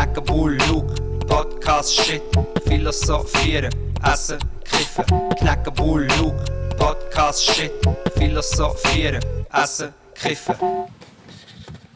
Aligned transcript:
knacken 0.00 0.24
Bull, 0.24 0.56
Luke, 0.68 0.94
Podcast, 1.26 1.94
Shit, 1.94 2.22
philosophieren, 2.64 3.70
essen, 4.02 4.38
kiffen, 4.64 5.04
knacken 5.36 5.74
Bull, 5.74 6.08
Luke, 6.18 6.42
Podcast, 6.78 7.44
Shit, 7.44 7.70
philosophieren, 8.16 9.22
essen, 9.52 9.92
kiffen. 10.14 10.54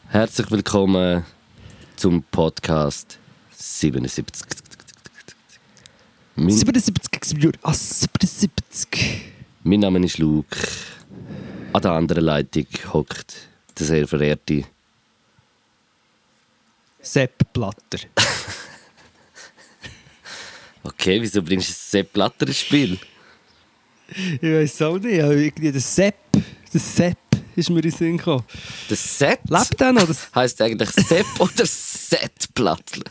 Herzlich 0.09 0.51
willkommen 0.51 1.25
zum 1.95 2.21
Podcast 2.29 3.17
77. 3.57 4.25
Mein, 6.35 6.51
77, 6.51 7.57
ah, 7.63 7.73
77. 7.73 9.31
mein 9.63 9.79
Name 9.79 10.05
ist 10.05 10.19
Luke. 10.19 10.55
An 11.73 11.81
der 11.81 11.91
anderen 11.93 12.23
Leitung 12.23 12.67
hockt 12.93 13.49
der 13.79 13.85
sehr 13.87 14.07
verehrte. 14.07 14.65
Sepp 17.05 17.53
Blatter. 17.53 17.99
Okay, 20.87 21.19
wieso 21.19 21.41
bringst 21.41 21.69
du 21.69 21.73
Sepp 21.73 22.13
Blatter 22.13 22.45
ins 22.47 22.59
Spiel? 22.59 22.99
Ich 24.07 24.41
weiß 24.41 24.83
auch 24.83 24.99
nicht, 24.99 25.19
aber 25.19 25.33
irgendwie 25.33 25.71
der 25.71 25.81
Sepp, 25.81 26.15
der 26.31 26.79
Sepp 26.79 27.17
ist 27.55 27.71
mir 27.71 27.77
in 27.77 27.81
den 27.81 27.91
Sinn 27.91 28.17
gekommen. 28.17 28.43
Der 28.87 28.95
Set 28.95 29.39
Lebt 29.49 29.79
der 29.79 29.93
noch? 29.93 30.05
Das, 30.05 30.29
heißt 30.35 30.61
eigentlich 30.61 30.91
Sepp 30.91 31.25
oder 31.39 31.65
Set 31.65 32.53
Blattler? 32.53 33.09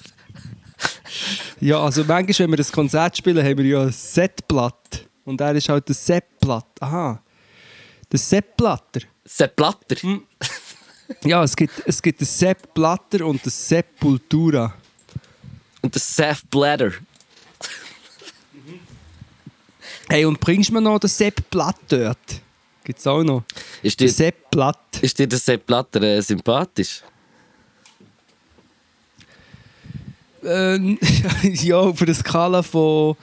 ja, 1.60 1.80
also 1.80 2.04
manchmal, 2.04 2.48
wenn 2.48 2.58
wir 2.58 2.64
ein 2.64 2.72
Konzert 2.72 3.16
spielen, 3.16 3.44
haben 3.44 3.58
wir 3.58 3.64
ja 3.64 3.82
ein 3.82 3.92
Setblatt. 3.92 5.08
Und 5.24 5.40
er 5.40 5.54
ist 5.56 5.68
halt 5.68 5.88
der 5.88 5.96
Sepp 5.96 6.38
Blatt. 6.40 6.66
Aha. 6.80 7.20
Der 8.12 8.18
Sepp 8.20 8.56
Blatter. 8.56 9.00
Sepp 9.24 9.56
Blatter? 9.56 9.96
Ja, 11.24 11.42
es 11.42 11.54
gibt, 11.54 11.82
es 11.86 12.00
gibt 12.00 12.20
den 12.20 12.26
Sepp 12.26 12.72
Blatter 12.74 13.26
und 13.26 13.44
den 13.44 13.50
Sepultura. 13.50 14.74
Und 15.82 15.94
der 15.94 16.00
Sepp 16.00 16.38
Blatter. 16.50 16.92
Hey, 20.08 20.24
und 20.24 20.38
bringst 20.40 20.70
du 20.70 20.74
mir 20.74 20.80
noch 20.80 20.98
den 20.98 21.08
Sepp 21.08 21.48
Blatt 21.50 21.76
dort? 21.88 22.18
Gibt's 22.84 23.06
auch 23.06 23.22
noch. 23.22 23.44
Ist 23.82 24.00
dir, 24.00 24.10
Sepp 24.10 24.50
Blatt. 24.50 24.78
ist 25.00 25.18
dir 25.18 25.26
der 25.26 25.38
Sepp 25.38 25.66
Blatter 25.66 26.02
äh, 26.02 26.20
sympathisch? 26.20 27.02
Ähm, 30.44 30.98
ja, 31.42 31.78
auf 31.78 32.02
einer 32.02 32.14
Skala 32.14 32.62
von, 32.62 33.16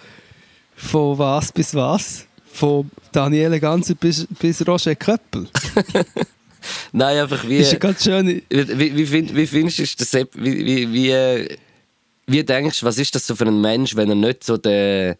von 0.76 1.18
was 1.18 1.52
bis 1.52 1.76
was? 1.76 2.26
Von 2.52 2.90
Daniele 3.12 3.60
Ganser 3.60 3.96
bis, 3.96 4.28
bis 4.40 4.66
Roger 4.68 4.96
Köppel. 4.96 5.48
Nein, 6.92 7.18
einfach 7.18 7.48
wie. 7.48 7.58
Ist 7.58 7.74
ja 7.74 7.80
ganz 7.80 8.04
schön. 8.04 8.42
Wie, 8.50 8.80
wie, 8.80 8.98
wie, 8.98 9.06
find, 9.06 9.36
wie 9.36 9.48
findest 9.48 9.80
du 9.80 9.86
das? 9.98 10.14
Wie, 10.36 10.66
wie, 10.66 10.94
wie, 10.94 11.58
wie 12.28 12.44
denkst 12.44 12.80
du, 12.80 12.86
was 12.86 12.98
ist 12.98 13.14
das 13.16 13.26
so 13.28 13.36
für 13.36 13.46
ein 13.46 13.60
Mensch, 13.60 13.96
wenn 13.96 14.10
er 14.10 14.16
nicht 14.16 14.44
so 14.44 14.58
der, 14.58 15.18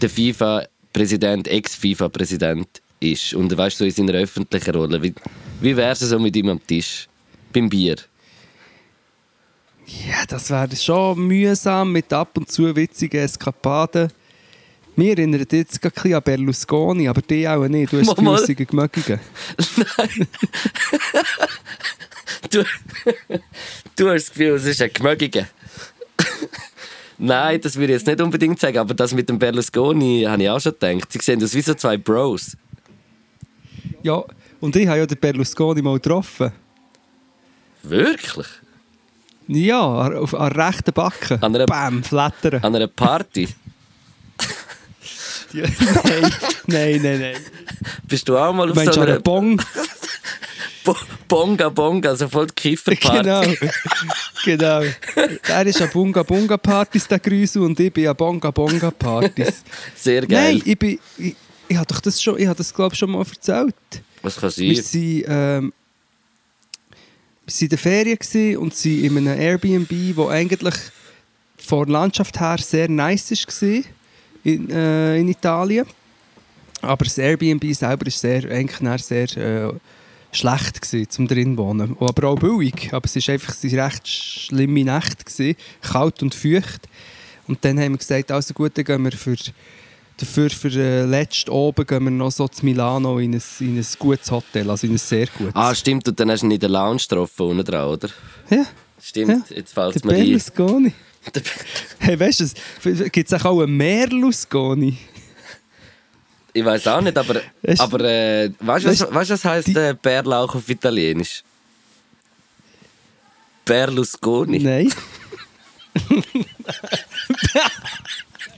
der 0.00 0.10
FIFA-Präsident, 0.10 1.48
Ex-FIFA-Präsident 1.48 2.68
ist 3.00 3.34
und 3.34 3.56
weißt 3.56 3.78
so 3.78 3.84
in 3.84 3.90
seiner 3.90 4.14
öffentlichen 4.14 4.74
Rolle? 4.74 5.02
Wie, 5.02 5.14
wie 5.60 5.76
wäre 5.76 5.92
es 5.92 6.00
so 6.00 6.18
mit 6.18 6.36
ihm 6.36 6.48
am 6.48 6.66
Tisch? 6.66 7.08
Beim 7.52 7.68
Bier? 7.68 7.96
Ja, 9.86 10.24
das 10.26 10.50
wäre 10.50 10.74
schon 10.76 11.26
mühsam 11.26 11.92
mit 11.92 12.12
ab 12.12 12.36
und 12.36 12.50
zu 12.50 12.74
witzigen 12.74 13.20
Eskapaden. 13.20 14.10
Mir 14.96 15.10
erinnert 15.16 15.52
jetzt 15.52 15.80
gerade 15.80 15.94
ein 15.94 16.02
bisschen 16.02 16.14
an 16.16 16.22
Berlusconi, 16.22 17.08
aber 17.08 17.22
die 17.22 17.48
auch 17.48 17.66
nicht. 17.66 17.92
Du 17.92 17.98
hast 18.00 18.20
mal. 18.20 18.32
lustigen 18.36 18.66
Gemöckigen. 18.66 19.18
Du, 22.50 22.64
du 23.96 24.10
hast 24.10 24.24
das 24.28 24.30
Gefühl, 24.30 24.54
es 24.56 24.64
ist 24.66 24.82
ein 24.82 24.90
Gemögiger. 24.92 25.46
Nein, 27.18 27.60
das 27.60 27.76
würde 27.76 27.92
ich 27.94 28.00
jetzt 28.00 28.06
nicht 28.06 28.20
unbedingt 28.20 28.58
sagen, 28.58 28.78
aber 28.78 28.94
das 28.94 29.14
mit 29.14 29.28
dem 29.28 29.38
Berlusconi 29.38 30.24
habe 30.28 30.42
ich 30.42 30.50
auch 30.50 30.60
schon 30.60 30.72
gedacht. 30.78 31.10
Sie 31.12 31.18
sehen 31.20 31.42
aus 31.42 31.54
wie 31.54 31.62
so 31.62 31.72
zwei 31.74 31.96
Bros. 31.96 32.56
Ja, 34.02 34.22
und 34.60 34.74
ich 34.76 34.86
habe 34.86 34.98
ja 34.98 35.06
den 35.06 35.18
Berlusconi 35.18 35.80
mal 35.82 35.94
getroffen. 35.94 36.52
Wirklich? 37.84 38.46
Ja, 39.46 39.82
an, 40.00 40.16
auf- 40.16 40.34
an 40.34 40.52
rechten 40.52 40.92
Backe. 40.92 41.38
An 41.40 41.54
einer- 41.54 41.66
Bam, 41.66 42.02
flattern. 42.02 42.62
An 42.62 42.74
einer 42.74 42.88
Party? 42.88 43.48
Ja, 45.52 45.64
nein, 46.04 46.32
nein, 46.66 47.02
nein, 47.02 47.20
nein. 47.20 47.36
Bist 48.06 48.28
du 48.28 48.36
auch 48.36 48.52
mal 48.52 48.70
auf 48.70 48.76
meinst 48.76 48.94
so 48.94 49.00
einer 49.00 49.20
Bong? 49.20 49.60
Bo 50.84 50.96
Bonga 51.28 51.68
Bonga, 51.68 52.10
also 52.10 52.28
voll 52.28 52.48
die 52.48 52.54
Kifferparty? 52.54 53.22
Genau. 53.22 53.42
genau. 54.44 54.82
Er 55.46 55.66
ist 55.66 55.80
an 55.80 55.90
Bunga 55.92 56.22
Bunga 56.22 56.56
Partys, 56.56 57.06
der 57.06 57.20
Grüsel, 57.20 57.62
und 57.62 57.78
ich 57.78 57.92
bin 57.92 58.08
an 58.08 58.16
Bonga 58.16 58.50
Bonga 58.50 58.90
Partys. 58.90 59.62
Sehr 59.94 60.26
geil. 60.26 60.54
Nein, 60.54 60.62
ich 60.64 60.78
bin. 60.78 60.98
Ich, 61.18 61.36
ich 61.68 61.76
habe 61.76 61.86
doch 61.86 62.00
das 62.00 62.20
schon, 62.20 62.38
ich 62.38 62.46
habe 62.46 62.56
das 62.56 62.74
glaube 62.74 62.94
ich 62.94 62.98
schon 62.98 63.10
mal 63.10 63.20
erzählt. 63.20 63.74
Was 64.22 64.36
kann 64.36 64.52
Wir 64.56 64.74
sein? 64.76 64.84
sind, 64.84 65.24
ähm, 65.26 65.72
wir 67.46 67.54
waren 67.54 67.60
in 67.60 67.68
der 67.68 67.78
Ferien 67.78 68.56
und 68.58 68.74
sind 68.74 69.04
in 69.04 69.18
einem 69.18 69.40
Airbnb, 69.40 70.16
wo 70.16 70.28
eigentlich 70.28 70.74
von 71.56 71.86
der 71.86 71.92
Landschaft 71.92 72.38
her 72.40 72.56
sehr 72.58 72.88
nice 72.88 73.30
war 73.30 73.82
in, 74.44 74.70
äh, 74.70 75.18
in 75.18 75.28
Italien. 75.28 75.86
Aber 76.80 77.04
das 77.04 77.18
Airbnb 77.18 77.72
selber 77.74 78.06
war 78.06 78.12
sehr, 78.12 78.50
eigentlich 78.50 79.02
sehr 79.02 79.36
äh, 79.36 79.72
schlecht 80.32 80.80
gewesen, 80.82 81.10
zum 81.10 81.28
drin 81.28 81.56
wohnen. 81.56 81.96
Aber 82.00 82.28
auch 82.28 82.38
billig. 82.38 82.92
Aber 82.92 83.04
es 83.04 83.14
war 83.16 83.34
einfach 83.34 83.54
waren 83.62 83.78
recht 83.78 84.08
schlimme. 84.08 84.84
Gewesen, 84.84 85.56
kalt 85.80 86.22
und 86.22 86.34
feucht. 86.34 86.88
Und 87.46 87.64
dann 87.64 87.78
haben 87.78 87.92
wir 87.92 87.98
gesagt, 87.98 88.30
also 88.30 88.54
gut, 88.54 88.72
dann 88.76 88.84
gehen 88.84 89.04
wir 89.04 89.12
für, 89.12 89.36
dafür 90.16 90.50
für 90.50 90.68
äh, 90.68 91.04
letzt 91.04 91.48
oben 91.48 91.86
gehen 91.86 92.04
wir 92.04 92.10
noch 92.10 92.30
so 92.30 92.48
zu 92.48 92.64
Milano 92.64 93.18
in 93.18 93.34
ein, 93.34 93.42
in 93.60 93.78
ein 93.78 93.86
gutes 93.98 94.30
Hotel, 94.30 94.70
also 94.70 94.86
in 94.86 94.94
ein 94.94 94.98
sehr 94.98 95.26
gutes. 95.26 95.54
Ah, 95.54 95.74
stimmt, 95.74 96.08
und 96.08 96.18
dann 96.18 96.30
hast 96.30 96.42
du 96.42 96.50
in 96.50 96.58
der 96.58 96.68
Lounge 96.68 96.98
getroffen, 96.98 97.46
unten 97.46 97.64
dran, 97.64 97.88
oder? 97.88 98.08
ja, 98.48 98.64
Stimmt, 99.00 99.50
Ja, 99.50 99.56
jetzt 99.56 99.74
fällt 99.74 99.96
es 99.96 100.04
mir 100.04 100.14
ein. 100.14 100.92
Hey, 101.98 102.18
weißt 102.18 102.40
du, 102.84 103.10
gibt 103.10 103.32
es 103.32 103.44
auch 103.44 103.60
einen 103.60 103.76
Merlusconi? 103.76 104.96
Ich 106.52 106.64
weiß 106.64 106.86
auch 106.88 107.00
nicht, 107.00 107.16
aber, 107.16 107.40
Weißt- 107.62 107.80
aber 107.80 108.00
äh, 108.00 108.50
weißt 108.60 108.84
du, 108.84 108.88
was, 108.90 109.00
weißt- 109.02 109.30
was 109.32 109.44
heisst 109.44 109.68
äh, 109.76 109.94
Bärlauch 110.00 110.54
auf 110.54 110.68
Italienisch? 110.68 111.42
Berlusconi. 113.64 114.58
Nein. 114.58 114.92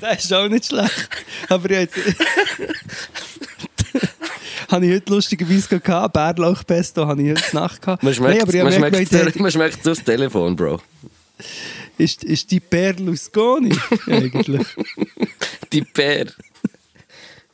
das 0.00 0.24
ist 0.24 0.32
auch 0.32 0.48
nicht 0.48 0.66
schlecht. 0.66 1.08
Aber 1.48 1.70
jetzt. 1.70 1.96
habe 4.70 4.86
ich 4.86 4.92
heute 4.94 5.12
lustigerweise 5.12 5.78
gehabt. 5.80 6.14
Bärlauchpesto 6.14 7.06
habe 7.06 7.22
ich 7.22 7.30
heute 7.30 7.54
Nacht 7.54 7.80
gehabt. 7.82 8.02
Man 8.02 8.14
schmeckt, 8.14 8.42
aber 8.42 8.54
ich 8.54 8.62
man, 8.62 8.72
habe 8.72 8.80
mir 8.80 8.96
schmeckt, 8.96 9.10
gemeint, 9.10 9.36
man 9.40 9.50
schmeckt 9.52 9.86
aufs 9.88 10.02
Telefon, 10.02 10.56
Bro. 10.56 10.80
Ist, 11.98 12.24
ist 12.24 12.50
die 12.50 12.60
Berlusconi 12.60 13.76
eigentlich? 14.06 14.66
Die 15.72 15.82
Bär. 15.82 16.26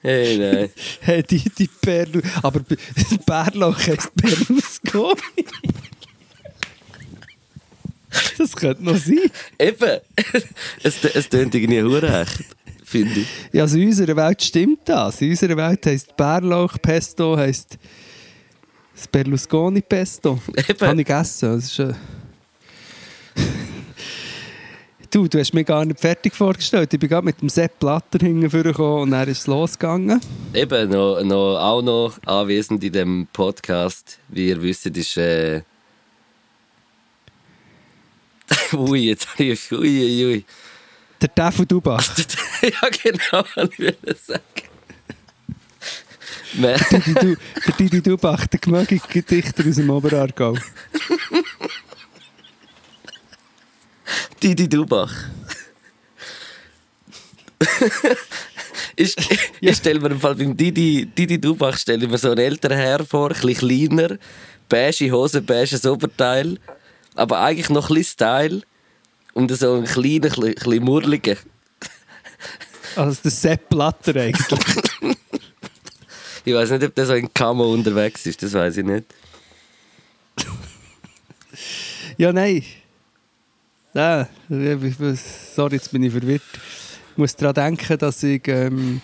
Hey, 0.03 0.39
nein. 0.39 0.71
hey, 1.01 1.23
die, 1.23 1.43
die 1.59 1.69
Berlu 1.83 2.23
aber 2.43 2.61
Bärlauch 3.27 3.79
heisst 3.79 4.15
Berlusconi. 4.15 5.45
das 8.39 8.57
könnte 8.57 8.83
noch 8.83 8.97
sein. 8.97 9.31
Eben. 9.59 10.01
es, 10.83 11.05
es 11.05 11.29
tönt 11.29 11.55
irgendwie 11.55 11.83
hurecht, 11.83 12.45
finde 12.83 13.21
ich. 13.21 13.27
Ja, 13.53 13.65
also 13.65 13.77
in 13.77 13.89
unserer 13.89 14.17
Welt 14.17 14.43
stimmt 14.43 14.89
das. 14.89 15.21
In 15.21 15.31
unserer 15.31 15.57
Welt 15.59 15.85
heisst 15.85 16.17
Bärlauch-Pesto 16.17 17.37
heisst 17.37 17.77
das 18.95 19.07
Berlusconi-Pesto. 19.07 20.41
Eben. 20.57 20.81
Habe 20.81 21.01
ich 21.03 21.07
gegessen. 21.07 21.57
Das 21.57 21.65
ist, 21.65 21.79
äh 21.79 21.93
du, 25.11 25.29
du 25.29 25.39
hast 25.39 25.53
mich 25.53 25.67
gar 25.67 25.85
nicht 25.85 26.01
fertig 26.01 26.35
vorgestellt. 26.35 26.93
Ich 26.93 27.01
bin 27.01 27.09
gerade 27.09 27.25
mit 27.25 27.41
dem 27.41 27.49
Sepp 27.49 27.79
Blatter 27.79 28.19
hingekommen 28.19 29.03
und 29.03 29.11
dann 29.11 29.29
ist 29.29 29.47
losgegangen. 29.47 30.21
Eben, 30.55 30.91
noch, 30.91 31.23
noch, 31.23 31.59
auch 31.59 31.83
noch 31.83 32.15
anwesend 32.27 32.83
in 32.85 32.93
dem 32.93 33.29
Podcast, 33.33 34.19
wie 34.29 34.49
ihr 34.49 34.63
wisst, 34.63 34.87
ist. 34.87 35.17
Äh... 35.17 35.63
ui, 38.73 39.01
jetzt 39.01 39.33
habe 39.33 39.45
ich. 39.45 39.73
Ui, 39.73 39.79
ui, 39.79 40.25
ui. 40.27 40.45
Der 41.21 41.35
Teufel 41.35 41.67
Dubach. 41.67 42.17
ja, 42.63 42.89
genau, 43.03 43.45
was 43.55 43.71
ich 43.73 43.79
will 43.79 43.97
sagen. 44.17 44.43
Der 46.55 46.79
Didi 47.79 48.03
Dubach, 48.03 48.47
der 48.47 48.59
gemögige 48.59 49.23
Dichter 49.23 49.69
aus 49.69 49.77
dem 49.77 49.91
Oberargau. 49.91 50.57
Didi 54.43 54.69
Dubach. 54.69 55.13
ich, 58.97 59.15
ich 59.61 59.77
stelle 59.77 60.01
mir 60.01 60.11
im 60.11 60.21
Fall 60.21 60.35
beim 60.35 60.57
Didi, 60.57 61.07
Didi 61.07 61.41
Dubach 61.41 61.77
stelle 61.77 62.09
mir 62.09 62.19
so 62.19 62.31
einen 62.31 62.39
älteren 62.39 62.79
Herr 62.79 63.05
vor, 63.05 63.31
ein 63.31 63.41
bisschen 63.41 63.69
kleiner, 63.69 64.17
beige 64.69 65.11
Hose, 65.13 65.43
beiges 65.43 65.85
Oberteil, 65.85 66.59
aber 67.15 67.41
eigentlich 67.41 67.69
noch 67.69 67.91
ein 67.91 67.97
bisschen 67.97 68.13
Style 68.13 68.63
und 69.35 69.51
so 69.57 69.75
einen 69.75 69.85
kleinen, 69.85 70.33
ein 70.33 70.55
bisschen 70.55 70.85
murligen. 70.85 71.37
Also 72.97 73.21
der 73.23 73.31
Sepp 73.31 73.69
Blatter 73.69 74.17
eigentlich. 74.17 74.59
Ich 76.43 76.55
weiß 76.55 76.71
nicht, 76.71 76.85
ob 76.85 76.95
der 76.95 77.05
so 77.05 77.13
in 77.13 77.33
Camo 77.35 77.71
unterwegs 77.71 78.25
ist, 78.25 78.43
das 78.43 78.55
weiß 78.55 78.79
ich 78.79 78.85
nicht. 78.85 79.05
ja, 82.17 82.33
nein. 82.33 82.65
Nein, 83.93 84.27
sorry, 85.55 85.75
jetzt 85.75 85.91
bin 85.91 86.03
ich 86.03 86.13
verwirrt. 86.13 86.43
Ich 87.13 87.19
muss 87.19 87.35
daran 87.37 87.55
denken, 87.55 87.99
dass 87.99 88.23
ich... 88.23 88.47
Ähm, 88.47 89.01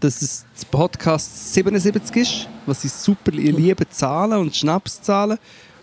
dass 0.00 0.20
es 0.20 0.44
das 0.54 0.64
Podcast 0.66 1.54
77 1.54 2.16
ist, 2.16 2.48
was 2.66 2.84
ich 2.84 2.92
super 2.92 3.32
ich 3.32 3.56
liebe 3.56 3.88
Zahlen 3.88 4.38
und 4.38 4.54
Schnapszahlen. 4.54 5.38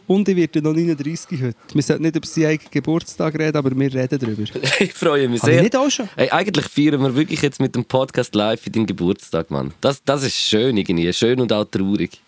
Und 0.05 0.27
ich 0.27 0.35
werde 0.35 0.61
noch 0.61 0.73
39 0.73 1.41
heute. 1.41 1.55
Wir 1.73 1.81
sollten 1.81 2.03
nicht 2.03 2.15
über 2.15 2.27
seinen 2.27 2.47
eigenen 2.47 2.71
Geburtstag 2.71 3.39
reden, 3.39 3.57
aber 3.57 3.71
wir 3.71 3.93
reden 3.93 4.19
darüber. 4.19 4.43
ich 4.79 4.93
freue 4.93 5.29
mich 5.29 5.41
Habe 5.41 5.51
ich 5.51 5.55
sehr. 5.55 5.63
nicht 5.63 5.75
auch 5.75 5.89
schon? 5.89 6.09
Hey, 6.15 6.29
eigentlich 6.29 6.65
feiern 6.65 7.01
wir 7.01 7.15
wirklich 7.15 7.41
jetzt 7.41 7.61
mit 7.61 7.73
dem 7.73 7.85
Podcast 7.85 8.35
live 8.35 8.61
für 8.61 8.69
deinen 8.69 8.85
Geburtstag, 8.85 9.49
Mann. 9.49 9.73
Das, 9.79 10.03
das 10.03 10.23
ist 10.23 10.35
schön 10.35 10.75
irgendwie, 10.75 11.11
schön 11.13 11.39
und 11.39 11.53
auch 11.53 11.65
traurig. 11.65 12.19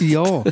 Ja, 0.00 0.44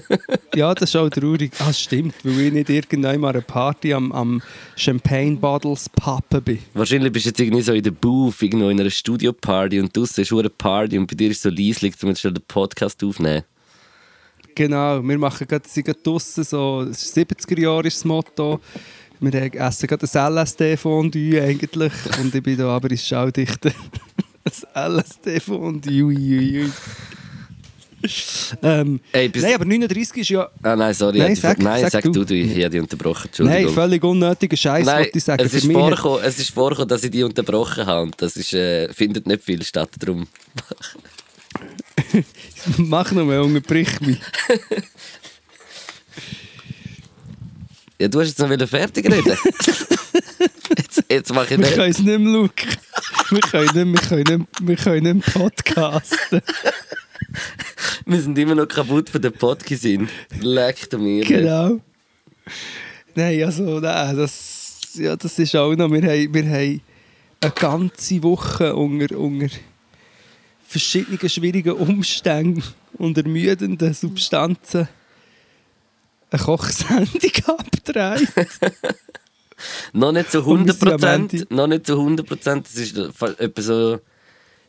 ja, 0.54 0.74
das 0.74 0.90
ist 0.90 0.96
auch 0.96 1.08
traurig. 1.08 1.52
Ah, 1.60 1.72
stimmt, 1.72 2.14
weil 2.24 2.40
ich 2.40 2.52
nicht 2.52 2.70
irgendwann 2.70 3.20
mal 3.20 3.30
eine 3.30 3.42
Party 3.42 3.92
am, 3.92 4.10
am 4.12 4.42
Champagne 4.74 5.36
Bottles 5.36 5.88
pappen 5.88 6.42
bin. 6.42 6.58
Wahrscheinlich 6.74 7.12
bist 7.12 7.26
du 7.26 7.30
jetzt 7.30 7.40
irgendwie 7.40 7.62
so 7.62 7.72
in 7.72 7.82
der 7.82 7.92
Booth, 7.92 8.42
irgendwo 8.42 8.68
in 8.70 8.80
einer 8.80 8.90
Studio-Party 8.90 9.78
und 9.78 9.96
draussen 9.96 10.22
ist 10.22 10.32
eine 10.32 10.50
Party 10.50 10.98
und 10.98 11.06
bei 11.06 11.14
dir 11.14 11.30
ist 11.30 11.42
so 11.42 11.50
leislich, 11.50 11.94
um 12.02 12.08
jetzt 12.08 12.22
schon 12.22 12.34
den 12.34 12.42
Podcast 12.48 13.02
aufzunehmen. 13.04 13.44
Genau, 14.54 15.06
wir 15.06 15.18
machen 15.18 15.46
gerade, 15.46 15.68
sind 15.68 15.84
gerade 15.84 16.00
draussen, 16.02 16.42
so 16.42 16.86
70er 16.90 17.60
Jahre 17.60 17.86
ist 17.86 17.98
das 17.98 18.04
Motto. 18.04 18.60
Wir 19.20 19.54
essen 19.54 19.86
gerade 19.86 20.06
ein 20.12 20.32
LSD-Fondue 20.34 21.42
eigentlich 21.42 21.92
und 22.18 22.34
ich 22.34 22.42
bin 22.42 22.56
da 22.56 22.68
aber 22.68 22.90
in 22.90 22.98
Schaudichte. 22.98 23.72
ein 24.74 24.92
LSD-Fondue. 24.92 26.70
Ähm, 28.62 29.00
Ey, 29.12 29.30
nein, 29.34 29.54
aber 29.54 29.64
39 29.64 30.16
ist 30.18 30.28
ja... 30.30 30.48
Ah 30.62 30.76
nein, 30.76 30.94
sorry. 30.94 31.18
Nein, 31.18 31.36
sag- 31.36 31.58
nein 31.58 31.82
sag 31.82 31.92
sag 31.92 32.02
du. 32.04 32.12
du, 32.12 32.24
du, 32.24 32.34
ich 32.34 32.50
habe 32.62 32.70
dich 32.70 32.80
unterbrochen. 32.80 33.26
Entschuldigung. 33.26 33.64
Nein, 33.64 33.74
völlig 33.74 34.04
unnötiger 34.04 34.56
Scheiß, 34.56 34.86
wollte 34.86 35.18
ich 35.18 35.24
sagen. 35.24 35.44
es 35.44 35.54
ist, 35.54 35.64
mich 35.64 35.76
hat- 35.76 35.82
vorgekommen, 35.82 36.20
es 36.24 36.38
ist 36.38 36.50
vorgekommen, 36.50 36.88
dass 36.88 37.04
ich 37.04 37.10
dich 37.10 37.24
unterbrochen 37.24 37.86
habe 37.86 38.10
das 38.16 38.36
ist, 38.36 38.52
äh, 38.54 38.92
findet 38.92 39.26
nicht 39.26 39.42
viel 39.42 39.62
statt. 39.62 39.90
Darum. 39.98 40.26
Mach 42.78 43.10
noch 43.12 43.24
mal, 43.24 43.40
unterbrich 43.40 44.00
mich. 44.00 44.18
Ja, 47.98 48.08
du 48.08 48.20
hast 48.20 48.28
jetzt 48.28 48.38
noch 48.40 48.50
wieder 48.50 48.66
fertig 48.68 49.06
reden. 49.10 49.38
jetzt, 50.76 51.04
jetzt 51.08 51.32
mache 51.32 51.44
ich 51.44 51.50
Wir 51.52 51.58
nicht. 51.58 51.74
können 51.74 51.90
es 51.90 51.98
nicht 51.98 52.18
mehr 52.18 52.32
schauen. 52.34 52.50
Wir 53.30 53.40
können 53.40 53.90
nicht, 53.92 54.02
wir 54.02 54.08
können 54.08 54.38
nicht, 54.38 54.68
wir 54.68 54.76
können 54.76 55.16
nicht 55.16 55.32
podcasten. 55.32 56.42
Wir 58.06 58.20
sind 58.20 58.38
immer 58.38 58.54
noch 58.54 58.68
kaputt 58.68 59.10
von 59.10 59.20
der 59.20 59.30
Podcast. 59.30 59.86
Leck 60.40 60.90
du 60.90 60.98
mir. 60.98 61.24
Genau. 61.24 61.80
Nein, 63.14 63.42
also, 63.42 63.80
nein, 63.80 64.16
das, 64.16 64.90
ja, 64.94 65.16
das 65.16 65.38
ist 65.38 65.56
auch 65.56 65.74
noch. 65.74 65.90
Wir 65.90 66.02
haben, 66.02 66.34
wir 66.34 66.44
haben 66.44 66.80
eine 67.40 67.52
ganze 67.52 68.22
Woche 68.22 68.74
unter, 68.74 69.18
unter 69.18 69.48
verschiedenen 70.66 71.28
schwierigen 71.28 71.72
Umständen 71.72 72.62
und 72.94 73.16
ermüdenden 73.18 73.94
Substanzen 73.94 74.88
eine 76.30 76.42
Kochsendung 76.42 77.30
abgedreht. 77.46 78.28
Noch 79.92 80.12
nicht 80.12 80.30
zu 80.30 80.44
Und 80.44 80.66
wir 80.66 80.74
100 80.74 80.78
sind 80.78 80.92
am 80.92 81.00
Prozent. 81.00 81.50
Noch 81.50 81.66
nicht 81.66 81.86
zu 81.86 81.92
100 81.94 82.26
Prozent. 82.26 82.66
Das 82.66 82.74
ist 82.74 82.96
etwa 82.96 83.62
so 83.62 84.00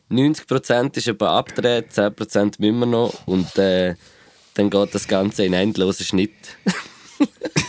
90 0.08 0.46
Prozent 0.46 0.96
ist 0.96 1.08
etwa 1.08 1.38
abgedreht, 1.38 1.92
10 1.92 2.14
Prozent 2.14 2.60
müssen 2.60 2.78
wir 2.78 2.86
noch 2.86 3.26
und 3.26 3.56
äh, 3.58 3.94
dann 4.54 4.70
geht 4.70 4.94
das 4.94 5.06
Ganze 5.06 5.44
in 5.44 5.52
endlosen 5.52 6.06
Schnitt. 6.06 6.32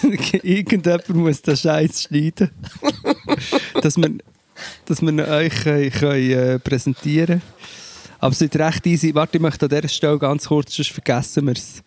Irgendjemand 0.44 1.10
muss 1.10 1.42
den 1.42 1.58
Scheiß 1.58 2.04
schneiden. 2.04 2.52
dass 3.82 3.98
wir, 3.98 4.10
dass 4.86 5.02
wir 5.02 5.28
euch 5.28 5.64
können, 5.64 5.92
können, 5.92 6.32
äh, 6.32 6.60
präsentieren 6.60 7.42
Aber 8.20 8.32
es 8.32 8.42
ist 8.42 8.56
recht 8.56 8.86
easy. 8.88 9.14
Warte, 9.14 9.38
ich 9.38 9.42
möchte 9.42 9.66
an 9.66 9.70
dieser 9.70 9.88
Stelle 9.88 10.20
ganz 10.20 10.48
kurz, 10.48 10.76
sonst 10.76 10.92
vergessen 10.92 11.46
wir 11.46 11.54
es. 11.54 11.84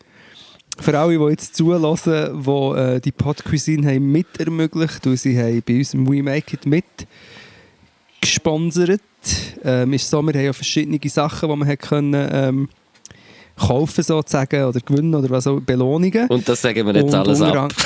Für 0.78 0.98
alle, 0.98 1.18
die 1.18 1.24
jetzt 1.24 1.54
zulassen, 1.54 2.42
die 2.42 2.50
äh, 2.50 3.00
die 3.00 3.12
Podcuisine 3.12 3.94
haben 3.94 4.10
mit 4.10 4.38
ermöglicht, 4.38 5.04
weil 5.04 5.16
sie 5.16 5.38
haben 5.38 5.62
bei 5.66 5.78
unserem 5.78 6.08
We 6.08 6.22
Make 6.22 6.54
It 6.54 6.66
mit 6.66 6.84
gesponsert. 8.32 9.00
Ähm, 9.64 9.92
ist 9.92 10.08
so, 10.08 10.22
wir 10.22 10.32
haben 10.32 10.44
ja 10.44 10.52
verschiedene 10.52 10.98
Sachen, 11.08 11.48
die 11.48 11.56
man 11.56 11.68
hat 11.68 11.80
können, 11.80 12.28
ähm, 12.32 12.68
kaufen 13.56 14.02
sozusagen 14.02 14.64
oder 14.64 14.80
gewinnen 14.80 15.14
oder 15.14 15.30
was 15.30 15.46
auch 15.46 15.60
Belohnungen. 15.60 16.26
Und 16.28 16.48
das 16.48 16.62
sagen 16.62 16.86
wir 16.86 16.94
jetzt 16.94 17.04
Und 17.04 17.14
alles 17.14 17.40
ab. 17.40 17.72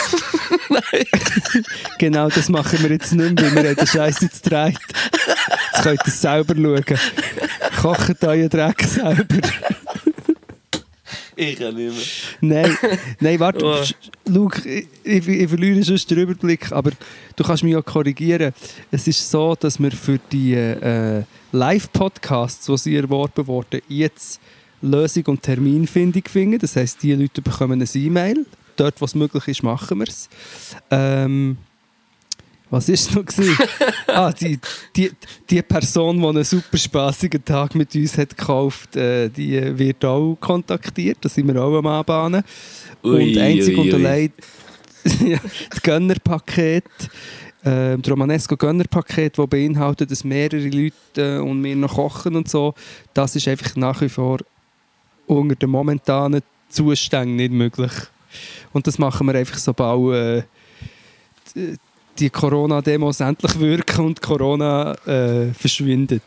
genau, 1.99 2.29
das 2.29 2.49
machen 2.49 2.83
wir 2.83 2.91
jetzt 2.91 3.13
nicht 3.13 3.41
mehr, 3.41 3.55
weil 3.55 3.63
wir 3.63 3.71
haben 3.71 3.77
den 3.77 3.87
Scheiß 3.87 4.21
jetzt 4.21 4.45
gedreht. 4.45 4.79
Jetzt 5.73 5.83
könnt 5.83 6.01
ihr 6.01 6.07
es 6.07 6.21
selber 6.21 6.55
schauen. 6.55 6.99
Kocht 7.81 8.25
euren 8.25 8.49
Dreck 8.49 8.83
selber. 8.83 9.25
Ich 11.39 11.59
kann 11.59 11.75
nicht 11.75 12.41
mehr. 12.41 12.65
Nein, 12.65 12.79
nein, 13.21 13.41
warte. 13.41 13.65
Oh. 13.65 13.85
Schau, 14.27 14.51
ich, 14.65 14.87
ich, 15.05 15.29
ich 15.29 15.49
verliere 15.49 15.83
sonst 15.83 16.11
den 16.11 16.19
Überblick, 16.19 16.73
aber 16.73 16.93
du 17.37 17.45
kannst 17.45 17.63
mich 17.63 17.75
ja 17.75 17.83
korrigieren. 17.83 18.55
Es 18.91 19.07
ist 19.07 19.31
so, 19.31 19.55
dass 19.55 19.79
wir 19.79 19.93
für 19.93 20.19
die 20.33 20.55
äh, 20.55 21.23
Live-Podcasts, 21.53 22.65
die 22.65 22.79
sie 22.79 22.97
erworben 22.97 23.47
wurden, 23.47 23.83
jetzt 23.87 24.41
Lösung 24.81 25.25
und 25.27 25.43
Terminfindung 25.43 26.23
finden. 26.25 26.59
Das 26.59 26.75
heisst, 26.75 27.03
die 27.03 27.13
Leute 27.13 27.43
bekommen 27.43 27.83
ein 27.83 27.89
E-Mail. 27.93 28.47
Dort, 28.77 29.01
wo 29.01 29.05
es 29.05 29.15
möglich 29.15 29.47
ist, 29.49 29.63
machen 29.63 29.99
wir 29.99 30.09
es. 30.09 30.29
Ähm, 30.91 31.59
was 32.71 32.89
war 32.89 32.95
es 32.95 33.15
noch? 33.15 33.25
gewesen? 33.25 33.57
ah, 34.09 34.33
die, 34.33 34.59
die, 34.95 35.11
die 35.49 35.63
Person, 35.63 36.21
die 36.21 36.27
einen 36.27 36.45
super 36.45 36.77
spaßigen 36.77 37.45
Tag 37.45 37.75
mit 37.75 37.95
uns 37.95 38.19
hat 38.19 38.37
gekauft 38.37 38.97
äh, 38.97 39.29
die 39.29 39.79
wird 39.79 40.05
auch 40.05 40.37
kontaktiert. 40.41 41.19
Da 41.21 41.29
sind 41.29 41.47
wir 41.47 41.63
auch 41.63 41.79
am 41.79 41.87
Anbahnen. 41.87 42.43
Ui, 43.05 43.31
und 43.31 43.39
einzig 43.39 43.79
ui, 43.79 43.85
und 43.85 43.95
allein 43.95 44.33
ja, 45.25 45.39
das 45.71 45.83
Gönnerpaket, 45.83 46.85
äh, 47.63 47.97
das 47.97 48.11
Romanesco 48.11 48.57
Gönnerpaket, 48.57 49.39
das 49.39 49.47
beinhaltet, 49.47 50.11
dass 50.11 50.25
mehrere 50.25 50.69
Leute 50.69 50.93
äh, 51.17 51.39
und 51.39 51.63
wir 51.63 51.77
noch 51.77 51.95
kochen 51.95 52.35
und 52.35 52.49
so, 52.49 52.75
das 53.15 53.37
ist 53.37 53.47
einfach 53.47 53.77
nach 53.77 54.01
wie 54.01 54.09
vor 54.09 54.39
unter 55.27 55.55
den 55.55 55.71
momentanen 55.71 56.43
Zuständen 56.69 57.37
nicht 57.37 57.53
möglich. 57.53 57.93
Und 58.73 58.87
das 58.87 58.99
machen 58.99 59.27
wir 59.29 59.35
einfach, 59.35 59.59
sobald 59.59 60.45
äh, 61.55 61.77
die- 62.19 62.31
Corona-Demos 62.31 63.21
endlich 63.21 63.59
wirken 63.59 64.07
und 64.07 64.23
Corona 64.23 64.93
äh, 65.07 65.53
verschwindet. 65.55 66.23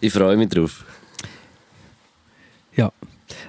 Ich 0.00 0.12
freue 0.12 0.36
mich 0.36 0.48
drauf. 0.48 0.84
Ja. 2.76 2.92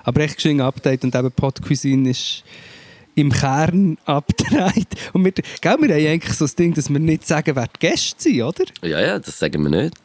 Aber 0.03 0.21
echt 0.21 0.35
geschwind 0.35 0.61
Update 0.61 1.03
und 1.03 1.15
eben 1.15 1.31
Podcuisine 1.31 2.09
ist 2.11 2.43
im 3.15 3.31
Kern 3.31 3.97
abgedreht. 4.05 4.87
Und 5.13 5.25
wir, 5.25 5.31
gell, 5.31 5.45
wir 5.61 5.71
haben 5.73 5.91
eigentlich 6.07 6.33
so 6.33 6.45
das 6.45 6.55
Ding, 6.55 6.73
dass 6.73 6.89
wir 6.89 6.99
nicht 6.99 7.25
sagen, 7.25 7.55
wer 7.55 7.67
die 7.67 7.79
Gäste 7.79 8.15
sind, 8.23 8.41
oder? 8.43 8.65
Ja, 8.83 8.99
ja, 9.01 9.19
das 9.19 9.37
sagen 9.39 9.63
wir 9.63 9.69
nicht. 9.83 9.95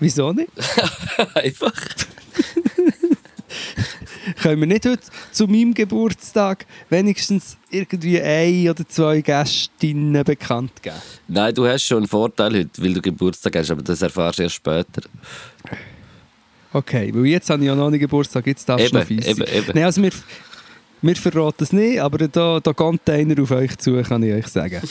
Wieso 0.00 0.32
nicht? 0.32 0.50
Einfach. 1.34 1.72
Können 4.42 4.60
wir 4.60 4.66
nicht 4.66 4.86
heute 4.86 5.02
zu 5.32 5.46
meinem 5.46 5.74
Geburtstag 5.74 6.66
wenigstens 6.90 7.56
irgendwie 7.70 8.20
ein 8.20 8.68
oder 8.68 8.86
zwei 8.88 9.20
Gästinnen 9.20 10.24
bekannt 10.24 10.82
geben? 10.82 10.96
Nein, 11.28 11.54
du 11.54 11.66
hast 11.66 11.84
schon 11.84 11.98
einen 11.98 12.08
Vorteil 12.08 12.54
heute, 12.54 12.82
weil 12.82 12.94
du 12.94 13.00
Geburtstag 13.00 13.56
hast, 13.56 13.70
aber 13.70 13.82
das 13.82 14.02
erfährst 14.02 14.38
du 14.38 14.42
erst 14.42 14.54
später. 14.56 15.02
Okay, 16.72 17.12
weil 17.14 17.26
jetzt 17.26 17.48
habe 17.48 17.62
ich 17.62 17.66
ja 17.66 17.74
noch 17.74 17.90
nicht 17.90 18.00
Geburtstag, 18.00 18.46
jetzt 18.46 18.68
darfst 18.68 18.86
du 18.86 18.88
Eben, 18.88 18.98
noch 18.98 19.06
fies 19.06 19.26
eben, 19.26 19.42
eben. 19.42 19.72
Nein, 19.74 19.84
also 19.84 20.02
wir, 20.02 20.12
wir 21.00 21.16
verraten 21.16 21.64
es 21.64 21.72
nicht, 21.72 22.00
aber 22.00 22.28
da, 22.28 22.60
da 22.60 22.72
kommt 22.72 23.08
einer 23.08 23.40
auf 23.42 23.50
euch 23.50 23.78
zu, 23.78 24.02
kann 24.02 24.22
ich 24.22 24.34
euch 24.34 24.48
sagen. 24.48 24.80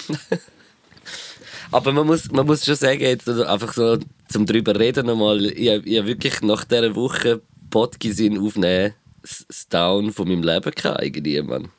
Aber 1.71 1.91
man 1.91 2.07
muss, 2.07 2.31
man 2.31 2.45
muss 2.45 2.63
schon 2.63 2.75
sagen, 2.75 3.01
jetzt 3.01 3.27
also 3.27 3.43
einfach 3.43 3.73
so 3.73 3.97
zum 4.29 4.45
drüber 4.45 4.79
reden 4.79 5.05
nochmal, 5.05 5.45
ich, 5.45 5.67
ich 5.67 6.05
wirklich 6.05 6.41
nach 6.41 6.63
dieser 6.63 6.95
Woche 6.95 7.41
Podcasts 7.69 8.21
aufnehmen, 8.21 8.93
das 9.21 9.67
Down 9.69 10.11
von 10.13 10.27
meinem 10.27 10.43
Leben 10.43 10.71
gehabt, 10.71 11.03
irgendwie, 11.03 11.41
Mann. 11.41 11.69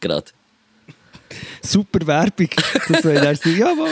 Gerade. 0.00 0.26
Super 1.62 2.06
Werbung. 2.06 2.48
Das 2.88 3.02
soll 3.02 3.12
er 3.12 3.34
sagen, 3.36 3.56
ja, 3.58 3.70
aber 3.72 3.88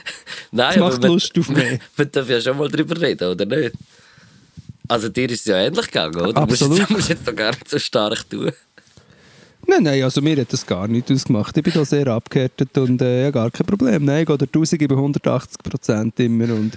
Nein, 0.50 0.78
Das 0.78 0.90
macht 0.92 1.02
man- 1.02 1.10
Lust 1.12 1.38
auf 1.38 1.48
mehr. 1.48 1.78
Man 1.96 2.12
darf 2.12 2.28
ja 2.28 2.40
schon 2.40 2.58
mal 2.58 2.68
drüber 2.68 3.00
reden, 3.00 3.28
oder 3.30 3.46
nicht? 3.46 3.72
Also 4.88 5.08
dir 5.08 5.30
ist 5.30 5.40
es 5.40 5.46
ja 5.46 5.56
ähnlich 5.56 5.86
gegangen, 5.86 6.16
oder? 6.20 6.36
Absolut. 6.42 6.72
Du 6.76 6.80
musst, 6.80 6.90
du 6.90 6.94
musst 6.94 7.08
jetzt 7.08 7.26
doch 7.26 7.34
gar 7.34 7.50
nicht 7.52 7.68
so 7.68 7.78
stark 7.78 8.28
tun. 8.28 8.52
Nein, 9.66 9.84
nein, 9.84 10.02
also 10.02 10.20
mir 10.20 10.36
hat 10.40 10.52
das 10.52 10.66
gar 10.66 10.88
nicht 10.88 11.10
ausgemacht. 11.10 11.56
Ich 11.56 11.62
bin 11.62 11.72
da 11.72 11.84
sehr 11.84 12.06
abgehärtet 12.08 12.76
und 12.78 13.00
äh, 13.00 13.24
ja, 13.24 13.30
gar 13.30 13.50
kein 13.50 13.66
Problem. 13.66 14.04
Nein, 14.04 14.22
ich 14.22 14.26
gehe 14.26 14.36
durch 14.36 14.50
1000 14.50 14.82
über 14.82 14.96
180 14.96 15.62
Prozent 15.62 16.20
immer 16.20 16.52
und 16.52 16.72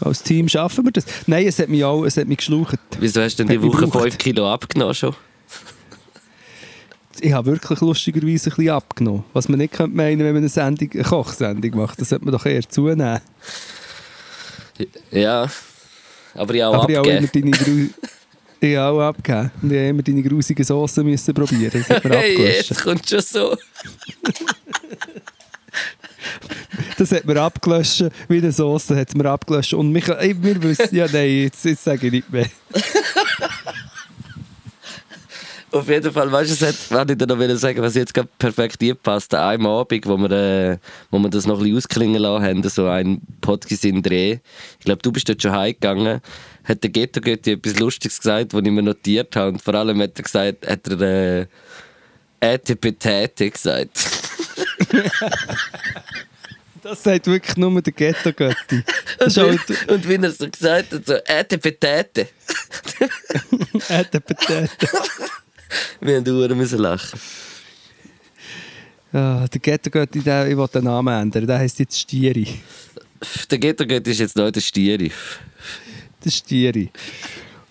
als 0.00 0.22
Team 0.22 0.48
schaffen 0.48 0.84
wir 0.84 0.92
das. 0.92 1.04
Nein, 1.26 1.46
es 1.46 1.58
hat 1.58 1.68
mich 1.68 1.84
auch, 1.84 2.04
es 2.04 2.16
hat 2.16 2.26
mich 2.26 2.38
geschlaucht. 2.38 2.78
Wieso 2.98 3.20
hast 3.20 3.38
du 3.38 3.44
denn 3.44 3.60
die 3.60 3.62
Woche 3.62 3.82
gebraucht. 3.82 4.04
5 4.04 4.18
Kilo 4.18 4.50
abgenommen 4.50 4.94
schon? 4.94 5.14
Ich 7.20 7.32
habe 7.32 7.52
wirklich 7.52 7.80
lustigerweise 7.80 8.50
ein 8.50 8.56
bisschen 8.56 8.70
abgenommen. 8.70 9.24
Was 9.32 9.48
man 9.48 9.58
nicht 9.58 9.74
könnte 9.74 9.94
meinen, 9.94 10.20
wenn 10.20 10.32
man 10.32 10.38
eine, 10.38 10.48
Sendung, 10.48 10.90
eine 10.92 11.02
Kochsendung 11.02 11.76
macht, 11.76 12.00
das 12.00 12.08
sollte 12.08 12.24
man 12.24 12.32
doch 12.32 12.46
eher 12.46 12.66
zunehmen. 12.68 13.20
Ja. 15.10 15.48
Aber 16.34 16.54
ich 16.54 16.64
auch 16.64 16.74
Aber 16.74 16.88
ich 16.88 16.96
habe 16.96 17.08
auch 17.08 17.18
immer 17.18 17.28
deine 17.28 17.50
ich 18.62 18.76
habe 18.76 18.96
auch 18.96 19.08
abgegeben. 19.08 19.50
Und 19.60 19.72
ich 19.72 19.78
habe 19.78 19.88
immer 19.88 20.02
deine 20.02 20.22
grusigen 20.22 20.64
Soßen 20.64 21.04
müssen 21.04 21.34
probieren. 21.34 21.70
Das 21.72 21.90
hat 21.90 22.04
mir 22.04 22.16
Hey, 22.16 22.40
jetzt 22.40 22.82
kommt 22.82 23.08
schon 23.08 23.20
so. 23.20 23.56
Das 26.96 27.10
hat 27.10 27.24
mir 27.24 27.40
abgelöscht. 27.40 28.04
Wie 28.28 28.38
eine 28.38 28.52
Soße 28.52 28.96
hat 28.96 29.14
mir 29.16 29.28
abgelöscht. 29.28 29.74
Und 29.74 29.90
mich, 29.90 30.06
ey, 30.08 30.36
wir 30.40 30.62
wissen, 30.62 30.94
ja 30.94 31.06
nein, 31.12 31.42
jetzt, 31.42 31.64
jetzt 31.64 31.82
sage 31.82 32.06
ich 32.06 32.12
nicht 32.12 32.32
mehr. 32.32 32.46
Auf 35.72 35.88
jeden 35.88 36.12
Fall, 36.12 36.30
weißt 36.30 36.50
du, 36.50 36.54
es 36.54 36.62
hat, 36.68 36.76
was 36.90 37.10
ich 37.10 37.16
dir 37.18 37.26
noch 37.26 37.56
sagen, 37.56 37.82
was 37.82 37.94
jetzt 37.94 38.12
gerade 38.14 38.28
perfekt 38.38 38.84
passt. 39.02 39.34
An 39.34 39.40
einem 39.40 39.66
Abend, 39.66 40.06
wo 40.06 40.18
wir, 40.18 40.30
äh, 40.30 40.78
wo 41.10 41.18
wir 41.18 41.30
das 41.30 41.46
noch 41.46 41.56
ein 41.56 41.62
bisschen 41.62 41.78
ausklingen 41.78 42.20
lassen 42.20 42.44
haben, 42.44 42.62
so 42.68 42.86
ein 42.86 43.22
Podcast 43.40 43.84
in 43.86 44.02
Dreh. 44.02 44.38
Ich 44.78 44.84
glaube, 44.84 45.00
du 45.02 45.10
bist 45.10 45.28
dort 45.28 45.42
schon 45.42 45.52
heimgegangen. 45.52 46.20
Hat 46.64 46.82
der 46.82 46.90
Ghetto 46.90 47.20
Götti 47.20 47.52
etwas 47.52 47.78
Lustiges 47.78 48.18
gesagt, 48.18 48.54
was 48.54 48.62
ich 48.64 48.70
mir 48.70 48.82
notiert 48.82 49.34
habe. 49.36 49.48
Und 49.50 49.62
vor 49.62 49.74
allem 49.74 50.00
hat 50.00 50.18
er 50.18 50.22
gesagt, 50.22 50.66
hat 50.66 50.88
er 50.88 51.00
äh, 51.40 51.46
Ätepetete 52.40 53.50
gesagt. 53.50 53.98
Das 56.82 57.00
sagt 57.00 57.28
wirklich 57.28 57.56
nur 57.56 57.80
der 57.80 57.92
Ghetto-Götti. 57.92 58.82
Das 59.18 59.36
ist 59.36 59.38
und, 59.38 59.68
halt 59.68 59.88
und 59.88 60.08
wie 60.08 60.14
er 60.16 60.32
so 60.32 60.48
gesagt 60.50 60.92
hat, 60.92 61.06
so 61.06 61.14
Ätepetete. 61.14 62.26
Ätepetete. 63.88 64.88
Wir 66.00 66.16
haben 66.16 66.28
Uhren 66.28 66.58
müssen 66.58 66.80
lachen. 66.80 67.20
Ja, 69.12 69.46
der 69.46 69.60
Ghetto-Götti, 69.60 70.20
der- 70.22 70.48
ich 70.48 70.56
will 70.56 70.66
den 70.66 70.84
Namen 70.84 71.14
ändern. 71.22 71.46
Der 71.46 71.58
heisst 71.58 71.78
jetzt 71.78 71.96
Stieri. 72.00 72.48
Der 73.48 73.58
Ghetto 73.58 73.86
Götti 73.86 74.10
ist 74.10 74.18
jetzt 74.18 74.36
neu 74.36 74.50
der 74.50 74.60
Stieri. 74.60 75.12
Der 76.24 76.30
Stieri. 76.30 76.90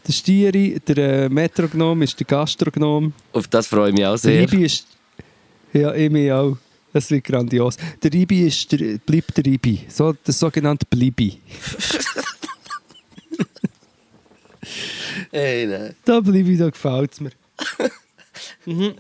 Der 0.08 0.14
Stieri, 0.14 0.80
der 0.88 0.98
äh, 0.98 1.30
Metrognom 1.30 2.02
ist 2.02 2.20
der 2.20 2.26
Gastrognom. 2.26 3.14
Auf 3.34 3.48
das 3.48 3.68
freue 3.68 3.90
ich 3.90 3.96
mich 3.96 4.06
auch 4.06 4.12
Der 4.12 4.18
sehr. 4.18 4.42
Ribi 4.42 4.66
ist. 4.66 4.88
Ja, 5.74 5.94
ich 5.94 6.10
mich 6.10 6.32
auch. 6.32 6.58
Das 6.94 7.10
wird 7.10 7.24
grandios. 7.24 7.78
Der 8.04 8.12
Ribi 8.12 8.48
ist 8.48 8.70
der, 8.72 8.98
bleibt 8.98 9.38
der 9.38 9.46
Ribi. 9.46 9.86
So, 9.88 10.12
der 10.14 10.34
sogenannte 10.34 10.86
Blibi. 10.86 11.40
Hey, 15.32 15.66
nein. 15.66 15.96
Da 16.06 16.20
bleibe 16.20 16.52
ich, 16.52 16.60
da 16.60 16.70
gefällt 16.70 17.14
es 17.14 17.22
mir. 17.22 17.32
Mhm. 18.66 18.94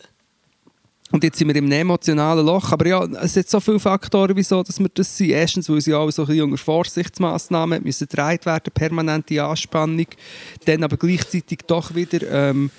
Und 1.12 1.26
jetzt 1.26 1.38
sind 1.38 1.50
wir 1.50 1.56
im 1.56 1.70
emotionalen 1.70 2.46
Loch. 2.46 2.72
Aber 2.72 2.88
ja, 2.88 3.04
es 3.04 3.36
hat 3.36 3.50
so 3.50 3.60
viele 3.60 3.80
Faktoren, 3.80 4.36
wieso 4.36 4.64
dass 4.64 4.80
wir 4.80 4.90
das 4.94 5.18
sind. 5.18 5.32
Erstens, 5.32 5.70
weil 5.70 5.82
sie 5.82 5.94
alle 5.94 6.12
so 6.12 6.22
ein 6.22 6.28
bisschen 6.28 6.44
unter 6.44 6.58
Vorsichtsmaßnahmen 6.58 7.84
müssen 7.84 8.08
gedreht 8.08 8.46
werden, 8.46 8.72
permanente 8.74 9.44
Anspannung. 9.44 10.08
Dann 10.66 10.84
aber 10.84 10.96
gleichzeitig 10.96 11.60
doch 11.68 11.94
wieder 11.94 12.30
ähm, 12.32 12.72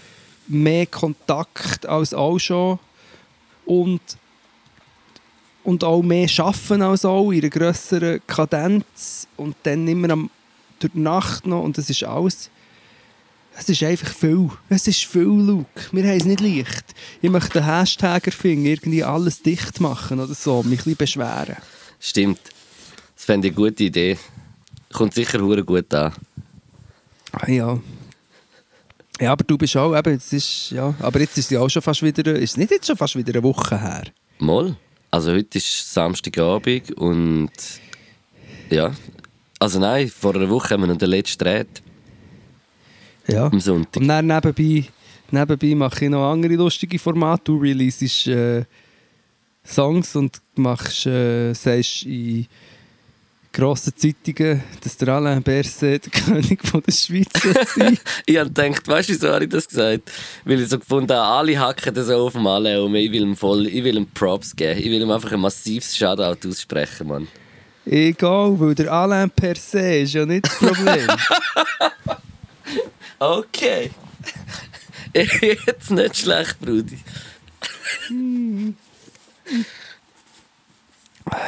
mehr 0.48 0.86
Kontakt 0.86 1.84
als 1.86 2.14
auch 2.14 2.38
schon. 2.38 2.78
Und, 3.66 4.00
und 5.62 5.84
auch 5.84 6.02
mehr 6.02 6.28
arbeiten 6.38 6.82
als 6.82 7.04
auch, 7.04 7.30
in 7.32 7.40
einer 7.40 7.50
grösseren 7.50 8.20
Kadenz. 8.26 9.28
Und 9.36 9.56
dann 9.64 9.86
immer 9.86 10.08
am, 10.10 10.30
durch 10.78 10.92
die 10.94 11.00
Nacht 11.00 11.46
noch. 11.46 11.62
Und 11.62 11.76
das 11.76 11.90
ist 11.90 12.02
alles... 12.04 12.50
Es 13.56 13.68
ist 13.68 13.82
einfach 13.82 14.12
viel. 14.12 14.50
Es 14.68 14.86
ist 14.88 15.04
viel, 15.04 15.22
Luke. 15.22 15.66
Wir 15.92 16.04
haben 16.04 16.16
es 16.16 16.24
nicht 16.24 16.40
leicht. 16.40 16.94
Ich 17.20 17.30
möchte 17.30 17.62
einen 17.62 17.78
Hashtag 17.78 18.26
erfinden, 18.26 18.66
irgendwie 18.66 19.04
alles 19.04 19.42
dicht 19.42 19.80
machen 19.80 20.20
oder 20.20 20.34
so, 20.34 20.62
mich 20.62 20.80
ein 20.80 20.96
bisschen 20.96 20.96
beschweren. 20.96 21.56
Stimmt. 22.00 22.40
Das 23.14 23.24
fände 23.24 23.48
ich 23.48 23.56
eine 23.56 23.64
gute 23.64 23.84
Idee. 23.84 24.18
Kommt 24.92 25.14
sicher 25.14 25.40
hure 25.40 25.64
gut 25.64 25.92
an. 25.94 26.12
Ah, 27.32 27.50
ja. 27.50 27.78
Ja, 29.20 29.32
aber 29.32 29.44
du 29.44 29.56
bist 29.56 29.76
auch, 29.76 29.96
eben, 29.96 30.16
es 30.16 30.32
ist, 30.32 30.70
ja, 30.70 30.94
aber 30.98 31.20
jetzt 31.20 31.38
ist 31.38 31.44
es 31.44 31.50
ja 31.50 31.60
auch 31.60 31.68
schon 31.68 31.82
fast 31.82 32.02
wieder, 32.02 32.34
ist 32.34 32.56
nicht 32.56 32.72
jetzt 32.72 32.86
schon 32.86 32.96
fast 32.96 33.14
wieder 33.14 33.32
eine 33.32 33.42
Woche 33.42 33.80
her? 33.80 34.04
Moll. 34.38 34.76
Also 35.10 35.32
heute 35.32 35.58
ist 35.58 35.92
Samstagabend 35.92 36.90
und 36.92 37.50
ja. 38.70 38.92
Also 39.58 39.78
nein, 39.78 40.08
vor 40.08 40.34
einer 40.34 40.48
Woche 40.48 40.70
haben 40.70 40.80
wir 40.80 40.86
noch 40.88 40.96
den 40.96 41.10
letzten 41.10 41.44
Dreh 41.44 41.64
Ja. 43.28 43.46
am 43.46 43.60
Sonntag. 43.60 44.00
Und 44.00 44.08
dann 44.08 44.26
nebenbei, 44.26 44.84
nebenbei 45.30 45.74
mache 45.74 46.04
ich 46.04 46.10
noch 46.10 46.30
andere 46.30 46.54
lustige 46.54 46.98
Formate. 46.98 47.44
Du 47.44 47.58
releasest 47.58 48.26
äh, 48.26 48.64
Songs 49.64 50.16
und 50.16 50.40
machst, 50.56 51.06
äh, 51.06 51.52
sagst 51.54 52.04
in 52.04 52.46
grossen 53.52 53.92
Zeitungen, 53.94 54.62
dass 54.82 54.96
der 54.96 55.08
Alain 55.08 55.42
Berset 55.42 56.06
der 56.14 56.22
König 56.22 56.66
von 56.66 56.82
der 56.82 56.92
Schweiz 56.92 57.28
sein 57.74 57.98
Ich 58.26 58.36
habe 58.38 58.50
gedacht, 58.50 58.88
weißt 58.88 59.08
du, 59.10 59.12
wieso 59.12 59.28
habe 59.28 59.44
ich 59.44 59.50
das 59.50 59.68
gesagt? 59.68 60.10
Weil 60.44 60.60
ich 60.60 60.68
so 60.68 60.78
gefunden 60.78 61.12
habe, 61.12 61.26
alle 61.26 61.58
hacken 61.60 61.94
das 61.94 62.08
auf 62.08 62.32
dem 62.32 62.46
Alain 62.46 62.80
um. 62.80 62.94
Ich 62.94 63.12
will 63.12 63.22
ihm 63.22 63.36
voll, 63.36 63.66
ich 63.66 63.84
will 63.84 63.96
ihm 63.96 64.06
Props 64.06 64.56
geben. 64.56 64.80
Ich 64.80 64.86
will 64.86 65.02
ihm 65.02 65.10
einfach 65.10 65.32
ein 65.32 65.40
massives 65.40 65.96
Shoutout 65.96 66.48
aussprechen, 66.48 67.08
Mann. 67.08 67.28
Egal, 67.84 68.58
weil 68.58 68.74
der 68.74 68.92
Alain 68.92 69.30
per 69.30 69.56
se 69.56 69.98
ist 69.98 70.14
ja 70.14 70.24
nicht 70.24 70.46
das 70.46 70.56
Problem. 70.56 71.06
Okay. 73.22 73.90
Jetzt 75.14 75.90
nicht 75.90 76.16
schlecht, 76.16 76.58
Brudi. 76.60 76.98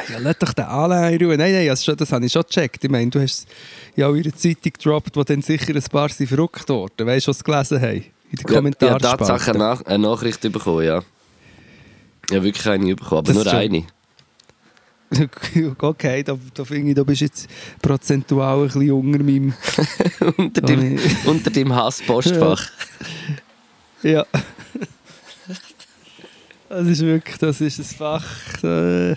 ja, 0.09 0.17
lass 0.19 0.37
doch 0.39 0.53
den 0.53 0.65
Alain 0.65 1.13
in 1.13 1.25
Ruhe. 1.25 1.37
Nein, 1.37 1.51
nein, 1.53 1.67
das, 1.67 1.83
schon, 1.83 1.97
das 1.97 2.11
habe 2.13 2.25
ich 2.25 2.31
schon 2.31 2.43
gecheckt. 2.43 2.83
Ich 2.83 2.89
meine, 2.89 3.09
du 3.09 3.19
hast 3.19 3.47
ja 3.95 4.07
auch 4.07 4.13
in 4.13 4.23
einer 4.23 4.35
Zeitung 4.35 4.71
gedroppt, 4.71 5.17
wo 5.17 5.23
dann 5.23 5.41
sicher 5.41 5.75
ein 5.75 5.83
paar 5.83 6.07
sind 6.09 6.27
verrückt 6.27 6.69
worden. 6.69 7.07
Weißt 7.07 7.27
du, 7.27 7.31
was 7.31 7.39
sie 7.39 7.43
gelesen 7.43 7.81
haben? 7.81 8.05
In 8.31 8.37
den 8.37 8.53
Ja, 8.53 8.61
ich 8.69 8.89
habe. 8.89 9.01
Tatsache 9.01 9.49
eine, 9.51 9.59
Nach 9.59 9.85
eine 9.85 10.07
Nachricht 10.07 10.41
bekommen, 10.41 10.85
ja. 10.85 11.01
Ja, 12.31 12.41
wirklich 12.43 12.67
eine 12.67 12.95
bekommen, 12.95 13.19
aber 13.19 13.33
Das 13.33 13.43
nur 13.43 13.53
eine. 13.53 13.85
Okay, 15.79 16.23
da, 16.23 16.37
da 16.53 16.65
finde 16.65 16.89
ich, 16.89 16.95
da 16.95 17.03
bist 17.03 17.21
jetzt 17.21 17.47
prozentual 17.81 18.61
ein 18.61 18.67
bisschen 18.67 18.91
unter 18.91 19.23
meinem... 19.23 19.53
unter, 20.37 20.61
dem, 20.61 20.99
unter 21.25 21.49
dem 21.49 21.73
Hasspostfach. 21.73 22.69
Ja. 24.03 24.25
Das 26.69 26.87
ist 26.87 27.01
wirklich, 27.01 27.37
das 27.37 27.61
ist 27.61 27.79
ein 27.79 27.85
Fach. 27.85 28.63
Äh. 28.63 29.15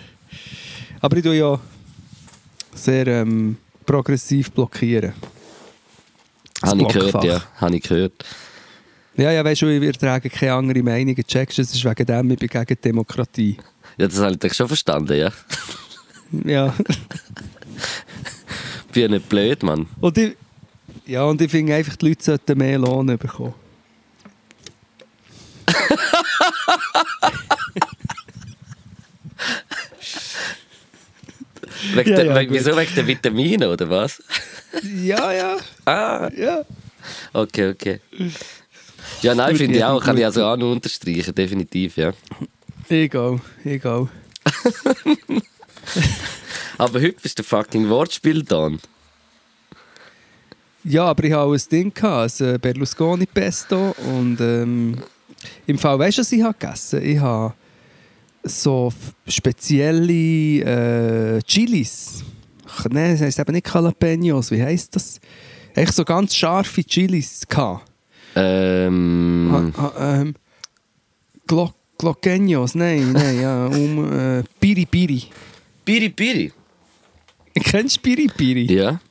Aber 1.01 1.17
ich 1.17 1.23
tue 1.23 1.35
ja 1.35 1.59
sehr 2.73 3.07
ähm, 3.07 3.57
progressiv 3.85 4.51
blockieren. 4.51 5.13
Habe 6.61 6.81
ich 6.81 6.87
gehört, 6.89 7.23
ja. 7.23 7.41
Habe 7.55 7.75
ich 7.75 7.83
gehört. 7.83 8.25
Ja, 9.15 9.31
ja, 9.31 9.43
weißt 9.43 9.63
du, 9.63 9.81
wir 9.81 9.93
tragen 9.93 10.29
keine 10.29 10.53
andere 10.53 10.83
Meinungen. 10.83 11.23
Checkst 11.25 11.57
du, 11.57 11.61
es 11.61 11.73
ist 11.73 11.83
wegen 11.83 12.05
dem, 12.05 12.31
ich 12.31 12.39
bin 12.39 12.49
gegen 12.49 12.81
Demokratie. 12.81 13.57
Ja, 13.97 14.07
das 14.07 14.19
habe 14.19 14.31
ich 14.31 14.39
doch 14.39 14.53
schon 14.53 14.67
verstanden, 14.67 15.17
ja. 15.17 15.31
Ja. 16.31 16.75
Bin 18.93 19.01
ja 19.03 19.07
nicht 19.07 19.29
blöd, 19.29 19.63
Mann. 19.63 19.87
Und 19.99 20.17
ich, 20.17 20.35
ja, 21.05 21.23
und 21.23 21.41
ich 21.41 21.49
finde 21.51 21.75
einfach, 21.75 21.95
die 21.95 22.09
Leute 22.09 22.23
sollten 22.23 22.57
mehr 22.57 22.77
Lohn 22.79 23.05
bekommen. 23.17 23.53
Wegen 31.93 32.09
Ja, 32.09 32.15
der, 32.15 32.25
ja, 32.43 32.49
wieso 32.51 32.75
wegen 32.77 32.93
der 32.95 33.07
Vitamine, 33.07 33.69
oder 33.69 33.89
was? 33.89 34.21
Ja, 34.83 35.31
ja, 35.31 35.57
Ah, 35.85 36.29
ja. 36.35 36.63
okay, 37.33 37.69
okay. 37.69 37.99
Ja, 39.21 39.33
nein, 39.35 39.55
finde 39.55 39.77
ich 39.77 39.83
auch. 39.83 40.03
Kann 40.03 40.17
ich 40.17 40.25
also 40.25 40.45
auch 40.45 40.57
noch 40.57 40.71
unterstreichen, 40.71 41.33
definitiv, 41.33 41.97
ja. 41.97 42.13
Egal, 42.89 43.39
egal. 43.63 44.07
Aber 46.77 47.01
heute 47.01 47.17
ist 47.23 47.37
der 47.37 47.45
fucking 47.45 47.89
Wortspiel 47.89 48.43
da. 48.43 48.69
Ja, 50.85 51.05
aber 51.05 51.25
ich 51.25 51.33
hatte 51.33 51.43
auch 51.43 51.53
ein 51.53 51.61
Ding, 51.69 51.93
gehabt, 51.93 52.39
ein 52.39 52.59
Berlusconi 52.59 53.25
Pesto. 53.25 53.93
Und 53.97 54.39
ähm, 54.39 54.95
im 55.67 55.77
Fall, 55.77 55.99
weißt 55.99 56.17
du, 56.17 56.21
was 56.21 56.31
ich 56.31 56.41
habe 56.41 56.55
gegessen 56.57 57.03
Ich 57.03 57.19
habe 57.19 57.53
so 58.43 58.91
spezielle 59.27 61.37
äh, 61.37 61.41
Chilis. 61.43 62.23
Nein, 62.89 63.11
das 63.11 63.21
heisst 63.21 63.39
eben 63.39 63.51
nicht 63.51 63.71
Jalapenos. 63.71 64.51
Wie 64.51 64.63
heisst 64.63 64.95
das? 64.95 65.19
Echt 65.75 65.93
so 65.93 66.05
ganz 66.05 66.33
scharfe 66.33 66.83
Chilis. 66.83 67.45
Gehabt. 67.47 67.85
Ähm, 68.35 69.71
Ha, 69.75 69.81
ha, 69.81 70.21
ähm, 70.21 70.33
Glo 71.45 71.73
Gloqueños, 71.99 72.77
nein, 72.77 73.11
nein, 73.11 73.41
ja, 73.41 73.65
um 73.65 74.09
äh, 74.09 74.41
Piri 74.57 74.85
Piri. 74.85 75.23
Piri 75.89 76.09
Piri. 76.09 76.51
Kennst 77.55 77.97
du 77.97 78.01
Piri 78.01 78.27
Piri? 78.27 78.71
Ja. 78.71 79.01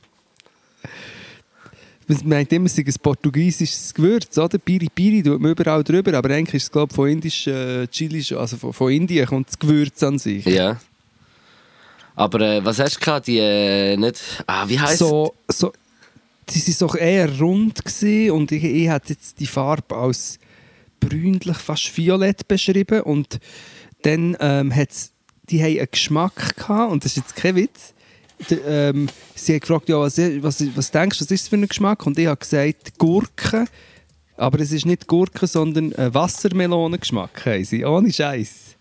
Man 2.07 2.17
meint 2.23 2.53
immer, 2.53 2.67
es 2.67 2.75
sei 2.77 2.83
ein 2.83 2.93
portugiesisches 3.03 3.93
Gewürz, 3.93 4.37
oder? 4.37 4.57
Piri 4.57 4.87
Piri 4.87 5.21
tut 5.21 5.41
man 5.41 5.51
überall 5.51 5.83
drüber, 5.83 6.13
aber 6.13 6.29
eigentlich 6.29 6.55
ist 6.55 6.63
es, 6.63 6.71
glaube 6.71 6.89
ich, 6.89 6.95
von 6.95 7.09
indischen 7.09 7.53
äh, 7.53 7.87
Chili, 7.87 8.23
also 8.33 8.55
von, 8.55 8.71
von 8.71 8.93
Indien 8.93 9.27
kommt 9.27 9.49
das 9.49 9.59
Gewürz 9.59 10.01
an 10.03 10.19
sich. 10.19 10.45
Ja. 10.45 10.79
Aber 12.15 12.39
äh, 12.39 12.63
was 12.63 12.79
hast 12.79 12.95
du 12.95 12.99
gehabt? 13.01 13.27
Die 13.27 13.39
äh, 13.39 13.97
nicht. 13.97 14.21
Ah, 14.47 14.63
wie 14.69 14.79
heisst 14.79 14.99
so, 14.99 15.35
so, 15.49 15.73
die 16.47 16.65
waren 16.65 16.75
doch 16.79 16.95
eher 16.95 17.39
rund 17.39 17.83
gewesen 17.83 18.31
und 18.31 18.53
ich, 18.53 18.63
ich 18.63 18.87
hätte 18.87 19.09
jetzt 19.09 19.37
die 19.37 19.47
Farbe 19.47 19.97
als 19.97 20.39
brünlich, 21.01 21.57
fast 21.57 21.97
violett 21.97 22.47
beschrieben 22.47 23.01
und 23.01 23.37
dann 24.03 24.37
ähm, 24.39 24.73
hat's, 24.73 25.11
die 25.49 25.61
haben 25.61 25.77
einen 25.77 25.87
Geschmack 25.91 26.55
gehabt 26.55 26.91
und 26.91 27.03
das 27.05 27.11
ist 27.13 27.17
jetzt 27.17 27.35
kein 27.35 27.55
Witz. 27.55 27.93
D 28.49 28.55
ähm, 28.65 29.09
sie 29.35 29.53
haben 29.53 29.59
gefragt, 29.59 29.89
ja, 29.89 29.99
was, 29.99 30.17
was, 30.17 30.63
was 30.75 30.91
denkst 30.91 31.17
du, 31.17 31.25
was 31.25 31.31
ist 31.31 31.43
das 31.43 31.49
für 31.49 31.57
ein 31.57 31.67
Geschmack? 31.67 32.05
Und 32.05 32.17
ich 32.17 32.27
habe 32.27 32.37
gesagt, 32.39 32.97
Gurke. 32.97 33.65
Aber 34.37 34.59
es 34.61 34.71
ist 34.71 34.85
nicht 34.85 35.07
Gurke, 35.07 35.45
sondern 35.47 35.91
Wassermelonengeschmack. 35.97 37.45
Haben 37.45 37.65
sie, 37.65 37.83
ohne 37.83 38.11
Scheiß. 38.13 38.75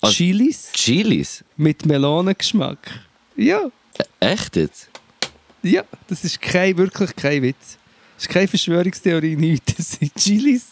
Also- 0.00 0.14
Chilis 0.14 0.72
Chilis? 0.72 1.44
mit 1.56 1.84
Melonengeschmack. 1.86 2.78
Ja. 3.36 3.70
Äh, 4.20 4.32
echt 4.32 4.56
jetzt? 4.56 4.88
Ja, 5.62 5.84
das 6.08 6.24
ist 6.24 6.40
kein, 6.40 6.76
wirklich 6.76 7.14
kein 7.14 7.42
Witz. 7.42 7.78
Das 8.16 8.24
ist 8.24 8.28
keine 8.30 8.48
Verschwörungstheorie, 8.48 9.36
nichts. 9.36 9.74
Das 9.76 9.92
sind 9.92 10.14
Chilis 10.16 10.68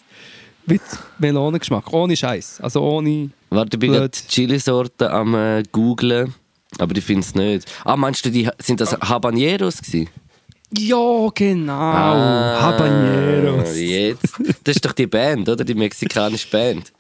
mit 0.67 0.81
Melonengeschmack. 1.19 1.93
Ohne 1.93 2.17
Scheiß. 2.17 2.61
Also 2.61 2.81
ohne. 2.83 3.31
Warte, 3.51 3.77
ich 3.77 3.81
bin 3.81 3.93
gerade 3.93 4.17
Chilisorten 4.29 5.09
am 5.09 5.35
äh, 5.35 5.63
googlen, 5.71 6.35
aber 6.79 6.97
ich 6.97 7.05
finde 7.05 7.23
es 7.23 7.35
nicht. 7.35 7.71
Ah, 7.85 7.97
meinst 7.97 8.25
du, 8.25 8.31
die, 8.31 8.49
sind 8.59 8.81
das 8.81 8.93
Habaneros 8.93 9.83
gewesen? 9.83 10.09
Ja, 10.73 11.29
genau. 11.35 11.73
Ah, 11.73 12.61
Habaneros. 12.61 13.77
Jetzt. 13.77 14.35
Das 14.63 14.77
ist 14.77 14.85
doch 14.85 14.93
die 14.93 15.09
Band, 15.09 15.49
oder? 15.49 15.65
Die 15.65 15.75
mexikanische 15.75 16.49
Band. 16.49 16.93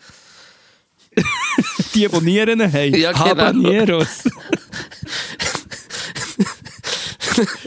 Die, 1.94 2.08
die 2.08 2.20
Nieren 2.20 2.60
haben. 2.60 2.94
Ja, 2.94 3.12
genau. 3.12 3.26
Habaneros. 3.26 4.24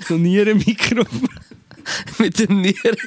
so 0.08 0.16
Nierenmikrofon. 0.16 1.30
Mit 2.18 2.40
dem 2.40 2.62
Nieren. 2.62 2.98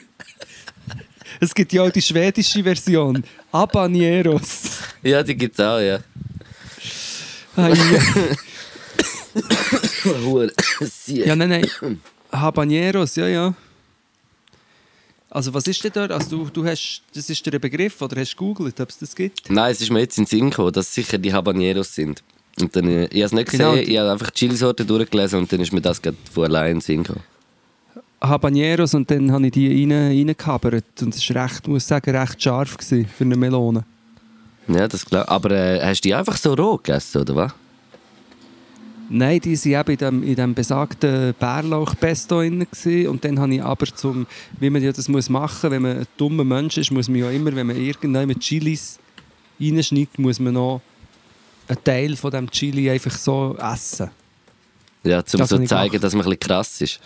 Es 1.38 1.54
gibt 1.54 1.72
ja 1.72 1.82
auch 1.82 1.90
die 1.90 2.02
schwedische 2.02 2.62
Version. 2.62 3.22
Habaneros. 3.52 4.65
Ja, 5.02 5.22
die 5.22 5.36
gibt's 5.36 5.60
auch, 5.60 5.78
ja. 5.80 5.98
Ah, 7.56 7.68
ja. 11.06 11.36
Nein, 11.36 11.48
nein. 11.48 12.00
Habaneros, 12.32 13.16
ja, 13.16 13.28
ja. 13.28 13.54
Also 15.30 15.52
was 15.52 15.66
ist 15.66 15.82
denn 15.84 15.92
da? 15.92 16.06
Also 16.06 16.44
du, 16.44 16.50
du 16.50 16.64
hast, 16.64 17.02
das 17.14 17.28
ist 17.28 17.44
der 17.44 17.58
Begriff 17.58 18.00
oder 18.00 18.18
hast 18.20 18.34
du 18.34 18.36
gegoogelt, 18.38 18.80
ob 18.80 18.88
es 18.88 18.98
das 18.98 19.14
gibt? 19.14 19.50
Nein, 19.50 19.72
es 19.72 19.80
ist 19.80 19.90
mir 19.90 20.00
jetzt 20.00 20.16
in 20.18 20.24
den 20.24 20.28
Sinn 20.30 20.50
gekommen, 20.50 20.72
dass 20.72 20.86
es 20.88 20.94
sicher 20.94 21.18
die 21.18 21.32
Habaneros 21.32 21.94
sind. 21.94 22.22
Und 22.60 22.74
dann, 22.74 22.88
äh, 22.88 23.04
ich 23.06 23.16
habe 23.16 23.24
es 23.24 23.32
nicht 23.32 23.50
gesehen, 23.50 23.70
Genau. 23.70 23.74
ich 23.74 23.98
habe 23.98 24.12
einfach 24.12 24.30
die 24.30 24.38
Chilisorte 24.38 24.84
durchgelesen 24.86 25.40
und 25.40 25.52
dann 25.52 25.60
ist 25.60 25.72
mir 25.72 25.82
das 25.82 26.00
gerade 26.00 26.16
von 26.32 26.44
allein 26.44 26.66
in 26.72 26.76
den 26.76 26.80
Sinn 26.80 27.02
gekommen. 27.02 27.24
Habaneros 28.22 28.94
und 28.94 29.10
dann 29.10 29.30
habe 29.30 29.46
ich 29.46 29.52
die 29.52 29.68
rein, 29.68 29.92
reingehabert 29.92 30.84
und 31.02 31.14
es 31.14 31.28
war 31.34 31.44
recht, 31.44 31.68
muss 31.68 31.82
ich 31.82 31.86
sagen, 31.88 32.16
recht 32.16 32.42
scharf 32.42 32.78
gewesen 32.78 33.06
für 33.06 33.24
eine 33.24 33.36
Melone. 33.36 33.84
Ja, 34.68 34.88
das 34.88 35.04
klar. 35.04 35.28
Aber 35.28 35.50
äh, 35.50 35.80
hast 35.80 36.04
du 36.04 36.08
die 36.08 36.14
einfach 36.14 36.36
so 36.36 36.54
roh 36.54 36.76
gegessen, 36.76 37.20
oder 37.20 37.36
was? 37.36 37.52
Nein, 39.08 39.40
die 39.40 39.56
waren 39.56 39.80
eben 39.80 39.92
in 39.92 39.98
dem, 39.98 40.22
in 40.24 40.34
dem 40.34 40.54
besagten 40.54 41.32
Bärlauchpesto 41.38 42.40
drin 42.40 42.66
und 43.08 43.24
dann 43.24 43.38
habe 43.38 43.54
ich 43.54 43.62
aber 43.62 43.86
zum, 43.86 44.26
wie 44.58 44.68
man 44.68 44.82
ja 44.82 44.90
das 44.90 45.08
muss 45.08 45.28
machen, 45.28 45.70
wenn 45.70 45.82
man 45.82 45.98
ein 45.98 46.06
dummer 46.16 46.42
Mensch 46.42 46.76
ist, 46.76 46.90
muss 46.90 47.08
man 47.08 47.20
ja 47.20 47.30
immer, 47.30 47.54
wenn 47.54 47.68
man 47.68 47.76
irgendwann 47.76 48.26
mit 48.26 48.40
Chilis 48.40 48.98
reinschneidet, 49.60 50.18
muss 50.18 50.40
man 50.40 50.54
noch 50.54 50.80
einen 51.68 51.84
Teil 51.84 52.16
von 52.16 52.32
dem 52.32 52.50
Chili 52.50 52.90
einfach 52.90 53.16
so 53.16 53.56
essen. 53.58 54.10
Ja, 55.04 55.24
zum 55.24 55.38
Das 55.38 55.50
so 55.50 55.58
ich 55.60 55.68
zeigen, 55.68 55.90
gemacht. 55.92 56.02
dass 56.04 56.12
man 56.14 56.22
ein 56.26 56.30
bisschen 56.30 56.40
krass 56.40 56.80
ist. 56.80 57.00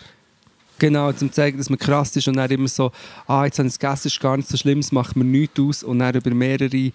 Genau, 0.79 1.09
um 1.09 1.15
zu 1.15 1.29
zeigen, 1.29 1.59
dass 1.59 1.69
man 1.69 1.77
krass 1.77 2.15
ist 2.15 2.27
und 2.27 2.37
dann 2.37 2.49
immer 2.49 2.67
so, 2.67 2.91
ah, 3.27 3.45
jetzt 3.45 3.59
habe 3.59 3.67
ich 3.67 3.75
es 3.75 3.79
gegessen, 3.79 4.07
ist 4.07 4.19
gar 4.19 4.35
nicht 4.37 4.49
so 4.49 4.57
schlimm, 4.57 4.79
es 4.79 4.91
macht 4.91 5.15
mir 5.15 5.23
nichts 5.23 5.59
aus 5.59 5.83
und 5.83 5.99
dann 5.99 6.15
über 6.15 6.31
mehrere 6.31 6.91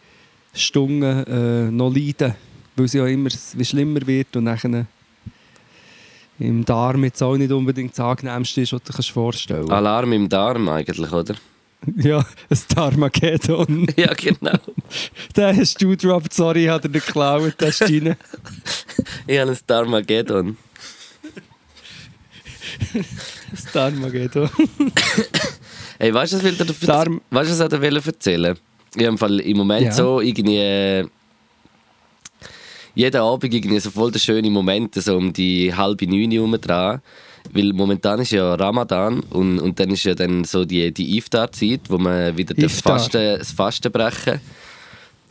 Stunden 0.57 1.03
äh, 1.25 1.71
noch 1.71 1.95
leiden, 1.95 2.35
weil 2.77 2.87
es 2.87 2.93
ja 2.93 3.07
immer 3.07 3.31
wie 3.55 3.65
schlimmer 3.65 4.07
wird 4.07 4.37
und 4.37 4.47
dann 4.47 4.87
im 6.39 6.65
Darm 6.65 7.05
jetzt 7.05 7.23
auch 7.23 7.37
nicht 7.37 7.51
unbedingt 7.53 7.93
das 7.93 8.01
angenehmste 8.01 8.61
ist, 8.61 8.73
was 8.73 8.83
du 8.83 8.93
dir 8.93 8.97
kannst 8.97 9.11
vorstellen 9.11 9.71
Alarm 9.71 10.13
im 10.13 10.29
Darm 10.29 10.69
eigentlich, 10.69 11.13
oder? 11.13 11.35
Ja, 11.97 12.19
ein 12.51 12.59
Darmageddon. 12.75 13.87
Ja, 13.97 14.13
genau. 14.15 14.59
den 15.37 15.57
hast 15.57 15.81
du 15.81 15.91
gedroppt, 15.91 16.33
sorry, 16.33 16.65
hat 16.65 16.85
er 16.85 16.91
nicht 16.91 17.07
geklaut, 17.07 17.61
den 17.61 17.69
ist 17.69 17.83
rein. 17.83 18.17
Ich 19.27 19.39
habe 19.39 19.51
ein 19.51 19.59
Darmageddon. 19.67 20.57
Das 23.51 23.73
Darmageddon. 23.73 24.51
Hey, 25.99 26.13
weißt 26.13 26.33
du, 26.33 26.37
was 26.39 26.45
will 26.45 26.57
Darm- 26.87 27.21
weißt, 27.31 27.61
du, 27.61 27.71
was 27.71 28.07
erzählen 28.07 28.57
Ich 28.95 29.03
im 29.03 29.19
Fall 29.19 29.41
im 29.41 29.57
Moment 29.57 29.87
Ja. 29.87 29.93
so 29.93 30.21
irgendwie. 30.21 31.05
Jeden 32.95 33.21
Abend 33.21 33.53
irgendwie 33.53 33.79
so 33.79 33.91
voll 33.91 34.11
der 34.11 34.19
schöne 34.19 34.51
Momente, 34.51 35.03
so 35.03 35.17
um 35.17 35.33
die 35.33 35.75
halbe 35.75 36.07
neun 36.07 36.33
Uhr 36.39 36.59
dran. 36.59 37.03
Weil 37.53 37.73
momentan 37.73 38.21
ist 38.21 38.33
ja 38.33 38.55
Ramadan 38.55 39.21
und, 39.31 39.61
und 39.61 39.79
dann 39.79 39.91
ist 39.91 40.05
ja 40.05 40.15
dann 40.15 40.45
so 40.45 40.65
die, 40.65 40.93
die 40.93 41.17
Iftar-Zeit, 41.19 41.83
wo 41.89 41.99
man 41.99 42.37
wieder 42.37 42.55
das. 42.55 42.81
Fasten, 42.81 43.39
das 43.39 43.53
Fasten 43.53 43.93
brechen. 43.93 44.41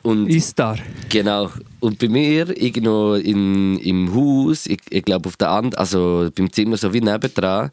Und 0.03 0.27
Istar. 0.29 0.77
Genau. 1.09 1.49
Und 1.79 1.97
bei 1.97 2.07
mir 2.07 2.55
irgendwo 2.55 3.15
in, 3.15 3.79
im 3.79 4.13
Haus, 4.13 4.67
ich, 4.67 4.79
ich 4.91 5.03
glaube 5.03 5.27
auf 5.27 5.35
der 5.35 5.49
And 5.49 5.77
also 5.77 6.29
beim 6.35 6.53
Zimmer 6.53 6.77
so 6.77 6.93
wie 6.93 7.01
nebendran, 7.01 7.71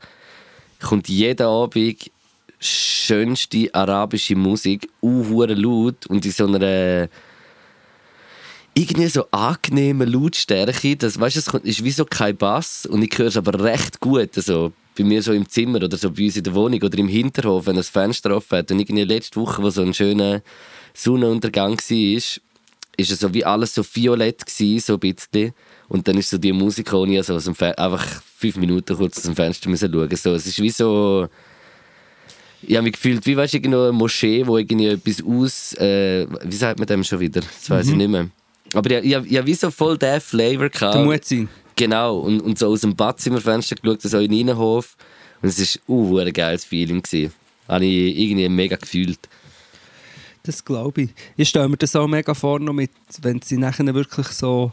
kommt 0.81 1.09
jeden 1.11 1.47
Abend 1.47 2.11
schönste 2.65 3.75
arabische 3.75 4.37
Musik, 4.37 4.89
uh, 5.03 5.45
laut 5.45 6.07
und 6.07 6.25
in 6.25 6.33
so 6.33 6.47
einer 6.47 7.09
irgendwie 8.75 9.09
so 9.09 9.27
angenehmen 9.31 10.11
Lautstärke, 10.11 10.97
das 10.97 11.21
weißt, 11.21 11.37
es 11.37 11.49
ist 11.49 11.85
wie 11.85 11.91
so 11.91 12.05
kein 12.05 12.37
Bass 12.37 12.87
und 12.87 13.03
ich 13.03 13.17
höre 13.19 13.27
es 13.27 13.37
aber 13.37 13.63
recht 13.63 14.01
gut, 14.01 14.31
also 14.37 14.73
bei 14.97 15.05
mir 15.05 15.23
so 15.23 15.33
im 15.33 15.49
Zimmer 15.49 15.83
oder 15.83 15.97
so 15.97 16.11
bei 16.11 16.25
uns 16.25 16.37
in 16.37 16.45
der 16.45 16.55
Wohnung 16.55 16.83
oder 16.83 16.99
im 16.99 17.09
Hinterhof, 17.09 17.67
wenn 17.67 17.77
das 17.77 17.89
Fenster 17.89 18.35
offen 18.35 18.59
hat 18.59 18.71
und 18.71 18.81
irgendwie 18.81 19.05
letzte 19.05 19.41
Woche, 19.41 19.63
wo 19.63 19.71
so 19.71 19.83
ein 19.83 19.95
schöner 19.95 20.43
Sonnenuntergang 20.95 21.79
war, 21.79 22.23
ist 22.97 23.11
es 23.11 23.21
so 23.21 23.33
wie 23.33 23.45
alles 23.45 23.75
so 23.75 23.83
violett 23.83 24.45
gewesen, 24.45 24.85
so 24.85 24.95
ein 24.95 25.01
bisschen. 25.01 25.53
Und 25.89 26.09
dann 26.09 26.19
ist 26.19 26.31
so 26.31 26.39
die 26.39 26.53
Musik 26.53 26.93
ich 26.93 27.17
also 27.17 27.35
aus 27.35 27.45
dem 27.45 27.55
einfach 27.77 28.23
fünf 28.37 28.57
Minuten 28.57 28.97
kurz 28.97 29.19
aus 29.19 29.25
dem 29.25 29.35
Fenster 29.35 29.69
müssen 29.71 29.93
schauen. 29.93 30.17
So, 30.17 30.35
es 30.35 30.47
ist 30.47 30.61
wie 30.61 30.71
so... 30.71 31.29
Ich 32.63 32.77
habe 32.77 32.85
mich 32.85 32.93
gefühlt, 32.93 33.27
wie 33.27 33.37
weißt 33.37 33.55
du, 33.55 33.59
eine 33.59 33.93
Moschee, 33.93 34.47
wo 34.47 34.57
irgendwie 34.57 34.87
etwas 34.87 35.23
aus... 35.23 35.73
Äh, 35.75 36.27
wie 36.45 36.57
sagt 36.57 36.79
man 36.79 36.87
dem 36.87 37.03
schon 37.03 37.21
wieder? 37.21 37.41
Das 37.41 37.69
weiß 37.69 37.89
ich 37.89 37.97
nicht 37.97 38.09
mehr. 38.09 38.29
Aber 38.73 38.91
ich, 38.91 39.05
ich, 39.05 39.13
ich 39.31 39.37
habe 39.37 39.47
wie 39.47 39.55
so 39.55 39.71
voll 39.71 39.99
den 39.99 40.21
Flavor 40.21 40.69
gehabt. 40.69 40.95
Der 40.95 41.05
Muezzin. 41.05 41.49
Genau, 41.77 42.21
und, 42.21 42.41
und 42.41 42.59
so 42.59 42.69
aus 42.69 42.83
dem 42.83 42.95
Badzimmerfenster 42.95 43.77
geschaut, 43.77 44.03
so 44.03 44.19
in 44.19 44.31
den 44.31 44.41
Innenhof. 44.41 44.97
Und 45.43 45.49
es 45.49 45.81
war 45.87 45.97
uh, 45.97 46.19
ein 46.19 46.33
geiles 46.33 46.65
Feeling. 46.65 47.03
Gewesen. 47.03 47.33
Habe 47.69 47.85
ich 47.85 48.17
irgendwie 48.17 48.49
mega 48.49 48.77
gefühlt. 48.77 49.19
Das 50.45 50.65
glaube 50.65 51.03
ich. 51.03 51.11
Ich 51.37 51.49
stelle 51.49 51.69
mir 51.69 51.77
das 51.77 51.97
auch 51.97 52.07
mega 52.07 52.35
vor, 52.35 52.61
mit, 52.61 52.91
wenn 53.21 53.41
sie 53.43 53.57
nachher 53.57 53.95
wirklich 53.95 54.29
so 54.29 54.73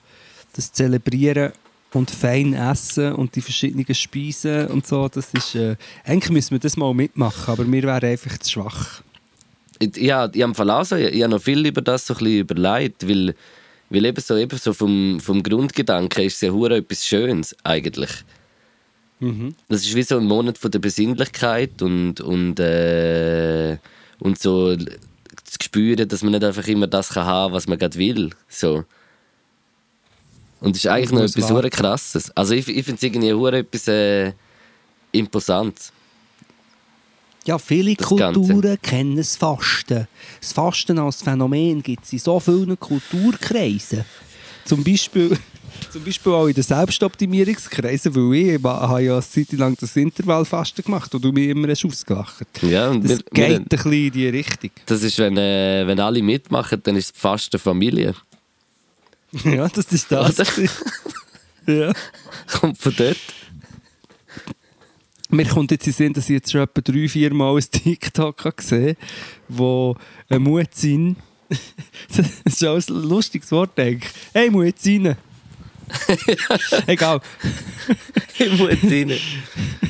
das 0.54 0.72
zelebrieren 0.72 1.52
und 1.94 2.12
fein 2.12 2.54
essen 2.54 3.14
und 3.14 3.36
die 3.36 3.42
verschiedenen 3.42 3.94
Speisen 3.94 4.68
und 4.68 4.86
so. 4.86 5.08
Das 5.08 5.34
ist, 5.34 5.56
äh, 5.56 5.76
eigentlich 6.04 6.32
müssen 6.32 6.52
wir 6.52 6.60
das 6.60 6.78
mal 6.78 6.94
mitmachen, 6.94 7.52
aber 7.52 7.70
wir 7.70 7.84
wären 7.84 8.12
einfach 8.12 8.38
zu 8.38 8.52
schwach. 8.52 9.02
Ich, 9.80 9.96
ja, 9.98 10.30
ich 10.32 10.42
habe 10.42 10.54
verlassen, 10.54 11.00
ich, 11.00 11.14
ich 11.14 11.24
habe 11.24 11.32
noch 11.32 11.42
viel 11.42 11.66
über 11.66 11.82
das 11.82 12.06
so 12.06 12.14
ein 12.14 12.20
bisschen 12.20 12.40
überlegt, 12.40 13.08
weil, 13.08 13.36
weil 13.90 14.06
eben 14.06 14.22
so, 14.22 14.38
eben 14.38 14.58
so 14.58 14.74
vom, 14.74 15.20
vom 15.20 15.42
Grundgedanken 15.42 16.26
ist 16.26 16.36
es 16.36 16.42
ja 16.42 16.52
hure 16.52 16.78
etwas 16.78 17.06
Schönes 17.06 17.56
eigentlich. 17.64 18.12
Das 19.68 19.82
ist 19.82 19.96
wie 19.96 20.04
so 20.04 20.18
ein 20.18 20.26
Monat 20.26 20.58
von 20.58 20.72
der 20.72 20.80
Besinnlichkeit 20.80 21.82
und, 21.82 22.22
und, 22.22 22.60
äh, 22.60 23.78
und 24.20 24.40
so 24.40 24.76
zu 24.76 25.58
spüren, 25.62 26.08
dass 26.08 26.22
man 26.22 26.32
nicht 26.32 26.44
einfach 26.44 26.68
immer 26.68 26.88
das 26.88 27.10
kann 27.10 27.26
haben 27.26 27.54
was 27.54 27.68
man 27.68 27.78
gerade 27.78 27.98
will. 27.98 28.30
So. 28.48 28.86
Und 30.62 30.76
ist 30.76 30.88
eigentlich 30.88 31.12
noch 31.12 31.22
etwas 31.22 31.50
hure 31.52 31.70
krasses. 31.70 32.32
Also 32.32 32.54
ich, 32.54 32.68
ich 32.68 32.84
finde 32.86 32.98
es 32.98 33.04
irgendwie 33.04 33.34
hure 33.34 33.60
etwas 33.60 33.88
äh, 33.88 34.34
Imposantes. 35.12 35.92
Ja, 37.46 37.58
viele 37.58 37.96
Das 37.96 38.08
Kulturen 38.08 38.62
Ganze. 38.62 38.78
kennen 38.80 39.16
das 39.16 39.36
Fasten. 39.38 40.08
Das 40.42 40.52
Fasten 40.54 41.00
als 41.00 41.24
Phänomen 41.24 41.82
gibt 41.82 42.04
es 42.04 42.14
in 42.14 42.20
so 42.20 42.40
vielen 42.40 42.78
Kulturkreisen. 42.78 44.04
Zum 44.66 44.84
Beispiel, 44.84 45.36
zum 45.90 46.04
Beispiel 46.04 46.32
auch 46.34 46.48
in 46.48 46.54
den 46.54 46.64
Selbstoptimierungskreisen, 46.64 48.14
weil 48.14 48.34
ich 48.58 48.64
habe 48.64 49.02
ja 49.02 49.14
eine 49.14 49.22
Zeit 49.24 49.52
lang 49.54 49.76
das 49.80 49.96
Intervallfasten 49.96 50.84
gemacht 50.84 51.16
und 51.16 51.24
du 51.24 51.32
mich 51.32 51.48
immer 51.50 51.70
hast 51.70 51.86
ausgelacht 51.86 52.46
Ja, 52.62 52.90
und 52.90 53.04
Das 53.04 53.12
wir, 53.12 53.18
geht 53.34 53.50
wir, 53.50 53.58
ein 53.58 53.66
bisschen 53.66 53.94
in 53.94 54.12
die 54.12 54.28
Richtung. 54.28 54.72
das 54.86 55.02
ist, 55.02 55.18
wenn, 55.18 55.38
äh, 55.38 55.88
wenn 55.88 56.00
alle 56.00 56.22
mitmachen, 56.22 56.82
dann 56.84 56.98
ist 56.98 57.16
es 57.16 57.20
fast 57.20 57.54
eine 57.56 57.60
Familie. 57.60 58.14
ja, 59.44 59.68
das 59.68 59.92
ist 59.92 60.12
das. 60.12 60.38
Ja. 61.68 61.94
Kommt 62.52 62.78
von 62.78 62.94
dort. 62.98 63.18
Mir 65.32 65.46
kommt 65.46 65.70
jetzt 65.70 65.86
in 65.86 65.94
Sinn, 65.94 66.14
dass 66.14 66.26
ich 66.26 66.36
jetzt 66.36 66.52
schon 66.52 66.62
etwa 66.62 66.82
drei, 66.82 67.08
vier 67.08 67.32
Mal 67.34 67.56
ein 67.56 67.66
TikTok 67.70 68.46
habe 68.46 68.56
gesehen 68.56 68.98
wo 69.48 69.96
ein 70.30 70.42
Muezzin, 70.42 71.16
das 72.16 72.28
ist 72.46 72.66
auch 72.66 72.76
ein 72.76 73.10
lustiges 73.10 73.52
Wort, 73.52 73.78
denke 73.78 74.08
ich. 74.08 74.34
Hey, 74.34 74.50
Muezzine! 74.50 75.18
Egal. 76.88 77.20
Ich 78.38 78.52
muss 78.52 78.70
rein. 78.70 79.12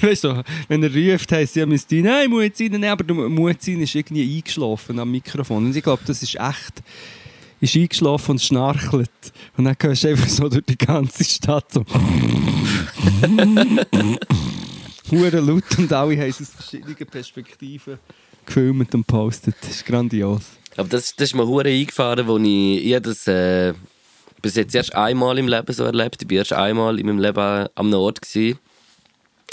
Weißt 0.01 0.23
du, 0.23 0.43
wenn 0.69 0.83
er 0.83 0.93
ruft, 0.93 1.31
heisst 1.31 1.57
ja 1.57 1.65
Muezzin, 1.65 2.05
hey, 2.05 2.27
Muezzine! 2.27 2.79
Nein, 2.79 2.91
aber 2.91 3.03
der 3.03 3.15
Muezzin 3.15 3.81
ist 3.81 3.95
irgendwie 3.95 4.37
eingeschlafen 4.37 4.99
am 4.99 5.11
Mikrofon. 5.11 5.65
Und 5.65 5.75
ich 5.75 5.83
glaube, 5.83 6.03
das 6.05 6.23
ist 6.23 6.35
echt. 6.35 6.83
Ist 7.61 7.75
eingeschlafen 7.75 8.31
und 8.31 8.41
schnarchelt. 8.41 9.11
Und 9.57 9.65
dann 9.65 9.75
hörst 9.81 10.03
du 10.03 10.09
einfach 10.09 10.29
so 10.29 10.47
durch 10.47 10.65
die 10.65 10.77
ganze 10.77 11.23
Stadt 11.23 11.71
so. 11.71 11.83
Hure 15.11 15.39
laut 15.39 15.77
und 15.77 15.91
alle 15.91 16.17
haben 16.17 16.29
es 16.29 16.41
aus 16.41 16.49
verschiedenen 16.49 16.95
Perspektiven 16.95 17.99
gefilmt 18.45 18.93
und 18.95 19.05
postet. 19.05 19.55
Das 19.61 19.71
ist 19.71 19.85
grandios. 19.85 20.41
Aber 20.77 20.87
das, 20.87 21.15
das 21.15 21.29
ist 21.29 21.35
mir 21.35 21.47
hure 21.47 21.69
eingefahren, 21.69 22.27
wo 22.27 22.37
ich, 22.37 22.85
ich 22.85 22.99
das 23.01 23.27
äh, 23.27 23.73
bis 24.41 24.55
jetzt 24.55 24.75
erst 24.75 24.95
einmal 24.95 25.37
im 25.37 25.47
Leben 25.47 25.73
so 25.73 25.83
erlebt. 25.83 26.21
Ich 26.21 26.29
war 26.29 26.37
erst 26.37 26.53
einmal 26.53 26.99
in 26.99 27.05
meinem 27.05 27.19
Leben 27.19 27.39
an 27.39 27.69
einem 27.75 27.93
Ort, 27.95 28.21
gewesen, 28.21 28.59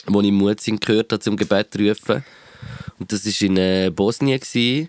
wo 0.07 0.21
ich 0.21 0.33
Muezzin 0.33 0.79
gehört 0.79 1.13
habe, 1.13 1.21
zum 1.21 1.37
Gebet 1.37 1.79
rufen. 1.79 2.25
Und 2.99 3.13
das 3.13 3.27
war 3.27 3.47
in 3.47 3.57
äh, 3.57 3.91
Bosnien. 3.95 4.41
Gewesen, 4.41 4.89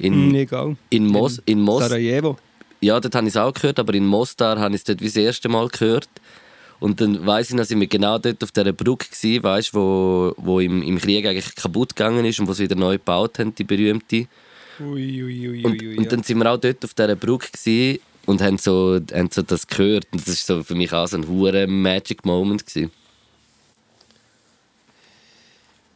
in, 0.00 0.30
Mm, 0.30 0.34
egal. 0.34 0.76
in, 0.90 1.06
Mos, 1.06 1.40
in 1.44 1.60
Mos 1.60 1.84
Sarajevo. 1.84 2.36
Ja, 2.80 2.98
dort 2.98 3.14
habe 3.14 3.26
ich 3.26 3.34
es 3.34 3.36
auch 3.36 3.52
gehört, 3.52 3.78
aber 3.78 3.92
in 3.94 4.06
Mostar 4.06 4.58
habe 4.58 4.74
ich 4.74 4.80
es 4.80 4.84
dort 4.84 5.00
wie 5.00 5.06
das 5.06 5.16
erste 5.16 5.48
Mal 5.48 5.68
gehört. 5.68 6.08
Und 6.78 6.98
dann 7.02 7.26
weiss 7.26 7.50
ich, 7.50 7.56
dass 7.56 7.70
ich 7.70 7.76
mir 7.76 7.86
genau 7.86 8.18
dort 8.18 8.42
auf 8.42 8.52
dieser 8.52 8.72
Brücke 8.72 9.06
war, 9.10 9.42
weißt, 9.56 9.74
wo, 9.74 10.32
wo 10.38 10.60
im, 10.60 10.82
im 10.82 10.98
Krieg 10.98 11.26
eigentlich 11.26 11.54
kaputt 11.54 11.94
gegangen 11.94 12.24
ist 12.24 12.40
und 12.40 12.48
wo 12.48 12.54
sie 12.54 12.64
wieder 12.64 12.76
neu 12.76 12.94
gebaut 12.94 13.38
haben, 13.38 13.54
die 13.54 13.64
berühmte. 13.64 14.26
Ui, 14.80 15.22
ui, 15.22 15.48
ui, 15.50 15.62
Und, 15.64 15.82
ui, 15.82 15.98
und 15.98 16.10
dann 16.10 16.22
sind 16.22 16.38
wir 16.38 16.50
auch 16.50 16.56
dort 16.56 16.82
auf 16.82 16.94
dieser 16.94 17.16
Brücke 17.16 18.00
und 18.24 18.40
haben 18.40 18.56
so, 18.56 18.98
haben 19.12 19.28
so 19.30 19.42
das 19.42 19.66
gehört. 19.66 20.06
Und 20.10 20.26
das 20.26 20.48
war 20.48 20.56
so 20.56 20.62
für 20.64 20.74
mich 20.74 20.90
auch 20.94 21.06
so 21.06 21.18
ein 21.18 21.28
hoher 21.28 21.66
Magic 21.66 22.24
Moment. 22.24 22.64
Gewesen. 22.64 22.90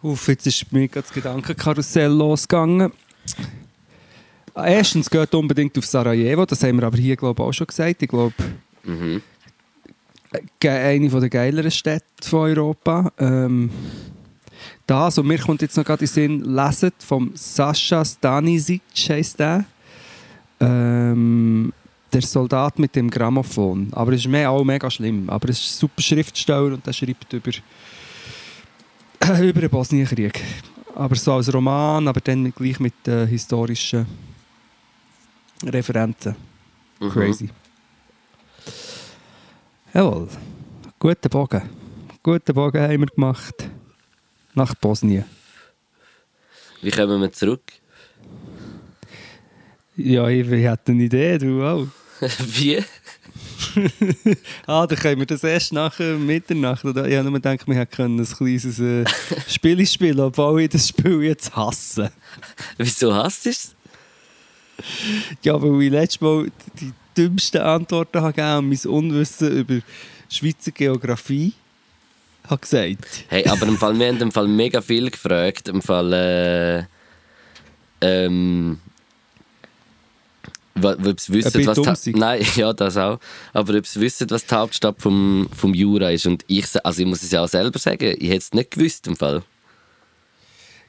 Uff, 0.03 0.29
jetzt 0.29 0.47
ist 0.47 0.71
mir 0.71 0.87
das 0.89 1.11
Gedankenkarussell 1.11 2.13
losgegangen. 2.13 2.93
Erstens 4.57 5.11
geht 5.11 5.35
unbedingt 5.35 5.77
auf 5.77 5.87
Sarajevo, 5.87 6.45
das 6.47 6.63
haben 6.63 6.79
wir 6.79 6.87
aber 6.87 6.97
hier 6.97 7.17
glaube 7.17 7.43
ich, 7.43 7.49
auch 7.49 7.53
schon 7.53 7.67
gesagt. 7.67 8.03
Ich 8.03 8.09
glaube, 8.09 8.35
Mhm. 8.85 9.23
eine 10.63 11.09
der 11.09 11.29
geileren 11.31 11.71
Städte 11.71 12.05
von 12.23 12.41
Europa. 12.51 13.13
Ähm, 13.19 13.71
das, 14.87 15.19
und 15.19 15.27
mir 15.27 15.39
kommt 15.39 15.63
jetzt 15.63 15.77
noch 15.77 15.85
gerade 15.85 16.05
in 16.05 16.11
den 16.11 16.43
Sinn, 16.43 16.55
lesen 16.55 16.93
vom 16.99 17.31
Sascha 17.35 18.05
Stanisic 18.05 18.83
heisst 19.09 19.39
der. 19.39 19.65
Ähm, 20.61 21.73
der 22.13 22.23
Soldat 22.23 22.79
mit 22.79 22.95
dem 22.95 23.11
Grammophon. 23.11 23.89
Aber 23.93 24.13
es 24.13 24.21
ist 24.21 24.29
me 24.29 24.49
auch 24.49 24.63
mega 24.65 24.91
schlimm. 24.91 25.29
Aber 25.29 25.49
es 25.49 25.59
ist 25.61 25.77
ein 25.77 25.81
super 25.81 26.03
Schriftsteller 26.03 26.75
und 26.75 26.87
der 26.87 26.93
schreibt 26.93 27.33
über, 27.33 27.51
über 29.43 29.61
den 29.61 29.71
Bosnienkrieg. 29.71 30.41
Aber 30.95 31.17
so 31.17 31.33
als 31.33 31.53
Roman, 31.53 32.07
aber 32.07 32.21
dann 32.21 32.53
gleich 32.53 32.79
mit 32.79 32.95
äh, 33.09 33.27
historischen 33.27 34.07
Referenzen. 35.63 36.37
Mhm. 37.01 37.11
Crazy. 37.11 37.51
Jawohl. 39.93 40.29
Guten 40.99 41.29
Bogen. 41.29 41.63
Guten 42.23 42.55
Bogen 42.55 42.83
haben 42.83 43.01
wir 43.01 43.07
gemacht. 43.07 43.69
Nach 44.55 44.75
Bosnien. 44.75 45.25
Wie 46.83 46.91
kommen 46.91 47.21
wir 47.21 47.33
zurück? 47.33 47.63
Ja, 49.97 50.29
ich, 50.29 50.49
ich 50.51 50.67
hatte 50.67 50.93
eine 50.93 51.05
Idee, 51.05 51.39
du 51.39 51.63
auch. 51.63 51.87
Wie? 52.39 52.83
Ah, 54.67 54.87
dann 54.87 54.99
können 54.99 55.21
wir 55.21 55.27
das 55.27 55.45
erst 55.45 55.73
nach 55.73 55.99
äh, 56.01 56.15
Mitternacht. 56.15 56.85
Oder? 56.85 57.07
Ich 57.07 57.17
habe 57.17 57.31
nur 57.31 57.41
gedacht, 57.41 57.67
wir 57.67 57.75
hätten 57.75 58.03
ein 58.03 58.27
kleines 58.29 58.81
äh, 58.81 59.05
Spiel 59.49 59.87
spielen 59.87 60.21
obwohl 60.21 60.63
ich 60.63 60.71
das 60.71 60.89
Spiel 60.89 61.23
jetzt 61.23 61.55
hasse. 61.55 62.13
Wieso 62.79 63.15
hast 63.15 63.47
du 63.47 63.51
es? 63.51 63.75
Ja, 65.43 65.61
weil 65.61 65.83
ich 65.83 65.91
letztes 65.91 66.21
Mal 66.21 66.51
die 66.81 66.93
dümmsten 67.17 67.61
Antworten 67.61 68.21
habe 68.21 68.33
gegeben 68.33 68.59
und 68.59 68.69
mein 68.69 68.93
Unwissen 68.93 69.59
über 69.59 69.81
Schweizer 70.29 70.73
Geografie 70.73 71.53
habe 72.49 72.61
gesagt. 72.61 73.25
Hey, 73.29 73.47
aber 73.47 73.67
im 73.67 73.79
Fall, 73.79 73.99
wir 73.99 74.09
haben 74.09 74.21
im 74.21 74.33
Fall 74.33 74.49
mega 74.49 74.81
viel 74.81 75.11
gefragt. 75.11 75.69
Im 75.69 75.81
Fall, 75.81 76.13
äh, 76.13 76.85
ähm, 78.01 78.81
ob 80.83 81.21
sie 81.21 81.33
wissen, 81.33 81.67
was 81.67 82.03
dumm. 82.03 82.15
Nein, 82.19 82.45
ja, 82.57 82.73
das 82.73 82.97
auch. 82.97 83.19
Aber 83.53 83.75
ob 83.75 83.87
sie 83.87 84.01
wissen, 84.01 84.29
was 84.31 84.45
die 84.45 84.55
Hauptstadt 84.55 84.97
vom, 84.99 85.49
vom 85.55 85.73
Jura 85.73 86.11
ist. 86.11 86.27
Und 86.27 86.45
ich, 86.49 86.67
also 86.85 87.01
ich 87.01 87.07
muss 87.07 87.23
es 87.23 87.31
ja 87.31 87.43
auch 87.43 87.49
selber 87.49 87.79
sagen, 87.79 88.15
ich 88.19 88.29
hätte 88.29 88.39
es 88.39 88.53
nicht 88.53 88.73
gewusst 88.73 89.07
im 89.07 89.17
Fall. 89.17 89.43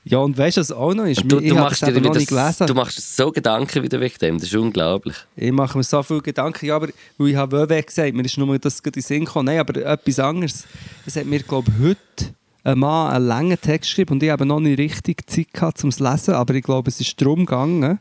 Ja, 0.08 0.20
und 0.20 0.38
weißt 0.38 0.58
du, 0.58 0.62
was 0.62 0.72
auch 0.72 0.94
noch 0.94 1.06
ist? 1.06 1.24
Du, 1.26 1.40
ich 1.40 1.50
du, 1.50 1.56
machst 1.56 1.82
dir 1.82 1.96
wieder 1.96 2.12
nicht 2.12 2.30
gelesen. 2.30 2.68
du 2.68 2.76
machst 2.76 3.18
so 3.18 3.32
Gedanken 3.32 3.82
wieder 3.82 4.00
wegen 4.00 4.18
dem, 4.22 4.38
das 4.38 4.50
ist 4.50 4.56
unglaublich. 4.56 5.16
Ich 5.36 5.52
mache 5.52 5.76
mir 5.76 5.84
so 5.84 6.04
viele 6.04 6.22
Gedanken, 6.22 6.68
ja, 6.68 6.76
aber 6.76 6.90
weil 7.18 7.30
ich 7.30 7.36
habe 7.36 7.68
WW 7.68 7.82
gesagt, 7.82 8.14
mir 8.14 8.24
ist 8.24 8.38
nur 8.38 8.60
das 8.60 8.84
gerade 8.84 9.00
in 9.00 9.04
Sinn 9.04 9.26
gekommen. 9.26 9.48
Nein, 9.48 9.58
aber 9.58 9.84
etwas 9.84 10.20
anderes. 10.20 10.66
Es 11.08 11.16
hat 11.16 11.26
mir, 11.26 11.40
glaube 11.40 11.72
ich, 11.72 11.84
heute 11.84 12.36
ein 12.64 12.78
Mann 12.78 13.14
einen 13.14 13.26
langen 13.26 13.60
Text 13.60 13.90
geschrieben 13.90 14.14
und 14.14 14.24
ich 14.24 14.30
habe 14.30 14.46
noch 14.46 14.60
nicht 14.60 14.78
richtig 14.78 15.28
Zeit 15.28 15.52
gehabt, 15.52 15.84
um 15.84 15.90
es 15.90 15.98
zu 15.98 16.04
lesen, 16.04 16.36
aber 16.36 16.54
ich 16.54 16.64
glaube, 16.64 16.90
es 16.90 17.02
ist 17.02 17.20
darum 17.20 17.40
gegangen, 17.40 18.00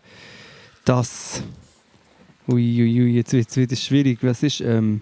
dass... 0.84 1.42
Ui, 2.48 2.82
ui, 2.82 3.02
ui, 3.02 3.14
jetzt 3.14 3.32
wird 3.32 3.48
es 3.48 3.56
wieder 3.56 3.76
schwierig. 3.76 4.18
Was 4.20 4.42
ist... 4.42 4.60
Ähm, 4.60 5.00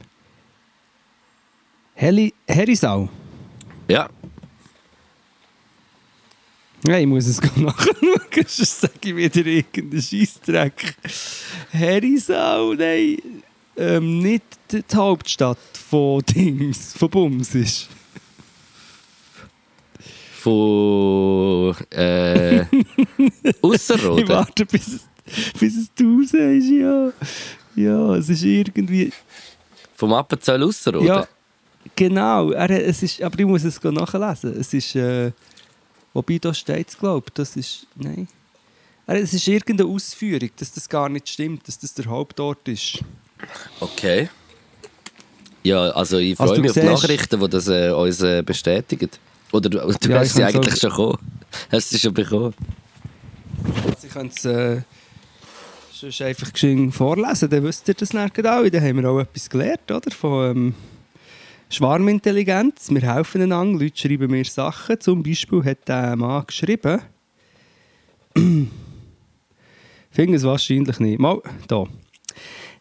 Heli 1.95 2.33
Herisau. 2.47 3.09
Ja, 3.89 4.09
Nein, 6.85 7.03
ich 7.03 7.07
muss 7.07 7.27
es 7.27 7.41
nachschauen, 7.41 7.95
sonst 8.47 8.81
sage 8.81 8.93
ich 9.05 9.17
wieder 9.17 9.47
irgendeinen 9.47 10.03
Scheissdreck. 10.03 10.97
Herisau, 11.71 12.75
nein. 12.75 13.19
Ähm, 13.77 14.19
nicht 14.19 14.43
die 14.71 14.83
Hauptstadt 14.95 15.59
von 15.89 16.23
Dings, 16.23 16.93
von 16.95 17.09
Bums 17.11 17.55
ist. 17.55 17.89
von 20.43 21.75
äh, 21.91 22.63
Ich 23.43 23.63
Ausserrhoden. 23.63 24.29
warte, 24.29 24.67
bis, 24.67 24.89
es- 24.89 25.09
bis 25.59 25.77
es 25.77 25.91
du 25.95 26.23
sagst, 26.25 26.69
ja. 26.69 27.13
Ja, 27.77 28.17
es 28.17 28.29
ist 28.29 28.43
irgendwie... 28.43 29.13
Vom 29.95 30.13
Appenzell 30.13 30.63
Ausserrhoden. 30.63 31.07
Ja, 31.07 31.27
genau. 31.95 32.51
Er, 32.51 32.71
es 32.71 33.03
ist, 33.05 33.23
aber 33.23 33.39
ich 33.39 33.47
muss 33.47 33.63
es 33.65 33.81
nachlesen. 33.83 34.59
Es 34.61 34.75
ist... 34.75 34.97
Äh, 34.97 35.31
wobei, 36.15 36.39
da 36.39 36.53
steht 36.55 36.89
es, 36.89 36.99
glaube 36.99 37.27
ich. 37.29 37.35
Das 37.35 37.57
ist... 37.57 37.87
Nein. 37.97 38.29
Er, 39.07 39.17
es 39.17 39.33
ist 39.35 39.47
irgendeine 39.49 39.89
Ausführung, 39.91 40.51
dass 40.57 40.73
das 40.73 40.89
gar 40.89 41.09
nicht 41.09 41.29
stimmt, 41.29 41.67
dass 41.67 41.79
das 41.79 41.93
der 41.95 42.07
Hauptort 42.07 42.67
ist. 42.69 42.99
Okay. 43.81 44.29
Ja, 45.65 45.91
also 45.91 46.19
ich 46.19 46.37
freue 46.37 46.51
Also 46.51 46.63
mich 46.63 46.71
auf 46.71 46.77
die 46.77 46.83
Nachrichten, 46.87 47.41
die 47.41 47.49
das 47.49 47.69
äh, 47.69 47.91
uns 47.91 48.21
äh, 48.23 48.43
bestätigen. 48.43 49.11
Oder 49.53 49.69
du, 49.69 49.79
du 49.79 50.09
Ja, 50.11 50.19
hast 50.21 50.35
sie 50.35 50.45
eigentlich 50.45 50.75
auch- 50.75 50.79
schon 50.79 50.91
bekommen. 50.91 51.19
Hast 51.71 51.91
sie 51.91 51.99
schon 51.99 52.15
bekommen? 52.15 52.55
Sie 53.99 54.09
können 54.09 54.31
es 54.35 54.45
äh, 54.45 54.81
sonst 55.93 56.23
einfach 56.23 56.53
geschwind 56.53 56.95
vorlesen, 56.95 57.51
dann 57.51 57.63
wisst 57.65 57.87
ihr 57.89 57.95
das 57.95 58.09
dann 58.11 58.31
auch. 58.31 58.33
Dann 58.35 58.83
haben 58.83 59.03
wir 59.03 59.09
auch 59.11 59.21
etwas 59.21 59.51
gelernt, 59.51 59.91
oder? 59.91 60.11
Von 60.11 60.51
ähm, 60.51 60.75
Schwarmintelligenz. 61.73 62.91
Wir 62.91 63.15
helfen 63.15 63.41
einander, 63.41 63.83
Leute 63.83 63.97
schreiben 63.97 64.31
mir 64.31 64.45
Sachen. 64.45 65.01
Zum 65.01 65.23
Beispiel 65.23 65.65
hat 65.65 65.89
der 65.89 66.17
Mann 66.17 66.45
geschrieben, 66.47 67.01
finde 70.11 70.37
es 70.37 70.45
wahrscheinlich 70.45 71.01
nicht. 71.01 71.19
Mal, 71.19 71.41
da. 71.69 71.87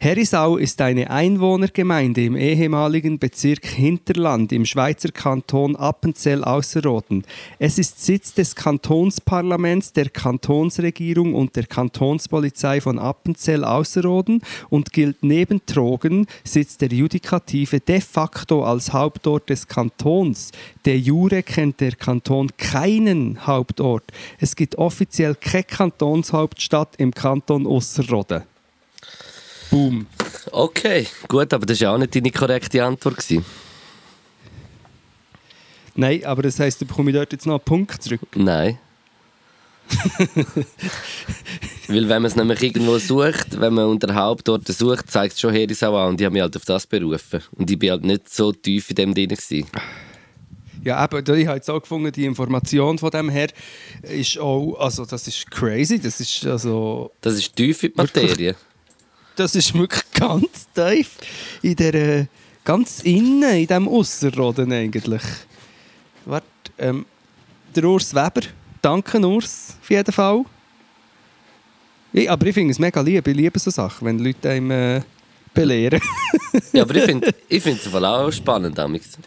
Herisau 0.04 0.58
ist 0.58 0.82
eine 0.82 1.12
Einwohnergemeinde 1.12 2.26
im 2.26 2.36
ehemaligen 2.36 3.20
Bezirk 3.20 3.68
Hinterland 3.68 4.52
im 4.52 4.66
Schweizer 4.66 5.12
Kanton 5.12 5.76
Appenzell-Ausserrhoden. 5.76 7.24
Es 7.60 7.78
ist 7.78 8.04
Sitz 8.04 8.34
des 8.34 8.56
Kantonsparlaments, 8.56 9.94
der 9.94 10.10
Kantonsregierung 10.10 11.36
und 11.36 11.56
der 11.56 11.68
Kantonspolizei 11.68 12.82
von 12.82 12.98
Appenzell-Ausserrhoden 12.98 14.42
und 14.72 14.92
gilt 14.92 15.22
neben 15.22 15.64
Trogen, 15.68 16.26
Sitz 16.44 16.78
der 16.78 16.90
Judikative, 16.90 17.80
de 17.80 18.02
facto 18.02 18.64
als 18.64 18.94
Hauptort 18.94 19.52
des 19.52 19.68
Kantons. 19.68 20.50
De 20.84 20.96
jure 20.96 21.44
kennt 21.44 21.80
der 21.80 21.92
Kanton 21.92 22.50
keinen 22.58 23.46
Hauptort. 23.46 24.06
Es 24.40 24.56
gibt 24.56 24.80
offiziell 24.80 25.36
keine 25.36 25.66
Kantonshauptstadt 25.66 26.96
im 26.98 27.12
Kanton 27.12 27.68
Ausserrhoden. 27.68 28.51
Boom. 29.72 30.06
Okay, 30.52 31.08
gut, 31.30 31.54
aber 31.54 31.66
das 31.66 31.80
war 31.80 31.88
ja 31.88 31.94
auch 31.94 31.98
nicht 31.98 32.14
deine 32.14 32.30
korrekte 32.30 32.84
Antwort. 32.84 33.18
Gewesen. 33.18 33.46
Nein, 35.96 36.24
aber 36.26 36.44
das 36.44 36.60
heisst, 36.60 36.82
du 36.82 36.86
bekomme 36.86 37.12
ich 37.12 37.16
dort 37.16 37.32
jetzt 37.32 37.46
noch 37.46 37.54
einen 37.54 37.64
Punkt 37.64 38.04
zurück. 38.04 38.20
Nein. 38.36 38.78
Weil 41.88 42.08
wenn 42.08 42.22
man 42.22 42.26
es 42.26 42.36
nämlich 42.36 42.62
irgendwo 42.62 42.98
sucht, 42.98 43.60
wenn 43.60 43.74
man 43.74 43.86
unter 43.86 44.14
Hauptort 44.14 44.68
sucht, 44.68 45.10
zeigt 45.10 45.34
es 45.34 45.40
schon 45.40 45.54
Herisau 45.54 45.98
an 45.98 46.10
und 46.10 46.20
die 46.20 46.26
haben 46.26 46.34
mich 46.34 46.42
halt 46.42 46.56
auf 46.56 46.66
das 46.66 46.86
berufen. 46.88 47.42
Und 47.54 47.72
ich 47.72 47.80
bin 47.80 47.92
halt 47.92 48.04
nicht 48.04 48.30
so 48.30 48.52
tief 48.52 48.90
in 48.90 48.96
dem 48.96 49.14
drin. 49.14 49.30
Gewesen. 49.30 49.68
Ja, 50.84 51.04
eben, 51.04 51.38
ich 51.38 51.48
habe 51.48 51.58
jetzt 51.58 51.70
auch 51.70 51.82
gefunden, 51.82 52.12
die 52.12 52.26
Information 52.26 52.98
von 52.98 53.12
dem 53.12 53.30
her 53.30 53.50
ist 54.02 54.38
auch, 54.40 54.76
also 54.80 55.06
das 55.06 55.28
ist 55.28 55.50
crazy, 55.52 56.00
das 56.00 56.20
ist 56.20 56.46
also... 56.46 57.12
Das 57.22 57.36
ist 57.36 57.56
tief 57.56 57.84
in 57.84 57.92
die 57.92 57.98
Materie. 57.98 58.56
Das 59.36 59.56
ist 59.56 59.74
wirklich 59.74 60.04
ganz 60.14 60.68
tief 60.74 61.18
in 61.62 61.76
der, 61.76 62.28
ganz 62.64 63.02
innen, 63.02 63.44
in 63.44 63.68
diesem 63.68 63.88
Ausserrhoden 63.88 64.72
eigentlich. 64.72 65.24
Warte, 66.26 66.46
ähm, 66.78 67.06
der 67.76 67.84
Urs 67.86 68.14
Weber, 68.14 68.42
danke 68.82 69.20
Urs, 69.20 69.76
auf 69.82 69.90
jeden 69.90 70.12
Fall. 70.12 70.46
Ich, 72.14 72.30
aber 72.30 72.46
ich 72.46 72.54
finde 72.54 72.72
es 72.72 72.80
mega 72.80 73.00
lieb, 73.02 73.26
ich 73.26 73.36
liebe 73.36 73.58
so 73.58 73.72
Sachen, 73.72 74.06
wenn 74.06 74.20
Leute 74.20 74.50
einem 74.50 74.72
äh, 74.72 75.02
belehren. 75.54 76.02
ja, 76.74 76.84
aber 76.84 76.96
ich 76.96 77.04
finde 77.04 77.34
ich 77.48 77.66
es 77.66 77.94
auch 77.94 78.32
spannend. 78.32 78.78
Damals. 78.78 79.18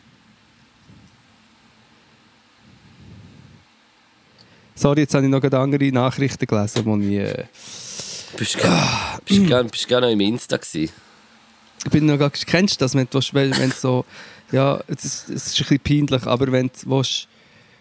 Sorry, 4.75 5.01
jetzt 5.01 5.15
habe 5.15 5.25
ich 5.25 5.31
noch 5.31 5.43
andere 5.43 5.93
Nachrichten 5.93 6.47
gelesen, 6.47 6.85
wo 6.85 6.97
ich... 6.99 7.13
Äh, 7.13 7.45
bist 8.37 8.55
du 8.57 8.59
gar, 8.61 9.21
bist 9.25 9.89
gar, 9.89 10.01
noch 10.01 10.11
im 10.11 10.21
Insta 10.21 10.57
gewesen? 10.57 10.93
Ich 11.85 11.91
bin 11.91 12.07
noch 12.07 12.19
gar... 12.19 12.31
Kennst 12.31 12.81
du 12.81 12.85
das, 12.85 12.95
wenn 12.95 13.07
du, 13.11 13.21
wenn, 13.33 13.71
so... 13.73 14.05
Ja, 14.53 14.81
es 14.87 15.05
ist, 15.05 15.29
es 15.31 15.47
ist 15.49 15.61
ein 15.71 15.79
bisschen 15.79 16.07
peinlich, 16.09 16.27
aber 16.27 16.51
wenn 16.53 16.69
du 16.69 16.73
willst, 16.91 17.29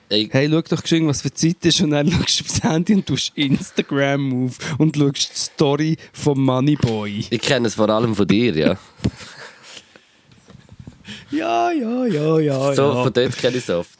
Ey. 0.10 0.28
hey, 0.32 0.50
schau 0.52 0.62
doch 0.62 0.82
geschwind, 0.82 1.08
was 1.08 1.22
für 1.22 1.34
Zeit 1.34 1.58
ist 1.64 1.82
und 1.82 1.92
dann 1.92 2.10
schaust 2.12 2.40
du 2.40 2.44
aufs 2.46 2.64
Handy 2.64 2.94
und 2.96 3.06
tust 3.06 3.32
Instagram 3.36 4.46
auf 4.48 4.58
und 4.80 4.96
schaust 4.96 5.32
die 5.34 5.40
Story 5.40 5.98
vom 6.14 6.44
Moneyboy. 6.44 7.26
Ich 7.30 7.42
kenne 7.42 7.68
es 7.68 7.76
vor 7.76 7.90
allem 7.90 8.16
von 8.16 8.28
dir, 8.28 8.56
ja. 8.56 8.78
Ja, 11.32 11.72
ja, 11.72 12.06
ja, 12.06 12.40
ja, 12.40 12.74
So, 12.76 12.94
ja. 12.94 13.04
von 13.04 13.14
dort 13.14 13.38
kenne 13.38 13.58
ich 13.58 13.64
es 13.64 13.70
oft. 13.70 13.98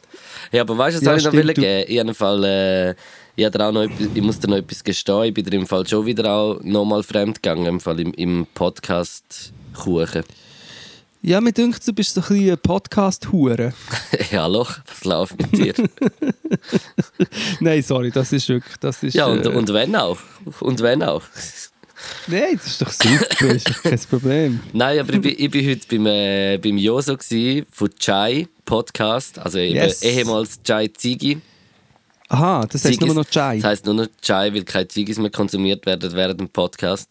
Ja, 0.52 0.62
aber 0.62 0.78
weißt 0.78 0.96
du, 1.02 1.06
was 1.06 1.06
Ja, 1.06 1.16
ich 1.16 1.24
noch 1.24 1.32
du- 1.32 1.54
geben? 1.54 1.84
Ich, 1.88 1.98
habe 1.98 2.14
Fall, 2.14 2.44
äh, 2.44 2.94
ich, 3.36 3.60
auch 3.60 3.72
noch 3.72 3.84
ich 3.84 4.22
muss 4.22 4.38
dir 4.38 4.48
noch 4.48 4.56
etwas 4.56 4.84
gestehen. 4.84 5.24
Ich 5.24 5.34
bin 5.34 5.44
dir 5.44 5.56
im 5.56 5.66
Fall 5.66 5.86
schon 5.86 6.06
wieder 6.06 6.30
auch 6.30 6.60
nochmal 6.62 7.02
fremd 7.02 7.42
gegangen, 7.42 7.66
im, 7.66 7.80
Fall 7.80 8.00
im, 8.00 8.12
im 8.14 8.46
Podcast 8.54 9.52
Kuchen. 9.74 10.22
Ja, 11.22 11.40
mir 11.40 11.52
dünkt, 11.52 11.86
du 11.88 11.92
bist 11.94 12.14
so 12.14 12.20
ein 12.20 12.28
bisschen 12.28 12.58
Podcast-Hure. 12.58 13.72
Hallo, 14.32 14.66
was 14.86 15.04
läuft 15.04 15.38
mit 15.38 15.56
dir? 15.56 15.74
Nein, 17.60 17.82
sorry, 17.82 18.10
das 18.10 18.30
ist 18.30 18.46
wirklich... 18.48 18.76
Das 18.78 19.02
ist, 19.02 19.14
ja, 19.14 19.26
und, 19.26 19.46
äh, 19.46 19.48
und 19.48 19.72
wenn 19.72 19.96
auch. 19.96 20.18
Und 20.60 20.80
wenn 20.82 21.02
auch. 21.02 21.22
Nein, 22.26 22.58
das 22.58 22.66
ist 22.66 22.82
doch 22.82 22.90
super, 22.90 23.26
das 23.40 23.54
ist 23.54 23.68
doch 23.70 23.82
kein 23.82 23.98
Problem. 24.00 24.60
Nein, 24.74 24.98
aber 24.98 25.14
ich 25.14 25.20
bin, 25.22 25.34
ich 25.38 25.50
bin 25.50 25.70
heute 25.70 25.86
beim, 25.88 26.06
äh, 26.06 26.58
beim 26.58 26.76
Joso 26.76 27.16
von 27.70 27.90
Chai 27.98 28.46
Podcast, 28.66 29.38
also 29.38 29.58
Yes. 29.58 30.02
ehemals 30.02 30.62
Chai 30.62 30.88
Zigi. 30.88 31.40
Aha, 32.28 32.66
das 32.66 32.84
heisst 32.84 33.00
Ziggis- 33.00 33.06
nur 33.06 33.14
noch 33.16 33.26
Chai. 33.30 33.56
Das 33.56 33.64
heisst 33.64 33.86
nur 33.86 33.94
noch 33.94 34.06
Chai, 34.22 34.52
weil 34.54 34.64
keine 34.64 34.88
Zigis 34.88 35.18
mehr 35.18 35.30
konsumiert 35.30 35.84
werden 35.86 36.12
während 36.12 36.40
dem 36.40 36.48
Podcast. 36.48 37.08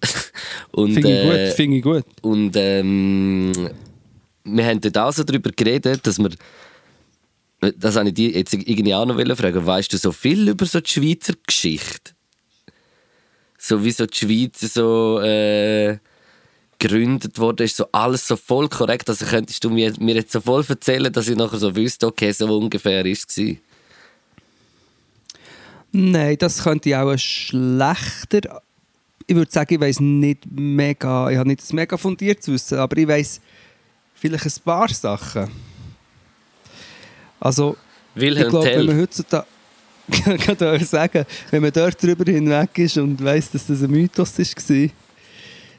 und 0.72 0.94
Finde 0.94 1.08
ich 1.10 1.24
äh, 1.24 1.46
gut, 1.46 1.56
finde 1.56 1.76
ich 1.76 1.82
gut. 1.82 2.04
und 2.22 2.52
ähm, 2.56 3.52
wir 4.44 4.66
haben 4.66 4.80
dort 4.80 4.98
auch 4.98 5.12
so 5.12 5.22
darüber 5.22 5.50
geredet, 5.50 6.06
dass 6.06 6.18
wir 6.18 6.30
das 7.78 7.94
habe 7.96 8.08
ich 8.08 8.14
dir 8.14 8.30
jetzt 8.30 8.52
irgendwie 8.54 8.94
auch 8.94 9.06
noch 9.06 9.16
fragen. 9.36 9.64
Weißt 9.64 9.92
du 9.92 9.96
so 9.96 10.10
viel 10.10 10.48
über 10.48 10.66
so 10.66 10.80
die 10.80 10.90
Schweizer 10.90 11.34
Geschichte? 11.46 12.12
So 13.56 13.84
wie 13.84 13.92
so 13.92 14.04
die 14.06 14.16
Schweiz 14.16 14.60
so 14.74 15.20
äh, 15.20 15.98
gegründet 16.80 17.38
wurde, 17.38 17.62
ist 17.62 17.76
so 17.76 17.86
alles 17.92 18.26
so 18.26 18.34
voll 18.34 18.68
korrekt. 18.68 19.08
Also 19.08 19.24
könntest 19.24 19.62
du 19.62 19.70
mir, 19.70 19.92
mir 20.00 20.16
jetzt 20.16 20.32
so 20.32 20.40
voll 20.40 20.64
erzählen, 20.68 21.12
dass 21.12 21.28
ich 21.28 21.36
nachher 21.36 21.58
so 21.58 21.76
wüsste, 21.76 22.08
okay, 22.08 22.32
so 22.32 22.46
ungefähr 22.58 23.06
ist 23.06 23.38
es. 23.38 23.56
Nein, 25.92 26.36
das 26.38 26.62
könnte 26.62 26.88
ich 26.88 26.96
auch 26.96 27.16
schlechter. 27.18 28.62
Ich 29.26 29.36
würde 29.36 29.50
sagen, 29.50 29.74
ich 29.74 29.80
weiß 29.80 30.00
nicht 30.00 30.50
mega, 30.50 31.30
ich 31.30 31.36
habe 31.36 31.48
nicht 31.48 31.60
das 31.60 31.72
mega 31.72 31.96
fundiertes 31.96 32.48
Wissen, 32.48 32.78
aber 32.78 32.96
ich 32.96 33.06
weiß 33.06 33.40
vielleicht 34.14 34.46
ein 34.46 34.62
paar 34.64 34.88
Sachen. 34.88 35.50
Also, 37.38 37.76
ich 38.14 38.22
Wilhelm 38.22 38.50
glaube, 38.50 38.66
wenn 38.66 38.86
man 38.86 39.00
heutzutage 39.00 39.46
kann 40.24 40.56
ich 40.56 40.62
euch 40.62 40.86
sagen, 40.86 41.24
wenn 41.50 41.62
man 41.62 41.72
dort 41.72 42.02
drüber 42.02 42.24
hinweg 42.30 42.78
ist 42.78 42.98
und 42.98 43.22
weiß, 43.22 43.52
dass 43.52 43.66
das 43.66 43.82
ein 43.82 43.90
Mythos 43.90 44.38
war, 44.38 44.88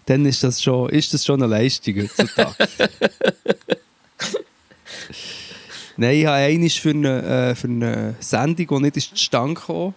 dann 0.05 0.25
ist 0.25 0.43
das 0.43 0.61
schon, 0.61 0.89
ist 0.89 1.13
das 1.13 1.25
schon 1.25 1.41
eine 1.43 1.51
Leistung 1.51 1.95
heutzutage. 2.01 2.55
Nein, 5.97 6.15
ich 6.15 6.25
habe 6.25 6.37
einmal 6.37 6.69
für 6.69 6.89
eine, 6.89 7.21
äh, 7.23 7.55
für 7.55 7.67
eine 7.67 8.15
Sendung, 8.19 8.67
die 8.67 8.79
nicht 8.81 8.97
ist 8.97 9.09
zustande 9.15 9.59
kam, 9.59 9.93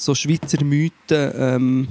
so 0.00 0.14
Schweizer 0.14 0.64
Mythen, 0.64 1.32
ähm, 1.34 1.88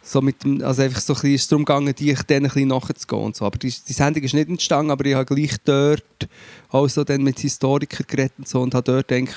so 0.00 0.22
mit 0.22 0.36
also 0.62 0.82
einfach 0.82 1.00
so 1.00 1.14
ein 1.14 1.34
ist 1.34 1.50
darum 1.50 1.64
gegangen, 1.64 1.94
die 1.94 2.12
ich 2.12 2.22
dann 2.22 2.38
ein 2.38 2.42
bisschen 2.44 2.68
nachzugehen 2.68 3.22
und 3.22 3.36
so. 3.36 3.44
Aber 3.44 3.58
die, 3.58 3.74
die 3.86 3.92
Sendung 3.92 4.22
ist 4.22 4.32
nicht 4.32 4.48
entstanden, 4.48 4.90
aber 4.90 5.04
ich 5.04 5.14
habe 5.14 5.34
gleich 5.34 5.56
dort 5.64 6.28
auch 6.70 6.88
so 6.88 7.04
dann 7.04 7.22
mit 7.22 7.40
Historikern 7.40 8.06
geredet 8.06 8.34
und 8.38 8.48
so 8.48 8.60
und 8.60 8.74
habe 8.74 8.84
dort 8.84 9.12
eigentlich 9.12 9.36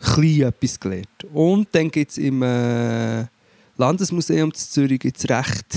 klein 0.00 0.40
etwas 0.40 0.80
gelernt. 0.80 1.24
Und 1.32 1.68
dann 1.72 1.90
gibt 1.90 2.10
es 2.10 2.18
im 2.18 2.42
äh, 2.42 3.26
Landesmuseum 3.76 4.52
zu 4.54 4.70
Zürich 4.70 5.00
gibt's 5.00 5.28
recht 5.28 5.76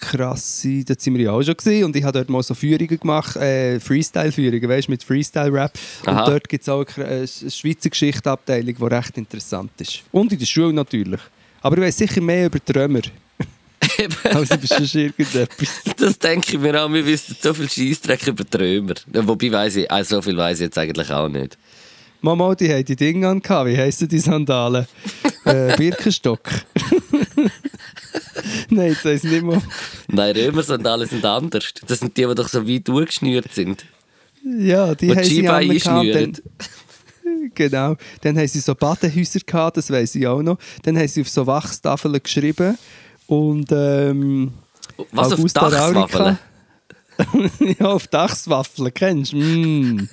krasse, 0.00 0.84
da 0.84 0.94
sind 0.96 1.14
wir 1.16 1.24
ja 1.24 1.32
auch 1.32 1.42
schon 1.42 1.56
gesehen 1.56 1.84
und 1.84 1.96
ich 1.96 2.04
habe 2.04 2.18
dort 2.18 2.28
mal 2.28 2.42
so 2.42 2.54
Führungen 2.54 2.98
gemacht, 2.98 3.36
äh, 3.36 3.80
Freestyle-Führungen, 3.80 4.68
weißt 4.68 4.88
du, 4.88 4.92
mit 4.92 5.02
Freestyle-Rap. 5.02 5.72
Und 6.06 6.16
dort 6.16 6.48
gibt 6.48 6.62
es 6.62 6.68
auch 6.68 6.84
eine, 6.96 7.06
eine 7.06 7.26
Schweizer 7.26 7.90
Geschichtsabteilung, 7.90 8.74
die 8.74 8.84
recht 8.84 9.18
interessant 9.18 9.72
ist. 9.78 10.02
Und 10.12 10.32
in 10.32 10.38
der 10.38 10.46
Schule 10.46 10.72
natürlich. 10.72 11.20
Aber 11.60 11.76
ich 11.76 11.82
weiß 11.82 11.98
sicher 11.98 12.20
mehr 12.20 12.46
über 12.46 12.58
die 12.58 12.72
Römer, 12.72 13.00
als 14.24 14.50
über 14.50 14.66
sonst 14.66 14.94
irgendetwas. 14.94 15.68
Das 15.96 16.18
denke 16.18 16.52
ich 16.54 16.58
mir 16.58 16.82
auch, 16.82 16.92
wir 16.92 17.04
wissen 17.04 17.36
so 17.40 17.52
viel 17.52 17.68
Scheissdreck 17.68 18.26
über 18.28 18.44
die 18.44 18.56
Römer. 18.56 18.94
Ja, 19.12 19.26
Wobei 19.26 19.50
weiss 19.50 19.76
ich, 19.76 19.90
also 19.90 20.16
so 20.16 20.22
viel 20.22 20.36
weiß 20.36 20.58
ich 20.58 20.64
jetzt 20.64 20.78
eigentlich 20.78 21.10
auch 21.10 21.28
nicht. 21.28 21.58
Mama, 22.20 22.54
die 22.54 22.72
haben 22.72 22.84
die 22.84 22.96
Dinge 22.96 23.28
an, 23.28 23.42
wie 23.42 23.76
heissen 23.76 24.08
die 24.08 24.18
Sandalen? 24.18 24.86
äh, 25.44 25.76
Birkenstock. 25.76 26.48
Nein, 28.70 28.90
jetzt 28.90 29.04
weiss 29.04 29.24
ich 29.24 29.30
nicht 29.30 29.44
mehr. 29.44 29.62
Nein, 30.08 30.36
Römer-Sandalen 30.36 31.08
sind 31.08 31.24
anders. 31.24 31.72
Das 31.86 32.00
sind 32.00 32.16
die, 32.16 32.26
die 32.26 32.34
doch 32.34 32.48
so 32.48 32.66
weit 32.66 32.88
durchgeschnürt 32.88 33.52
sind. 33.52 33.84
Ja, 34.44 34.94
die 34.94 35.10
haben 35.10 35.24
sie 35.24 35.48
einschnüren. 35.48 36.36
genau. 37.54 37.96
Dann 38.22 38.38
haben 38.38 38.48
sie 38.48 38.60
so 38.60 38.74
Badehäuser 38.74 39.40
gehabt, 39.40 39.76
das 39.76 39.90
weiß 39.90 40.14
ich 40.14 40.26
auch 40.26 40.42
noch. 40.42 40.58
Dann 40.82 40.96
haben 40.96 41.08
sie 41.08 41.22
auf 41.22 41.28
so 41.28 41.46
Wachstafeln 41.46 42.20
geschrieben. 42.22 42.78
Und 43.26 43.70
ähm, 43.72 44.52
Was 45.12 45.32
auf 45.32 45.38
Augusta 45.38 45.68
Dachswaffeln? 45.68 46.38
Raurica- 46.38 46.38
ja, 47.80 47.86
auf 47.86 48.06
Dachswaffeln, 48.06 48.94
kennst 48.94 49.32
du? 49.32 49.36
Mm. 49.36 50.08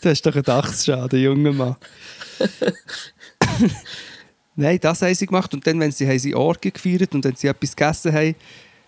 du 0.00 0.08
hast 0.08 0.24
doch 0.24 0.34
einen 0.34 0.44
Dachsschaden, 0.44 1.20
junger 1.20 1.52
Mann. 1.52 1.76
Nein, 4.54 4.78
das 4.80 5.02
haben 5.02 5.14
sie 5.14 5.26
gemacht. 5.26 5.52
Und 5.54 5.66
dann, 5.66 5.80
wenn 5.80 5.92
sie, 5.92 6.06
haben 6.06 6.18
sie 6.18 6.34
Orgien 6.34 6.72
gefeiert 6.72 7.14
und 7.14 7.24
wenn 7.24 7.36
sie 7.36 7.48
etwas 7.48 7.74
gegessen 7.74 8.12
haben, 8.12 8.34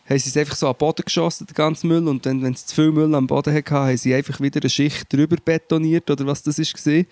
haben 0.06 0.18
sie 0.18 0.28
es 0.28 0.36
einfach 0.36 0.54
so 0.54 0.68
am 0.68 0.76
Boden 0.76 1.02
geschossen, 1.04 1.46
den 1.46 1.54
ganzen 1.54 1.88
Müll. 1.88 2.06
Und 2.06 2.26
dann, 2.26 2.42
wenn 2.42 2.54
sie 2.54 2.66
zu 2.66 2.74
viel 2.74 2.92
Müll 2.92 3.14
am 3.14 3.26
Boden 3.26 3.54
hatten, 3.54 3.74
haben 3.74 3.96
sie 3.96 4.14
einfach 4.14 4.40
wieder 4.40 4.60
eine 4.60 4.68
Schicht 4.68 5.10
drüber 5.10 5.36
betoniert 5.42 6.10
oder 6.10 6.26
was 6.26 6.42
das 6.42 6.58
war. 6.58 7.04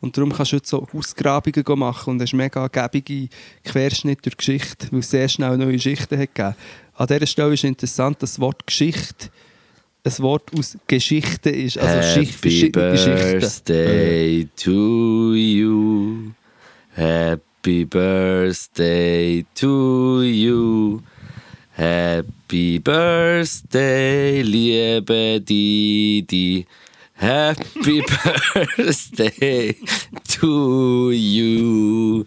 Und 0.00 0.16
darum 0.16 0.32
kannst 0.32 0.52
du 0.52 0.56
jetzt 0.56 0.70
so 0.70 0.86
Ausgrabungen 0.94 1.78
machen 1.78 2.12
und 2.12 2.22
hast 2.22 2.32
mega 2.32 2.66
gäbige 2.68 3.28
Querschnitt 3.64 4.24
durch 4.24 4.36
Geschichte, 4.36 4.88
weil 4.90 5.00
es 5.00 5.10
sehr 5.10 5.28
schnell 5.28 5.58
neue 5.58 5.78
Schichten 5.78 6.18
hat 6.18 6.34
gegeben. 6.34 6.54
An 6.94 7.06
dieser 7.06 7.26
Stelle 7.26 7.54
ist 7.54 7.64
interessant, 7.64 8.22
dass 8.22 8.32
das 8.32 8.40
Wort 8.40 8.66
Geschichte 8.66 9.28
ein 10.04 10.18
Wort 10.20 10.50
aus 10.58 10.78
Geschichte 10.86 11.50
ist. 11.50 11.76
Also 11.76 12.20
Schicht, 12.20 12.36
Happy 12.36 12.70
Geschichten. 12.70 13.40
birthday 13.40 14.48
to 14.56 15.34
you. 15.34 16.30
Happy 16.94 17.47
birthday 17.62 19.44
to 19.54 20.22
you. 20.22 21.02
Happy 21.72 22.78
birthday, 22.78 24.42
liebe 24.42 25.40
Didi. 25.40 26.66
Happy 27.14 28.02
birthday 28.76 29.74
to 30.28 31.10
you. 31.10 32.26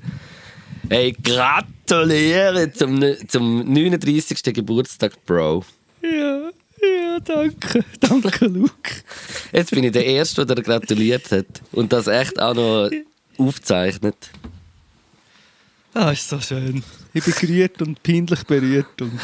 Hey, 0.89 1.13
gratuliere 1.13 2.71
zum, 2.73 3.01
zum 3.27 3.73
39. 3.73 4.53
Geburtstag, 4.53 5.13
Bro. 5.25 5.63
Ja, 6.01 6.49
ja, 6.81 7.19
danke. 7.19 7.85
Danke, 7.99 8.45
Luke. 8.47 8.91
Jetzt 9.53 9.71
bin 9.71 9.83
ich 9.85 9.91
der 9.91 10.05
Erste, 10.05 10.45
der 10.45 10.57
gratuliert 10.57 11.31
hat. 11.31 11.61
Und 11.71 11.93
das 11.93 12.07
echt 12.07 12.39
auch 12.39 12.53
noch 12.53 12.89
aufzeichnet. 13.37 14.31
Ah, 15.93 16.11
ist 16.11 16.29
so 16.29 16.39
schön. 16.39 16.83
Ich 17.13 17.23
bin 17.23 17.33
gerührt 17.33 17.81
und 17.81 18.01
peinlich 18.01 18.43
berührt 18.45 19.01
und 19.01 19.19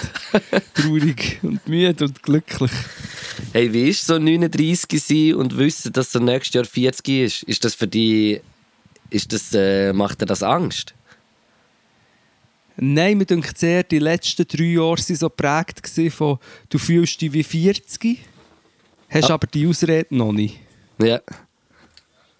traurig 0.74 1.40
und 1.42 1.66
müde 1.68 2.04
und 2.06 2.22
glücklich. 2.22 2.72
Hey, 3.54 3.72
wie 3.72 3.90
ist 3.90 4.06
so 4.06 4.20
39 4.20 5.02
sein 5.02 5.36
und 5.36 5.58
wissen, 5.58 5.94
dass 5.94 6.14
er 6.14 6.22
nächstes 6.22 6.56
Jahr 6.56 6.66
40 6.66 7.08
ist? 7.08 7.44
Ist 7.44 7.64
das 7.64 7.74
für 7.76 7.88
dich. 7.88 8.42
Ist 9.10 9.32
das, 9.32 9.54
äh, 9.54 9.94
macht 9.94 10.22
dir 10.22 10.26
das 10.26 10.44
Angst? 10.44 10.94
Nein, 12.76 13.18
mir 13.18 13.26
denkt 13.26 13.58
sehr, 13.58 13.84
die 13.84 14.00
letzten 14.00 14.46
drei 14.46 14.64
Jahre 14.66 14.98
waren 14.98 15.16
so 15.16 15.30
geprägt 15.30 15.82
gewesen 15.82 16.12
von 16.12 16.38
«Du 16.70 16.78
fühlst 16.78 17.22
dich 17.22 17.32
wie 17.32 17.44
40, 17.44 18.20
hast 19.10 19.32
Ah. 19.32 19.34
aber 19.36 19.48
die 19.48 19.66
Ausrede 19.66 20.14
noch 20.16 20.34
nicht». 20.34 20.60
Ja. 21.02 21.22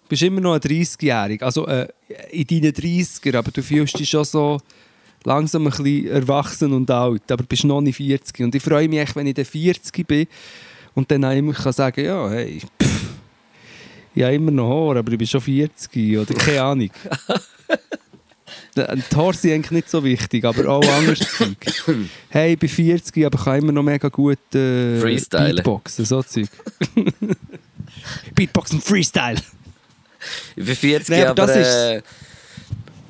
Du 0.08 0.14
bist 0.14 0.22
immer 0.22 0.40
noch 0.40 0.54
ein 0.54 0.60
30-Jähriger, 0.60 1.42
also 1.42 1.66
äh, 1.66 1.86
in 2.30 2.46
deinen 2.46 2.72
30er, 2.72 3.36
aber 3.36 3.50
du 3.50 3.62
fühlst 3.62 3.98
dich 3.98 4.08
schon 4.08 4.24
so 4.24 4.58
langsam 5.24 5.66
ein 5.66 5.70
bisschen 5.70 6.06
erwachsen 6.06 6.72
und 6.72 6.90
alt, 6.90 7.30
aber 7.30 7.44
bist 7.44 7.64
noch 7.64 7.82
nicht 7.82 7.96
40. 7.96 8.40
Und 8.40 8.54
ich 8.54 8.62
freue 8.62 8.88
mich, 8.88 9.00
echt, 9.00 9.16
wenn 9.16 9.26
ich 9.26 9.34
dann 9.34 9.44
40 9.44 10.06
bin 10.06 10.26
und 10.94 11.10
dann 11.10 11.26
auch 11.26 11.32
immer 11.32 11.52
kann 11.52 11.74
sagen 11.74 12.06
ja, 12.06 12.30
hey, 12.30 12.58
pff, 12.82 13.04
ich 14.14 14.22
habe 14.22 14.34
immer 14.34 14.50
noch 14.50 14.88
Haar, 14.88 14.96
aber 14.96 15.12
ich 15.12 15.18
bin 15.18 15.26
schon 15.26 15.42
40 15.42 16.16
oder 16.16 16.32
keine 16.32 16.62
Ahnung. 16.62 16.90
Die 18.74 19.16
Haare 19.16 19.34
sind 19.34 19.52
eigentlich 19.52 19.70
nicht 19.72 19.90
so 19.90 20.02
wichtig, 20.02 20.42
aber 20.42 20.68
auch 20.68 20.88
anderes 20.88 21.18
Zeug. 21.18 21.56
Hey, 22.30 22.54
ich 22.54 22.58
bin 22.58 22.68
40, 22.70 23.26
aber 23.26 23.36
kann 23.36 23.58
immer 23.58 23.72
noch 23.72 23.82
mega 23.82 24.08
gut 24.08 24.38
äh. 24.54 24.98
Beatboxen, 25.56 26.04
so 26.06 26.22
Zeug. 26.22 26.48
Beatboxen, 28.34 28.80
Freestyle. 28.80 29.36
Ich 30.56 30.64
bin 30.64 30.76
40, 30.76 31.08
Nein, 31.10 31.26
aber 31.28 31.42
aber. 31.42 31.46
das 31.46 31.56
ist- 31.56 31.74
äh, 31.74 32.02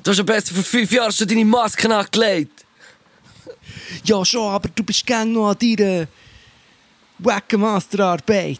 du 0.03 0.11
hast 0.11 0.19
am 0.19 0.25
besten 0.25 0.55
vor 0.55 0.63
fünf 0.63 0.91
Jahren 0.91 1.11
schon 1.11 1.27
deine 1.27 1.45
Maske 1.45 1.93
angelegt. 1.95 2.65
Ja, 4.03 4.23
schon, 4.23 4.51
aber 4.51 4.69
du 4.69 4.83
bist 4.83 5.05
gang 5.05 5.31
noch 5.31 5.49
an 5.49 5.57
deiner 5.59 6.07
wacken 7.19 7.61
Masterarbeit. 7.61 8.59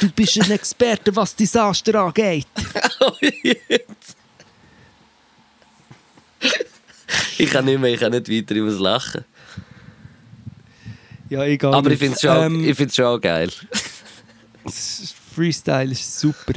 du 0.00 0.08
bist 0.10 0.40
ein 0.40 0.50
Experte, 0.50 1.14
was 1.14 1.34
Desaster 1.36 1.94
angeht. 1.96 2.46
ich 7.38 7.50
kann 7.50 7.64
nicht 7.64 7.78
mehr, 7.80 7.92
ich 7.92 8.00
kann 8.00 8.12
nicht 8.12 8.28
weiter, 8.30 8.54
ich 8.54 8.62
muss 8.62 8.78
lachen. 8.78 9.24
Ja, 11.28 11.44
egal. 11.44 11.74
Aber 11.74 11.90
ich 11.90 11.98
finde 11.98 12.14
es 12.14 12.20
schon, 12.20 12.36
Ähm, 12.36 12.68
ich 12.68 12.76
find's 12.76 12.94
schon 12.96 13.20
geil. 13.20 13.50
Freestyle 15.32 15.90
ist 15.90 16.18
super. 16.18 16.54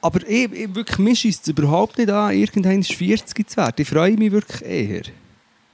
Aber 0.00 0.26
ich, 0.28 0.52
ich, 0.52 0.74
wirklich, 0.74 0.98
mir 0.98 1.16
scheisst 1.16 1.42
es 1.42 1.48
überhaupt 1.48 1.98
nicht 1.98 2.10
an, 2.10 2.32
irgendwann 2.32 2.82
40 2.82 3.50
zu 3.50 3.56
werden. 3.56 3.74
Ich 3.78 3.88
freue 3.88 4.16
mich 4.16 4.30
wirklich 4.30 4.62
eher. 4.62 5.02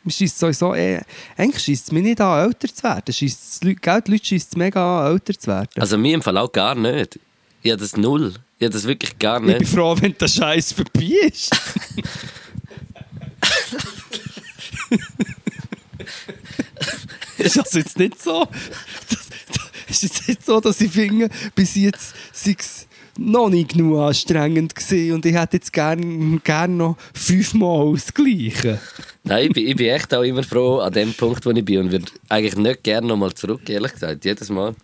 Mir 0.03 0.13
scheisst 0.13 0.39
sowieso 0.39 0.75
eher, 0.75 1.05
eigentlich 1.37 1.63
scheisst 1.63 1.87
es 1.87 1.93
mich 1.93 2.03
nicht 2.03 2.21
an, 2.21 2.47
älter 2.47 2.69
zu 2.69 2.83
werden. 2.83 3.03
Die 3.07 3.67
Leute, 3.67 4.11
Leute 4.11 4.25
scheisst 4.25 4.51
es 4.51 4.57
mega 4.57 5.07
an, 5.07 5.13
älter 5.13 5.39
zu 5.39 5.47
werden. 5.49 5.69
Also 5.77 5.99
mir 5.99 6.15
im 6.15 6.23
Fall 6.23 6.39
auch 6.39 6.53
gar 6.53 6.75
nicht. 6.75 7.19
Ich 7.63 7.71
habe 7.71 7.81
das 7.81 7.97
null. 7.97 8.35
Ich 8.59 8.65
habe 8.65 8.73
das 8.73 8.87
wirklich 8.87 9.19
gar 9.19 9.41
ich 9.41 9.47
bin 9.47 9.59
nicht. 9.59 9.71
froh, 9.71 9.97
wenn 10.01 10.15
der 10.19 10.29
Scheiß 10.29 10.73
vorbei 10.73 11.11
ist. 11.27 11.51
ist 17.39 17.59
also 17.59 17.79
jetzt 17.79 17.99
nicht 17.99 18.23
so. 18.23 18.47
Ist 19.95 20.03
jetzt 20.03 20.29
nicht 20.29 20.45
so, 20.45 20.61
dass 20.61 20.81
ich 20.81 20.91
finde, 20.91 21.29
bis 21.55 21.77
jetzt 21.77 22.15
sei 22.33 22.57
es 22.59 22.87
noch 23.17 23.49
nicht 23.49 23.73
genug 23.73 24.01
anstrengend 24.01 24.75
gewesen 24.75 25.15
und 25.15 25.25
ich 25.25 25.35
hätte 25.35 25.59
jetzt 25.59 25.73
gerne 25.73 26.41
gern 26.43 26.77
noch 26.77 26.97
fünfmal 27.15 27.93
das 27.93 28.13
Gleiche. 28.13 28.81
Nein, 29.23 29.47
ich 29.47 29.53
bin, 29.53 29.67
ich 29.69 29.77
bin 29.77 29.87
echt 29.87 30.13
auch 30.13 30.23
immer 30.23 30.43
froh 30.43 30.81
an 30.81 30.93
dem 30.93 31.15
Punkt, 31.15 31.47
wo 31.47 31.51
ich 31.51 31.65
bin 31.65 31.79
und 31.79 31.93
würde 31.93 32.11
eigentlich 32.29 32.57
nicht 32.57 32.83
gerne 32.83 33.07
nochmal 33.07 33.33
zurück, 33.33 33.69
ehrlich 33.69 33.93
gesagt, 33.93 34.25
jedes 34.25 34.51
Mal. 34.51 34.75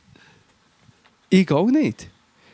Ich 1.29 1.51
auch 1.51 1.67
nicht. 1.67 2.09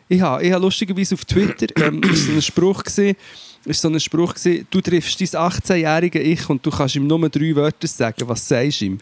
Ich 0.09 0.21
habe, 0.21 0.43
ich 0.43 0.53
habe 0.53 0.63
lustigerweise 0.65 1.15
auf 1.15 1.25
Twitter 1.25 1.67
ähm, 1.85 2.01
so 2.15 2.33
ein 2.33 2.43
Spruch 2.43 2.83
gesehen, 2.83 3.17
ist 3.65 3.83
so 3.83 3.89
ein 3.89 3.99
Spruch 3.99 4.35
gesehen, 4.35 4.67
du 4.71 4.81
triffst 4.81 5.21
dein 5.21 5.29
18-jährige 5.29 6.21
Ich 6.21 6.49
und 6.49 6.65
du 6.65 6.71
kannst 6.71 6.95
ihm 6.95 7.07
nur 7.07 7.29
drei 7.29 7.55
Wörter 7.57 7.89
sagen. 7.89 8.29
Was 8.29 8.47
sagst 8.47 8.81
du 8.81 8.85
ihm? 8.87 8.99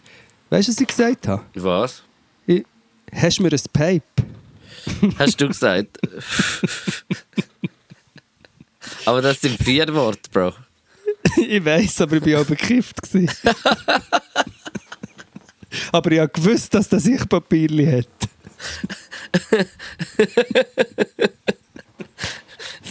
Weißt 0.49 0.67
du, 0.67 0.71
was 0.71 0.81
ich 0.81 0.87
gesagt 0.87 1.27
habe? 1.27 1.43
Was? 1.53 2.03
Ich, 2.47 2.63
hast 3.13 3.39
du 3.39 3.43
mir 3.43 3.51
ein 3.51 3.59
Pipe? 3.73 4.03
Hast 5.17 5.41
du 5.41 5.47
gesagt? 5.47 5.97
aber 9.05 9.21
das 9.21 9.41
sind 9.41 9.61
vier 9.61 9.93
Worte, 9.93 10.29
Bro. 10.31 10.53
ich 11.37 11.63
weiß, 11.63 12.01
aber 12.01 12.17
ich 12.17 12.25
war 12.25 12.41
auch 12.41 12.45
bekifft. 12.45 12.97
aber 15.91 16.11
ich 16.11 16.19
habe 16.19 16.29
gewusst, 16.29 16.73
dass 16.73 16.87
das 16.89 17.05
ich 17.05 17.27
Papierli 17.27 17.85
hat. 17.85 18.07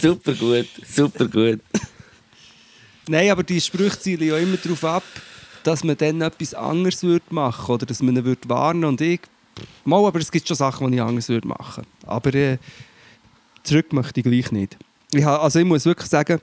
Super 0.01 0.33
gut, 0.33 0.67
super 0.87 1.27
gut. 1.27 1.61
Nein, 3.07 3.29
aber 3.29 3.43
die 3.43 3.61
Sprüche 3.61 3.99
zielen 3.99 4.27
ja 4.27 4.37
immer 4.37 4.57
darauf 4.57 4.83
ab, 4.83 5.03
dass 5.63 5.83
man 5.83 5.97
dann 5.97 6.21
etwas 6.21 6.53
anderes 6.53 7.01
würde 7.03 7.25
machen 7.29 7.73
oder 7.73 7.85
dass 7.85 8.01
man 8.01 8.15
ihn 8.15 8.25
würde 8.25 8.47
warnen 8.49 8.85
und 8.85 9.01
ich... 9.01 9.21
Mal, 9.83 10.05
aber 10.05 10.19
es 10.19 10.31
gibt 10.31 10.47
schon 10.47 10.57
Sachen, 10.57 10.91
die 10.91 10.97
ich 10.97 11.03
anders 11.03 11.29
würde 11.29 11.47
machen. 11.47 11.85
Aber 12.05 12.33
äh, 12.33 12.57
zurück 13.63 13.93
möchte 13.93 14.19
ich 14.19 14.25
gleich 14.25 14.51
nicht. 14.51 14.77
Ich, 15.13 15.25
also 15.25 15.59
ich 15.59 15.65
muss 15.65 15.85
wirklich 15.85 16.09
sagen, 16.09 16.39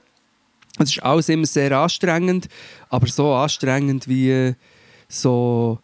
es 0.79 0.91
ist 0.91 1.03
alles 1.03 1.29
immer 1.29 1.47
sehr 1.47 1.73
anstrengend, 1.73 2.49
aber 2.89 3.07
so 3.07 3.33
anstrengend 3.35 4.09
wie 4.09 4.31
äh, 4.31 4.55
so 5.09 5.79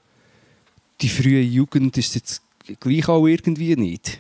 die 1.01 1.09
frühe 1.09 1.43
Jugend 1.43 1.97
ist 1.99 2.15
jetzt 2.15 2.43
gleich 2.81 3.09
auch 3.09 3.27
irgendwie 3.27 3.77
nicht. 3.77 4.19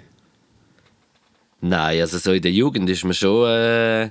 Nein, 1.60 2.00
also 2.00 2.18
so 2.18 2.32
in 2.32 2.42
der 2.42 2.52
Jugend 2.52 2.88
ist 2.88 3.04
man 3.04 3.14
schon, 3.14 3.48
äh, 3.48 4.10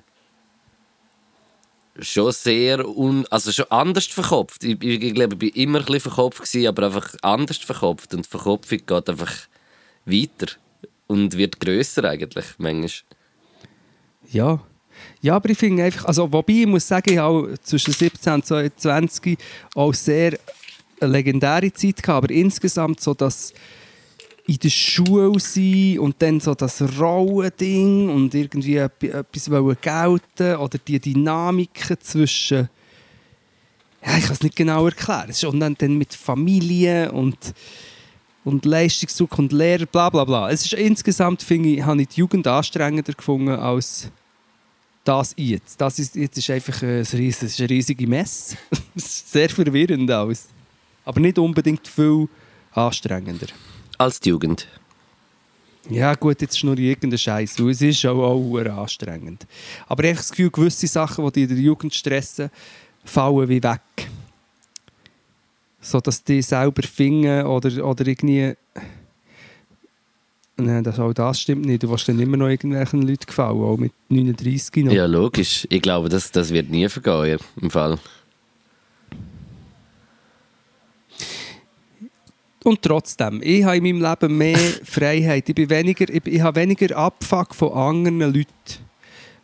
schon 2.00 2.32
sehr 2.32 2.88
un 2.88 3.26
also 3.30 3.52
schon 3.52 3.66
anders 3.70 4.06
verkopft. 4.06 4.64
Ich, 4.64 4.82
ich, 4.82 5.04
ich 5.04 5.14
glaube, 5.14 5.36
ich 5.46 5.56
war 5.56 5.62
immer 5.62 5.80
ein 5.80 5.86
bisschen 5.86 6.02
verkopft, 6.02 6.40
gewesen, 6.40 6.68
aber 6.68 6.86
einfach 6.88 7.16
anders 7.22 7.58
verkopft. 7.58 8.14
Und 8.14 8.26
die 8.26 8.30
Verkopfung 8.30 8.80
geht 8.86 9.10
einfach 9.10 9.34
weiter 10.06 10.48
und 11.08 11.38
wird 11.38 11.60
grösser 11.60 12.04
eigentlich, 12.06 12.46
manchmal. 12.58 12.92
Ja. 14.30 14.60
Ja, 15.22 15.36
aber 15.36 15.50
ich 15.50 15.58
finde 15.58 15.84
einfach, 15.84 16.06
also 16.06 16.32
wobei 16.32 16.54
ich 16.54 16.66
muss 16.66 16.88
sagen, 16.88 17.12
ich 17.14 17.20
habe 17.20 17.54
zwischen 17.62 17.94
17 17.94 18.34
und 18.34 18.46
22 18.46 19.38
auch 19.76 19.94
sehr 19.94 20.40
legendäre 21.00 21.72
Zeit 21.72 22.02
gehabt, 22.02 22.26
aber 22.26 22.34
insgesamt 22.34 23.00
so 23.00 23.14
das 23.14 23.54
in 24.48 24.58
der 24.60 24.70
Schule 24.70 25.40
sein 25.40 26.00
und 26.00 26.16
dann 26.20 26.40
so 26.40 26.56
das 26.56 26.82
Rollending 27.00 28.10
und 28.10 28.34
irgendwie 28.34 28.78
etwas 28.78 29.52
wollen 29.52 29.78
gelten 29.82 30.56
oder 30.56 30.78
die 30.78 31.00
Dynamiken 31.00 31.98
zwischen 32.02 32.70
ja, 34.06 34.18
ich 34.18 34.24
kann 34.24 34.34
es 34.34 34.42
nicht 34.44 34.56
genau 34.56 34.86
erklären. 34.86 35.34
Und 35.52 35.60
dann, 35.60 35.76
dann 35.78 35.98
mit 35.98 36.14
Familie 36.14 37.12
und, 37.12 37.38
und 38.46 38.64
Leistungsdruck 38.64 39.38
und 39.38 39.52
Lehrer, 39.52 39.86
bla 39.86 40.10
bla 40.10 40.24
bla. 40.24 40.50
Es 40.50 40.64
ist 40.64 40.74
insgesamt, 40.74 41.42
finde 41.44 41.70
ich, 41.70 41.82
habe 41.84 42.02
ich 42.02 42.08
die 42.10 42.22
Jugend 42.22 42.48
anstrengender 42.48 43.12
gefunden 43.12 43.50
als 43.50 44.10
das 45.04 45.34
jetzt. 45.36 45.82
Das 45.82 46.00
ist, 46.00 46.16
jetzt 46.16 46.38
ist 46.38 46.50
einfach 46.50 46.82
ein, 46.84 47.04
ries- 47.04 47.44
es 47.44 47.54
ist 47.54 47.60
eine 47.60 47.70
riesige 47.70 48.08
ist 48.96 49.32
sehr 49.32 49.50
verwirrend 49.50 50.10
alles. 50.12 50.48
Aber 51.04 51.20
nicht 51.20 51.38
unbedingt 51.38 51.86
viel 51.88 52.30
anstrengender. 52.72 53.48
Als 53.98 54.20
die 54.20 54.30
Jugend. 54.30 54.68
Ja 55.90 56.14
gut, 56.16 56.42
jetzt 56.42 56.56
ist 56.56 56.64
nur 56.64 56.78
irgendein 56.78 57.18
Scheiß, 57.18 57.60
es 57.60 57.82
ist 57.82 58.06
auch, 58.06 58.18
auch 58.18 58.58
anstrengend. 58.58 59.48
Aber 59.88 60.04
ich 60.04 60.10
habe 60.10 60.18
das 60.18 60.30
Gefühl, 60.30 60.52
gewisse 60.52 60.88
Sachen, 60.88 61.26
die 61.28 61.32
dich 61.32 61.44
in 61.44 61.56
der 61.56 61.64
Jugend 61.64 61.94
stressen, 61.94 62.50
fallen 63.06 63.48
wie 63.48 63.64
weg. 63.64 63.82
So 65.80 66.00
dass 66.02 66.24
die 66.24 66.42
selber 66.42 66.84
finden 66.84 67.46
oder, 67.46 67.86
oder 67.86 68.06
irgendwie... 68.06 68.54
Nein, 70.60 70.84
das, 70.84 71.00
auch 71.00 71.14
das 71.14 71.40
stimmt 71.40 71.66
nicht. 71.66 71.84
Du 71.84 71.90
willst 71.90 72.10
dann 72.10 72.20
immer 72.20 72.36
noch 72.36 72.48
irgendwelchen 72.48 73.04
Leuten 73.04 73.28
gefallen, 73.28 73.62
auch 73.62 73.78
mit 73.78 73.94
39 74.10 74.86
noch. 74.86 74.92
Ja, 74.92 75.06
logisch. 75.06 75.68
Ich 75.70 75.82
glaube, 75.84 76.10
das, 76.10 76.32
das 76.32 76.52
wird 76.52 76.70
nie 76.70 76.90
vergehen 76.90 77.40
im 77.62 77.70
Fall. 77.70 78.00
Und 82.68 82.82
trotzdem, 82.82 83.40
ich 83.42 83.64
habe 83.64 83.78
in 83.78 83.84
meinem 83.84 84.02
Leben 84.02 84.38
mehr 84.38 84.58
Freiheit. 84.84 85.48
Ich, 85.48 85.56
bin 85.56 85.70
weniger, 85.70 86.14
ich, 86.14 86.28
ich 86.28 86.42
habe 86.42 86.60
weniger 86.60 86.98
Abfuck 86.98 87.56
von 87.56 87.72
anderen 87.72 88.20
Leuten. 88.20 88.50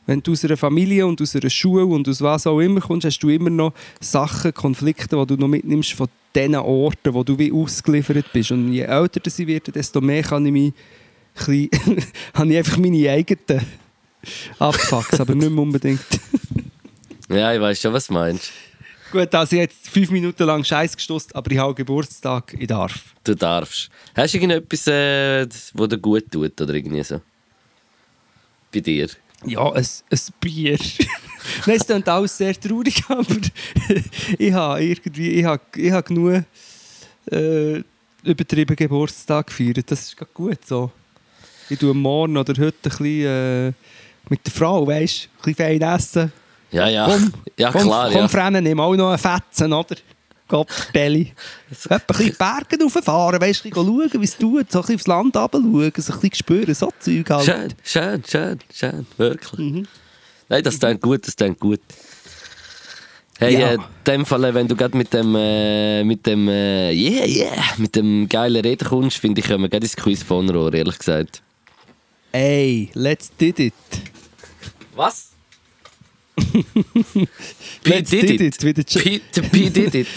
Wenn 0.05 0.21
du 0.21 0.33
aus 0.33 0.43
einer 0.43 0.57
Familie 0.57 1.07
und 1.07 1.21
aus 1.21 1.33
einer 1.33 1.49
Schule 1.49 1.85
und 1.85 2.09
aus 2.09 2.19
was 2.19 2.45
auch 2.45 2.59
immer 2.59 2.81
kommst, 2.81 3.05
hast 3.05 3.19
du 3.19 3.29
immer 3.29 3.49
noch 3.49 3.71
Sachen, 4.01 4.53
Konflikte, 4.53 5.15
die 5.15 5.25
du 5.25 5.35
noch 5.37 5.47
mitnimmst 5.47 5.93
von 5.93 6.09
diesen 6.35 6.55
Orten, 6.55 7.13
wo 7.13 7.23
du 7.23 7.39
wie 7.39 7.53
ausgeliefert 7.53 8.25
bist. 8.33 8.51
Und 8.51 8.73
je 8.73 8.81
älter 8.81 9.21
ich 9.25 9.47
werde, 9.47 9.71
desto 9.71 10.01
mehr 10.01 10.23
kann 10.23 10.45
ich 10.45 10.51
mich 10.51 10.73
ein 11.47 11.69
bisschen, 11.71 12.03
habe 12.33 12.51
ich 12.51 12.57
einfach 12.57 12.77
meine 12.77 13.09
eigenen 13.09 13.65
Abfucks, 14.59 15.21
aber 15.21 15.33
nicht 15.33 15.49
mehr 15.49 15.63
unbedingt. 15.63 16.01
Ja, 17.29 17.53
ich 17.53 17.61
weiß 17.61 17.79
schon, 17.79 17.93
was 17.93 18.07
du 18.07 18.15
meinst. 18.15 18.51
Gut, 19.13 19.35
also 19.35 19.55
ich 19.55 19.61
habe 19.61 19.71
jetzt 19.71 19.89
fünf 19.89 20.09
Minuten 20.09 20.43
lang 20.43 20.63
Scheiß 20.63 20.95
gestoßt, 20.95 21.35
aber 21.35 21.51
ich 21.51 21.59
habe 21.59 21.75
Geburtstag, 21.75 22.55
ich 22.57 22.65
darf. 22.65 23.13
Du 23.23 23.35
darfst. 23.35 23.91
Hast 24.15 24.33
du 24.33 24.39
irgendetwas, 24.39 24.87
äh, 24.87 25.47
wo 25.75 25.85
dir 25.85 25.99
gut 25.99 26.31
tut 26.31 26.59
oder 26.59 26.73
irgendwie 26.73 27.03
so? 27.03 27.21
Bei 28.73 28.79
dir? 28.79 29.07
Ja, 29.45 29.71
ein, 29.71 29.85
ein 29.85 30.19
Bier. 30.39 30.79
Nein, 31.67 31.75
es 31.75 31.85
klingt 31.85 32.09
alles 32.09 32.35
sehr 32.35 32.59
traurig, 32.59 33.03
aber 33.07 33.35
ich 34.39 34.51
habe 34.51 34.83
irgendwie, 34.83 35.29
ich 35.29 35.45
habe, 35.45 35.61
ich 35.75 35.91
habe 35.91 36.07
genug 36.07 36.43
äh, 37.31 37.83
übertrieben 38.23 38.75
Geburtstag 38.75 39.45
gefeiert. 39.45 39.91
Das 39.91 40.01
ist 40.07 40.17
gut 40.33 40.65
so. 40.65 40.91
Ich 41.69 41.77
tue 41.77 41.93
morgen 41.93 42.35
oder 42.35 42.53
heute 42.59 42.89
ein 42.89 42.89
bisschen 42.89 43.25
äh, 43.27 43.73
mit 44.27 44.43
der 44.43 44.53
Frau, 44.53 44.87
weißt 44.87 45.25
du, 45.25 45.27
ein 45.51 45.53
bisschen 45.53 45.79
fein 45.79 45.81
essen. 45.81 46.33
Ja, 46.73 46.87
ja. 46.89 47.05
Komm, 47.07 47.33
ja, 47.57 47.71
komm, 47.71 47.81
klar, 47.83 48.07
komm 48.11 48.21
ja. 48.21 48.27
Frennen, 48.27 48.63
nimm 48.63 48.79
auch 48.79 48.95
noch 48.95 49.09
einen 49.09 49.17
Fetzen, 49.19 49.71
oder? 49.71 49.95
Belly. 50.91 51.31
Etwa 51.71 51.95
ein 51.95 52.01
bisschen 52.07 52.35
Berge 52.37 52.83
rauffahren, 52.83 53.41
weißt 53.41 53.65
du, 53.65 53.69
schauen, 53.73 54.09
wie 54.13 54.23
es 54.23 54.37
tut, 54.37 54.71
so 54.71 54.79
ein 54.79 54.81
bisschen 54.81 54.95
aufs 54.95 55.07
Land 55.07 55.35
runter 55.35 55.49
schauen, 55.51 55.91
so 55.97 56.13
ein 56.13 56.19
bisschen 56.19 56.33
spüren, 56.35 56.73
so 56.75 56.91
Zeug 56.99 57.29
halt. 57.29 57.45
Schön, 57.45 57.73
schön, 57.83 58.23
schön, 58.29 58.59
schön. 58.71 59.05
Wirklich. 59.17 59.59
Mhm. 59.59 59.87
Nein, 60.49 60.63
das 60.63 60.77
klingt 60.79 61.01
gut, 61.01 61.25
das 61.25 61.35
klingt 61.35 61.59
gut. 61.59 61.79
Hey, 63.39 63.59
Ja. 63.59 63.69
äh, 63.69 63.73
in 63.75 63.81
dem 64.05 64.25
Fall, 64.27 64.53
wenn 64.53 64.67
du 64.67 64.75
gerade 64.75 64.95
mit 64.95 65.11
dem, 65.11 65.33
äh, 65.35 66.03
mit 66.03 66.23
dem, 66.27 66.47
äh, 66.47 66.91
yeah, 66.91 67.25
yeah, 67.25 67.63
mit 67.77 67.95
dem 67.95 68.29
geilen 68.29 68.61
Reden 68.61 68.87
kommst, 68.87 69.17
finde 69.17 69.41
ich, 69.41 69.47
können 69.47 69.63
wir 69.63 69.69
gerade 69.69 69.85
ins 69.85 69.95
Quiz 69.95 70.21
von 70.21 70.47
Rohr, 70.51 70.71
ehrlich 70.73 70.99
gesagt. 70.99 71.41
Ey, 72.31 72.89
let's 72.93 73.31
did 73.39 73.57
it. 73.59 73.73
Was? 74.95 75.29
Let's 75.29 75.31
did 75.31 75.31
it, 75.31 75.31
wie 75.31 75.31
der 75.31 76.21
Ja- 76.21 76.22
P, 76.35 76.71
der 77.83 78.01
P 79.41 79.69
did 79.69 79.95
it. 79.95 80.07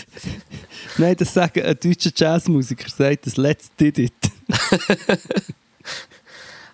Nein, 0.98 1.16
das 1.16 1.34
sagen 1.34 1.62
ein 1.62 1.76
deutscher 1.82 2.10
Jazzmusiker, 2.14 2.88
sagt 2.88 3.26
das 3.26 3.36
Let's 3.36 3.70
did 3.78 3.98
it. 3.98 4.12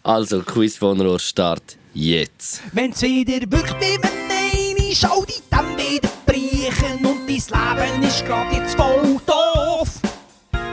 Also, 0.05 0.43
Quiz 0.43 0.77
von 0.79 1.01
Rohr, 1.01 1.21
Start 1.21 1.77
jetzt. 1.95 2.61
Wenn's 2.73 3.01
wieder 3.03 3.41
wirkt, 3.49 3.81
wie 3.81 3.97
wenn 4.03 4.31
eine 4.31 4.95
Schau 4.95 5.25
die 5.25 5.41
dann 5.49 5.77
wieder 5.79 6.09
brechen 6.27 7.07
und 7.07 7.21
dein 7.29 7.87
Leben 7.87 8.03
ist 8.03 8.27
grad 8.27 8.53
jetzt 8.53 8.75
voll 8.75 9.21
doof. 9.25 9.89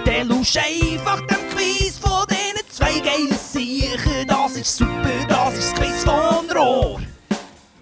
Der 0.03 0.23
lusch 0.23 0.57
einfach 0.57 1.19
dem 1.27 1.37
Quiz 1.55 1.99
von 1.99 2.25
diesen 2.27 2.69
zwei 2.71 2.99
geilen 2.99 3.37
Siechen. 3.37 4.27
Das 4.27 4.55
ist 4.55 4.77
super, 4.77 5.09
das 5.27 5.57
ist 5.59 5.73
das 5.73 5.79
Quiz 5.79 6.03
von 6.03 6.15
Rohr. 6.15 6.28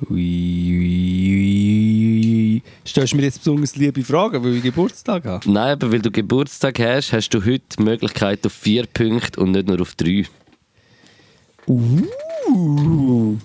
Ui, 0.10 0.16
ui, 0.16 1.36
ui, 1.36 2.54
ui. 2.54 2.64
Stellst 2.86 3.12
du 3.12 3.18
mir 3.18 3.24
jetzt 3.24 3.40
besonders 3.40 3.76
liebe 3.76 4.02
Fragen, 4.04 4.42
weil 4.42 4.56
ich 4.56 4.64
Geburtstag 4.64 5.26
habe? 5.26 5.52
Nein, 5.52 5.74
aber 5.74 5.92
weil 5.92 6.00
du 6.00 6.10
Geburtstag 6.10 6.80
hast, 6.80 7.12
hast 7.12 7.30
du 7.30 7.44
heute 7.44 7.64
die 7.78 7.84
Möglichkeit 7.84 8.46
auf 8.46 8.54
vier 8.54 8.86
Punkte 8.86 9.42
und 9.42 9.52
nicht 9.52 9.68
nur 9.68 9.82
auf 9.82 9.96
drei. 9.96 10.26
Uh. 11.68 13.38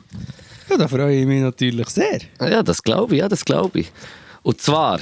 Ja, 0.71 0.77
da 0.77 0.87
freue 0.87 1.19
ich 1.19 1.27
mich 1.27 1.43
natürlich 1.43 1.89
sehr. 1.89 2.21
Ja, 2.41 2.63
das 2.63 2.81
glaube 2.81 3.17
ich, 3.17 3.21
ja, 3.21 3.29
das 3.29 3.45
glaube 3.45 3.81
ich. 3.81 3.91
Und 4.45 4.61
zwar 4.61 5.01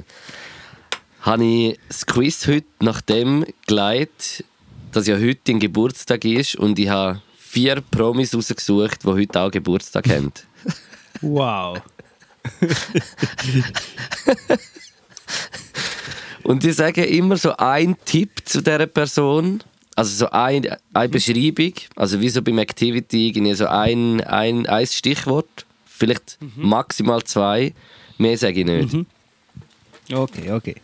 habe 1.20 1.44
ich 1.44 1.78
das 1.88 2.06
Quiz 2.06 2.46
heute 2.46 2.66
nach 2.80 3.02
dem 3.02 3.44
geleitet, 3.66 4.46
dass 4.92 5.06
ja 5.06 5.16
heute 5.16 5.40
dein 5.44 5.60
Geburtstag 5.60 6.24
ist 6.24 6.56
und 6.56 6.78
ich 6.78 6.88
habe 6.88 7.20
vier 7.50 7.80
Promis 7.80 8.32
rausgesucht, 8.32 9.02
die 9.02 9.08
heute 9.08 9.40
auch 9.40 9.50
Geburtstag 9.50 10.08
haben. 10.08 10.32
Wow. 11.22 11.82
Und 16.44 16.62
die 16.62 16.72
sagen 16.72 17.04
immer 17.04 17.36
so 17.36 17.54
einen 17.56 17.96
Tipp 18.06 18.40
zu 18.46 18.62
dieser 18.62 18.86
Person, 18.86 19.62
also 19.96 20.24
so 20.24 20.30
ein, 20.30 20.66
eine 20.94 21.08
Beschreibung, 21.10 21.74
also 21.96 22.20
wie 22.20 22.30
so 22.30 22.40
beim 22.40 22.56
Activity, 22.58 23.28
irgendwie 23.28 23.52
so 23.54 23.66
ein, 23.66 24.22
ein, 24.22 24.66
ein 24.66 24.86
Stichwort, 24.86 25.66
vielleicht 25.84 26.38
maximal 26.56 27.22
zwei, 27.24 27.74
mehr 28.16 28.38
sage 28.38 28.60
ich 28.60 28.66
nicht. 28.66 29.06
Okay, 30.10 30.52
okay. 30.52 30.76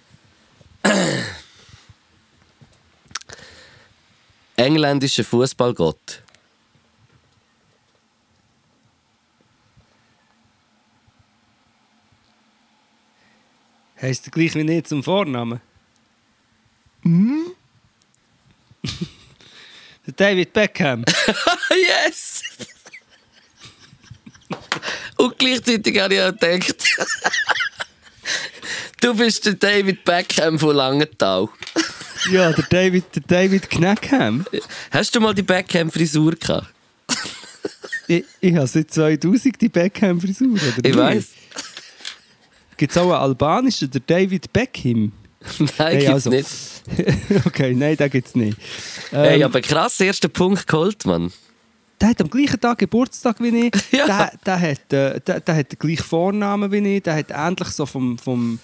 Engländischer 4.56 5.24
Fußballgott. 5.24 6.22
Heißt 14.00 14.26
du 14.26 14.30
gleich 14.30 14.54
wie 14.54 14.64
nicht 14.64 14.88
zum 14.88 15.02
Vornamen? 15.02 15.60
Hm? 17.02 17.46
Der 20.06 20.14
David 20.14 20.52
Beckham. 20.52 21.04
yes! 21.70 22.42
Und 25.16 25.36
gleichzeitig 25.38 25.98
habe 25.98 26.14
ich 26.14 26.20
auch 26.20 26.30
gedacht, 26.30 26.84
du 29.00 29.14
bist 29.16 29.44
der 29.46 29.54
David 29.54 30.04
Beckham 30.04 30.58
von 30.58 30.76
Langenthal. 30.76 31.48
ja, 32.30 32.52
der 32.52 32.64
David, 32.64 33.04
der 33.16 33.22
David 33.26 33.68
Kneckham. 33.68 34.46
Hast 34.92 35.14
du 35.14 35.20
mal 35.20 35.34
die 35.34 35.42
Beckham-Frisur 35.42 36.36
gehabt? 36.36 36.68
Ich, 38.06 38.24
ich 38.40 38.54
habe 38.54 38.68
seit 38.68 38.92
2000 38.92 39.60
die 39.60 39.68
Beckham-Frisur, 39.68 40.52
oder 40.52 40.88
Ich 40.88 40.96
weiß. 40.96 41.24
Gibt 42.76 42.92
es 42.92 42.98
auch 42.98 43.04
einen 43.04 43.12
albanischen, 43.12 43.90
der 43.90 44.00
David 44.00 44.52
Beckham? 44.52 45.12
Nein, 45.58 45.68
Hey, 45.78 45.98
gibt's 45.98 46.12
also. 46.12 46.30
nicht. 46.30 46.48
okay, 47.46 47.74
nein, 47.74 47.96
gibt 48.10 48.28
es 48.28 48.34
nicht. 48.34 48.58
Ähm, 49.12 49.24
Hey, 49.24 49.42
aber 49.44 49.60
krass, 49.60 50.00
erster 50.00 50.28
Punkt 50.28 50.66
geholt, 50.66 51.04
Mann. 51.06 51.32
Der 52.00 52.10
hat 52.10 52.20
am 52.20 52.28
gleichen 52.28 52.60
Tag 52.60 52.78
Geburtstag 52.78 53.36
wie 53.40 53.66
ich. 53.66 53.72
Ja. 53.92 54.06
Der, 54.06 54.32
der, 54.44 54.60
hat, 54.60 54.92
äh, 54.92 55.20
der, 55.20 55.40
der 55.40 55.56
hat 55.56 55.72
den 55.72 55.78
gleichen 55.78 56.04
Vornamen 56.04 56.70
wie 56.70 56.96
ich. 56.96 57.02
Der 57.02 57.14
hat 57.16 57.30
ähnlich 57.30 57.68
so 57.68 57.86
vom, 57.86 58.18
vom, 58.18 58.58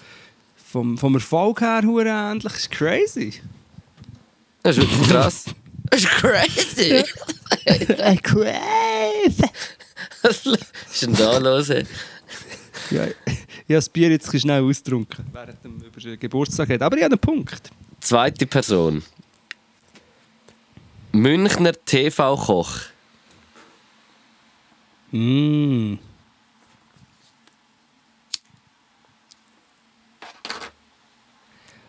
vom, 0.71 0.97
vom 0.97 1.15
Erfolg 1.15 1.61
her 1.61 1.81
hure 1.83 2.07
ähnlich. 2.07 2.43
Das 2.43 2.57
ist 2.61 2.71
crazy. 2.71 3.33
Das 4.61 4.77
ist 4.77 4.89
wirklich 4.89 5.09
krass. 5.09 5.45
Das 5.89 5.99
ist 6.01 6.09
crazy. 6.09 7.03
crazy. 8.23 9.49
Was 10.21 10.45
ist 10.45 11.01
denn 11.01 11.13
da 11.15 11.37
los? 11.37 11.69
ey? 11.69 11.85
Ja, 12.91 13.07
ich 13.65 13.69
habe 13.69 13.75
das 13.75 13.89
Bier 13.89 14.09
jetzt 14.09 14.39
schnell 14.39 14.63
ausgetrunken, 14.63 15.25
während 15.31 15.63
dem 15.63 15.77
über 15.81 15.99
den 15.99 16.19
Geburtstag 16.19 16.69
hat. 16.69 16.81
Aber 16.81 16.97
ich 16.97 17.03
habe 17.03 17.13
einen 17.13 17.19
Punkt. 17.19 17.71
Zweite 17.99 18.45
Person. 18.45 19.01
Münchner 21.11 21.73
TV-Koch. 21.73 22.79
Mm. 25.11 25.95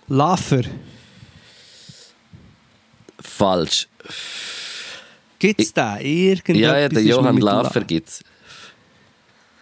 Laffer. 0.08 0.62
Falsch. 3.20 3.88
Gibt 5.38 5.60
es 5.60 5.72
den? 5.72 5.96
Irgendetwas 6.00 6.56
Ja, 6.60 6.78
ja, 6.78 6.88
der 6.88 7.02
Johann 7.02 7.34
mit 7.34 7.44
La- 7.44 7.62
Laffer 7.62 7.80
gibt's. 7.82 8.22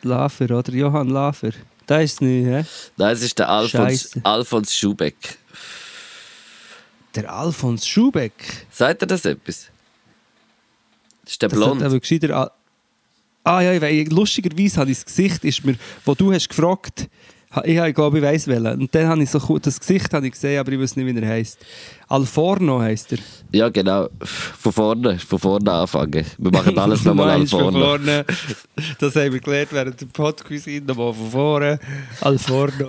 Laffer, 0.02 0.50
oder? 0.50 0.72
Johann 0.72 1.08
Laffer. 1.08 1.52
Das 1.86 2.02
ist 2.04 2.12
es 2.14 2.20
nicht, 2.20 2.46
hä? 2.46 2.64
Nein, 2.96 3.12
es 3.12 3.22
ist 3.22 3.38
der 3.38 3.48
Alfons, 3.48 3.70
Scheisse. 4.02 4.20
Alfons 4.24 4.74
Schubeck. 4.74 5.38
Der 7.14 7.32
Alfons 7.32 7.86
Schubeck. 7.86 8.66
Sagt 8.70 9.02
er 9.02 9.06
das 9.06 9.24
etwas? 9.24 9.68
Das 11.24 11.32
ist 11.32 11.42
der 11.42 11.48
Das 11.48 11.58
hat 11.58 11.64
Blond. 11.64 11.82
aber 11.82 12.00
gescheiter 12.00 12.36
Al- 12.36 12.50
Ah 13.44 13.60
ja, 13.60 13.72
ich 13.72 13.80
weiss, 13.82 14.08
lustigerweise 14.10 14.82
ich 14.84 14.98
das 14.98 15.04
Gesicht, 15.04 15.44
ist 15.44 15.64
mir, 15.64 15.74
wo 16.04 16.14
du 16.14 16.32
hast 16.32 16.48
gefragt, 16.48 17.08
ich, 17.64 17.76
ich 17.76 17.94
glaube, 17.94 18.18
ich 18.18 18.24
weiss 18.24 18.46
welchen. 18.46 18.80
Und 18.82 18.94
dann 18.94 19.06
habe 19.08 19.22
ich 19.22 19.30
so 19.30 19.38
ku- 19.38 19.58
das 19.58 19.78
Gesicht 19.78 20.12
habe 20.14 20.26
ich 20.26 20.32
gesehen, 20.32 20.58
aber 20.60 20.72
ich 20.72 20.80
weiß 20.80 20.96
nicht, 20.96 21.06
wie 21.14 21.20
er 21.20 21.28
heisst. 21.28 21.58
Alforno 22.08 22.80
heisst 22.80 23.12
er. 23.12 23.18
Ja, 23.52 23.68
genau. 23.68 24.08
Von 24.22 24.72
vorne, 24.72 25.18
von 25.18 25.38
vorne 25.38 25.70
anfangen. 25.72 26.24
Wir 26.38 26.50
machen 26.50 26.78
alles 26.78 27.04
nochmal 27.06 27.46
von 27.46 27.72
vorne. 27.72 28.24
Das 28.98 29.14
haben 29.16 29.32
wir 29.32 29.40
gelernt 29.40 29.72
während 29.72 30.00
dem 30.00 30.08
Podcast, 30.08 30.66
nochmal 30.66 31.12
von 31.14 31.30
vorne. 31.30 31.78
Alforno. 32.20 32.88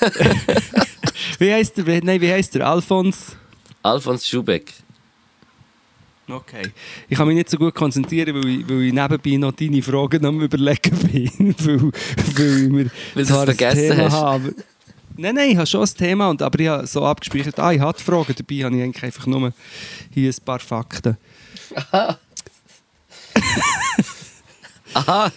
wie 1.38 1.52
heisst 1.52 1.76
der? 1.76 2.04
Nein, 2.04 2.20
wie 2.20 2.30
heisst 2.32 2.54
der? 2.54 2.66
Alfons? 2.68 3.36
Alfons 3.82 4.26
Schubeck. 4.26 4.72
Okay. 6.30 6.62
Ich 7.08 7.16
kann 7.16 7.26
mich 7.26 7.36
nicht 7.36 7.50
so 7.50 7.56
gut 7.56 7.74
konzentrieren, 7.74 8.34
weil 8.34 8.48
ich, 8.48 8.68
weil 8.68 8.82
ich 8.82 8.92
nebenbei 8.92 9.36
noch 9.36 9.52
deine 9.52 9.82
Fragen 9.82 10.24
am 10.24 10.40
überlegen 10.40 10.96
bin. 11.10 11.54
weil, 12.36 12.72
weil 12.74 12.90
du 13.14 13.24
zwar 13.24 13.48
es 13.48 13.56
vergessen 13.56 13.92
ein 13.92 13.96
Thema 13.96 14.04
hast. 14.04 14.12
habe. 14.12 14.54
Nein, 15.16 15.34
nein, 15.34 15.50
ich 15.50 15.56
habe 15.56 15.66
schon 15.66 15.82
ein 15.82 15.94
Thema, 15.94 16.30
und, 16.30 16.40
aber 16.40 16.60
ich 16.60 16.68
habe 16.68 16.86
so 16.86 17.04
abgespeichert, 17.04 17.58
ah, 17.58 17.72
ich 17.72 17.80
habe 17.80 17.98
die 17.98 18.04
Fragen, 18.04 18.34
dabei 18.34 18.64
habe 18.64 18.76
ich 18.76 18.82
eigentlich 18.82 19.02
einfach 19.02 19.26
nur 19.26 19.52
hier 20.10 20.30
ein 20.30 20.44
paar 20.44 20.60
Fakten. 20.60 21.16
Aha. 24.94 25.30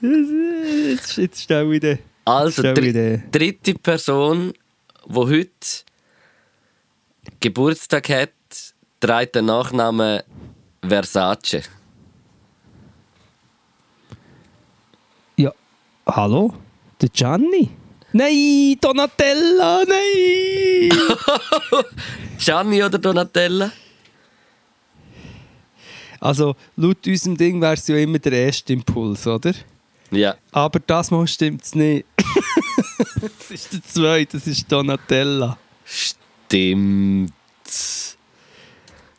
Jetzt, 0.00 1.16
jetzt 1.16 1.42
stelle 1.42 1.74
ich 1.74 1.80
den. 1.80 1.98
Also, 2.24 2.62
dri 2.62 2.88
Idee. 2.90 3.22
dritte 3.30 3.74
Person, 3.74 4.52
die 5.06 5.14
heute 5.14 5.48
Geburtstag 7.40 8.08
hat, 8.10 8.30
trägt 9.00 9.34
den 9.34 9.46
Nachnamen 9.46 10.22
Versace. 10.86 11.62
Ja, 15.36 15.52
hallo? 16.06 16.54
Der 17.00 17.08
Gianni? 17.08 17.70
Nein, 18.12 18.76
Donatella, 18.80 19.84
nein! 19.86 20.90
Gianni 22.38 22.82
oder 22.82 22.98
Donatella? 22.98 23.70
also, 26.20 26.56
laut 26.76 27.06
unserem 27.06 27.36
Ding 27.36 27.60
wäre 27.60 27.74
es 27.74 27.86
ja 27.86 27.96
immer 27.96 28.18
der 28.18 28.32
erste 28.32 28.72
Impuls, 28.72 29.26
oder? 29.26 29.54
Ja. 30.10 30.36
Aber 30.52 30.80
das 30.80 31.10
Mal 31.10 31.26
stimmt 31.28 31.62
es 31.62 31.74
nicht. 31.74 32.06
das 33.38 33.50
ist 33.50 33.72
der 33.72 33.84
zweite, 33.84 34.38
das 34.38 34.46
ist 34.46 34.70
Donatella. 34.70 35.58
Stimmt. 35.84 37.32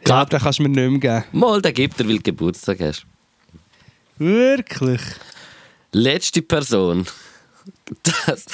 Aber 0.10 0.30
den 0.30 0.39
kannst 0.39 0.60
du 0.60 0.64
mir 0.64 0.70
nicht 0.70 1.03
mehr 1.03 1.22
geben. 1.22 1.39
Mal, 1.39 1.62
den 1.62 1.74
gibt 1.74 1.99
er, 1.99 2.07
weil 2.07 2.18
du 2.18 2.24
Geburtstag 2.24 2.80
hast. 2.82 3.05
Wirklich? 4.18 5.01
Letzte 5.91 6.41
Person. 6.41 7.05
Das. 8.26 8.45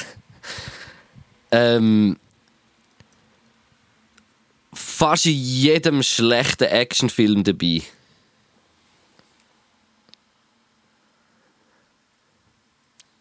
Ähm. 1.50 2.16
Fast 4.74 5.26
in 5.26 5.32
jedem 5.32 6.02
schlechten 6.02 6.64
Actionfilm 6.64 7.44
dabei. 7.44 7.82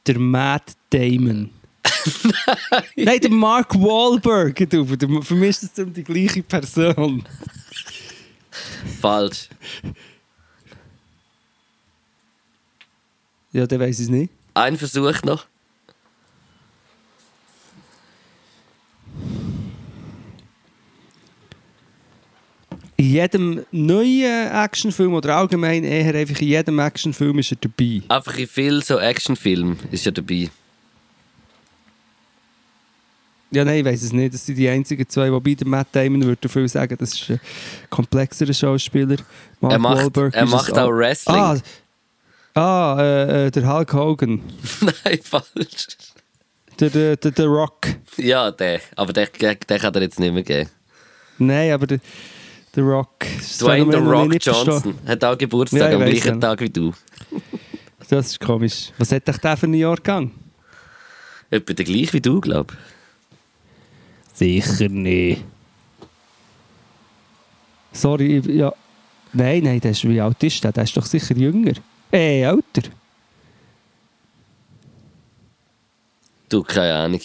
Der 0.08 0.20
Matt 0.20 0.74
Damon. 0.90 1.50
Nein, 2.96 3.20
der 3.20 3.30
Mark 3.32 3.74
Wahlberg. 3.76 4.56
Du, 4.70 4.84
der- 4.96 5.22
für 5.22 5.36
mich 5.36 5.50
ist 5.62 5.78
das 5.78 5.88
die 5.92 6.04
gleiche 6.04 6.44
Person. 6.44 7.24
Falsch. 9.02 9.50
Ja, 13.52 13.66
der 13.66 13.80
weiß 13.80 14.00
es 14.00 14.10
nicht. 14.10 14.32
Ein 14.54 14.78
Versuch 14.78 15.22
noch. 15.24 15.46
In 22.98 23.12
jedem 23.12 23.66
neuen 23.72 24.52
Actionfilm 24.52 25.14
oder 25.14 25.36
allgemein 25.36 25.84
eher 25.84 26.16
einfach 26.16 26.40
in 26.40 26.48
jedem 26.48 26.80
Actionfilm 26.80 27.40
ist 27.40 27.52
er 27.52 27.58
dabei. 27.62 28.02
Einfach 28.08 28.38
in 28.38 28.48
vielen 28.48 28.82
so 28.82 28.98
Actionfilmen 28.98 29.78
ist 29.92 30.06
er 30.06 30.14
dabei. 30.14 30.50
Ja, 33.52 33.64
nein, 33.64 33.80
ich 33.80 33.86
weiß 33.86 34.02
es 34.04 34.12
nicht. 34.12 34.34
Das 34.34 34.46
sind 34.46 34.56
die 34.58 34.68
einzigen 34.68 35.08
zwei. 35.08 35.32
Wobei 35.32 35.54
der 35.54 35.68
Matt 35.68 35.88
Damon 35.92 36.24
würde 36.24 36.50
viel 36.50 36.68
sagen, 36.68 36.98
das 37.00 37.14
ist 37.14 37.30
ein 37.30 37.40
komplexerer 37.90 38.54
Schauspieler. 38.54 39.18
Mark 39.62 39.74
Er 39.74 39.80
macht- 39.80 39.98
Wahlberg 39.98 40.34
er 40.36 40.46
macht 40.46 40.78
auch 40.78 40.92
Wrestling. 40.92 41.36
Ah, 41.36 41.58
ah 42.56 42.98
äh, 43.00 43.48
äh, 43.48 43.52
der 43.52 43.72
Hulk 43.72 43.94
Hogan. 43.94 44.42
Nein, 44.82 45.20
falsch. 45.22 45.88
Der, 46.80 46.90
der, 46.90 47.16
der, 47.16 47.32
der 47.32 47.46
Rock. 47.46 47.88
Ja, 48.18 48.52
der. 48.52 48.82
Aber 48.96 49.14
den, 49.14 49.28
den 49.40 49.58
kann 49.80 49.94
er 49.94 50.02
jetzt 50.02 50.20
nicht 50.20 50.34
mehr 50.34 50.44
geben. 50.44 50.70
Nein, 51.38 51.72
aber 51.72 51.88
der, 51.88 52.00
der 52.76 52.84
Rock. 52.84 53.20
Dwayne 53.60 53.92
The 53.92 53.98
Rock. 53.98 54.46
Johnson 54.46 54.96
hat 55.06 55.24
auch 55.24 55.38
Geburtstag 55.38 55.92
Ja, 55.92 55.98
am 55.98 56.04
gleichen 56.06 56.34
ja. 56.34 56.40
Tag 56.40 56.60
wie 56.60 56.70
du. 56.70 56.94
Das 58.10 58.28
ist 58.28 58.40
komisch. 58.40 58.92
Was 58.98 59.12
hat 59.12 59.30
euch 59.30 59.38
der 59.38 59.58
für 59.58 59.66
einen 59.66 59.76
Jahrgang? 59.76 60.32
Etwa 61.50 61.74
der 61.74 61.86
gleich 61.86 62.12
wie 62.14 62.22
du, 62.22 62.42
glaube 62.42 62.74
ich. 62.74 62.95
Sicher 64.36 64.90
nicht. 64.90 65.44
Sorry, 67.94 68.38
ich- 68.38 68.46
ja. 68.46 68.74
Nein, 69.34 69.64
nein, 69.64 69.80
der 69.82 69.92
ist, 69.92 70.08
wie 70.08 70.20
alt 70.22 70.42
ist 70.44 70.64
der? 70.64 70.72
Der 70.72 70.84
ist 70.84 70.96
doch 70.96 71.06
sicher 71.06 71.36
jünger. 71.36 71.74
Äh, 72.12 72.42
älter. 72.44 72.90
Du, 76.50 76.64
keine 76.64 76.94
Ahnung. 76.94 77.22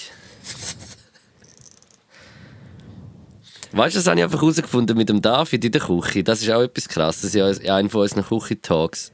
Weißt 3.73 3.95
du, 3.95 3.99
das 4.01 4.07
habe 4.09 4.19
ich 4.19 4.25
einfach 4.25 4.41
herausgefunden 4.41 4.97
mit 4.97 5.09
dem 5.09 5.23
David 5.23 5.65
in 5.65 5.71
der 5.73 5.81
Küche. 5.81 6.25
Das 6.25 6.43
ist 6.43 6.51
auch 6.51 6.63
etwas 6.63 6.89
krasses 6.89 7.35
ja, 7.35 7.49
in 7.51 7.71
einem 7.71 7.91
von 7.91 8.01
unseren 8.03 8.25
Küche-Talks. 8.25 9.13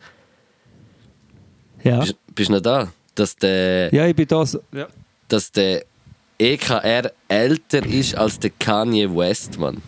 Ja. 1.84 2.00
Bist, 2.00 2.14
bist 2.34 2.48
du 2.48 2.54
noch 2.54 2.60
da? 2.62 2.88
Dass 3.14 3.36
der, 3.36 3.92
Ja, 3.94 4.06
ich 4.06 4.16
bin 4.16 4.26
da. 4.26 4.44
Ja. 4.72 4.88
dass 5.28 5.52
der 5.52 5.84
EKR 6.38 7.12
älter 7.28 7.84
ist 7.86 8.14
als 8.14 8.38
der 8.38 8.50
Kanye 8.50 9.14
West, 9.14 9.58
Mann. 9.58 9.82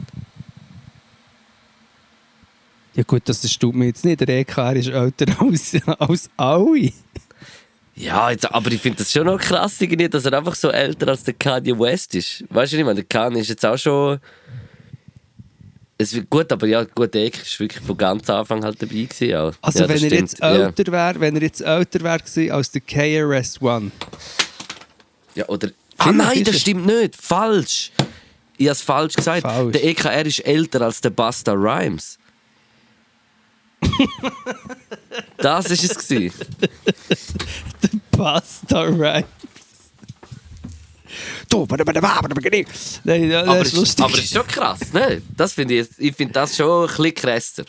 Ja 2.95 3.05
gut, 3.05 3.23
das 3.27 3.41
tut 3.41 3.75
mir 3.75 3.87
jetzt 3.87 4.05
nicht. 4.05 4.21
Der 4.21 4.29
EKR 4.29 4.75
ist 4.75 4.89
älter 4.89 5.27
als, 5.41 5.77
als 5.99 6.31
alle. 6.37 6.93
Ja, 7.95 8.31
jetzt, 8.31 8.51
aber 8.53 8.71
ich 8.71 8.81
finde 8.81 8.99
das 8.99 9.13
schon 9.13 9.27
noch 9.27 9.39
krass, 9.39 9.81
irgendwie, 9.81 10.09
dass 10.09 10.25
er 10.25 10.33
einfach 10.33 10.55
so 10.55 10.71
älter 10.71 11.09
als 11.09 11.25
der 11.25 11.35
Kanye 11.35 11.79
West 11.79 12.15
ist. 12.15 12.45
Weißt 12.49 12.73
du 12.73 12.77
nicht, 12.77 12.81
ich 12.81 12.87
meine, 12.87 13.03
der 13.03 13.05
Kanye 13.05 13.41
ist 13.41 13.49
jetzt 13.49 13.67
auch 13.67 13.77
schon. 13.77 14.19
Es 16.01 16.15
wird 16.15 16.31
gut, 16.31 16.51
aber 16.53 16.67
ja, 16.69 16.85
gut, 16.85 17.13
der 17.13 17.27
Ek 17.27 17.43
ist 17.43 17.59
wirklich 17.59 17.85
von 17.85 17.97
ganz 17.97 18.31
Anfang 18.31 18.65
halt 18.65 18.81
dabei 18.81 19.03
gewesen. 19.03 19.35
Auch. 19.35 19.53
Also 19.61 19.81
ja, 19.81 19.89
wenn 19.89 19.97
er 19.97 19.99
stimmt, 19.99 20.13
jetzt 20.13 20.43
älter 20.43 20.93
wäre, 20.93 21.21
wenn 21.21 21.35
er 21.35 21.43
jetzt 21.43 21.61
älter 21.61 22.01
wäre 22.01 22.53
als 22.53 22.71
der 22.71 22.81
KRS 22.81 23.61
One. 23.61 23.91
Ja, 25.35 25.43
ja 25.43 25.49
oder. 25.49 25.71
Ah 25.99 26.13
nein, 26.13 26.45
das 26.45 26.61
stimmt 26.61 26.87
nicht. 26.87 27.17
Falsch. 27.17 27.93
Ich 28.57 28.67
habe 28.67 28.73
es 28.73 28.83
falsch 28.83 29.15
gesagt. 29.15 29.43
Falsch. 29.43 29.73
Der 29.73 29.85
EKR 29.85 30.27
ist 30.27 30.41
älter 30.41 30.81
als 30.83 31.01
der 31.01 31.11
Busta 31.11 31.53
Rhymes. 31.53 32.19
das 35.37 35.71
ist 35.71 35.85
es 35.85 36.09
gewesen. 36.09 36.33
Pasta 38.11 38.83
Rhymes. 38.83 39.25
Du, 41.49 41.67
Nein, 43.05 43.33
Aber 43.33 43.59
das 43.59 43.69
es 43.69 43.73
ist 43.73 43.79
lustig. 43.79 44.05
aber 44.05 44.15
es 44.19 44.25
ist 44.25 44.35
schon 44.35 44.47
krass, 44.47 44.81
ne? 44.93 45.23
Das 45.37 45.53
finde 45.55 45.81
ich, 45.81 45.89
ich 45.97 46.15
finde 46.15 46.35
das 46.35 46.57
schon 46.57 46.83
ein 46.83 46.87
bisschen 46.97 47.15
krasser. 47.15 47.65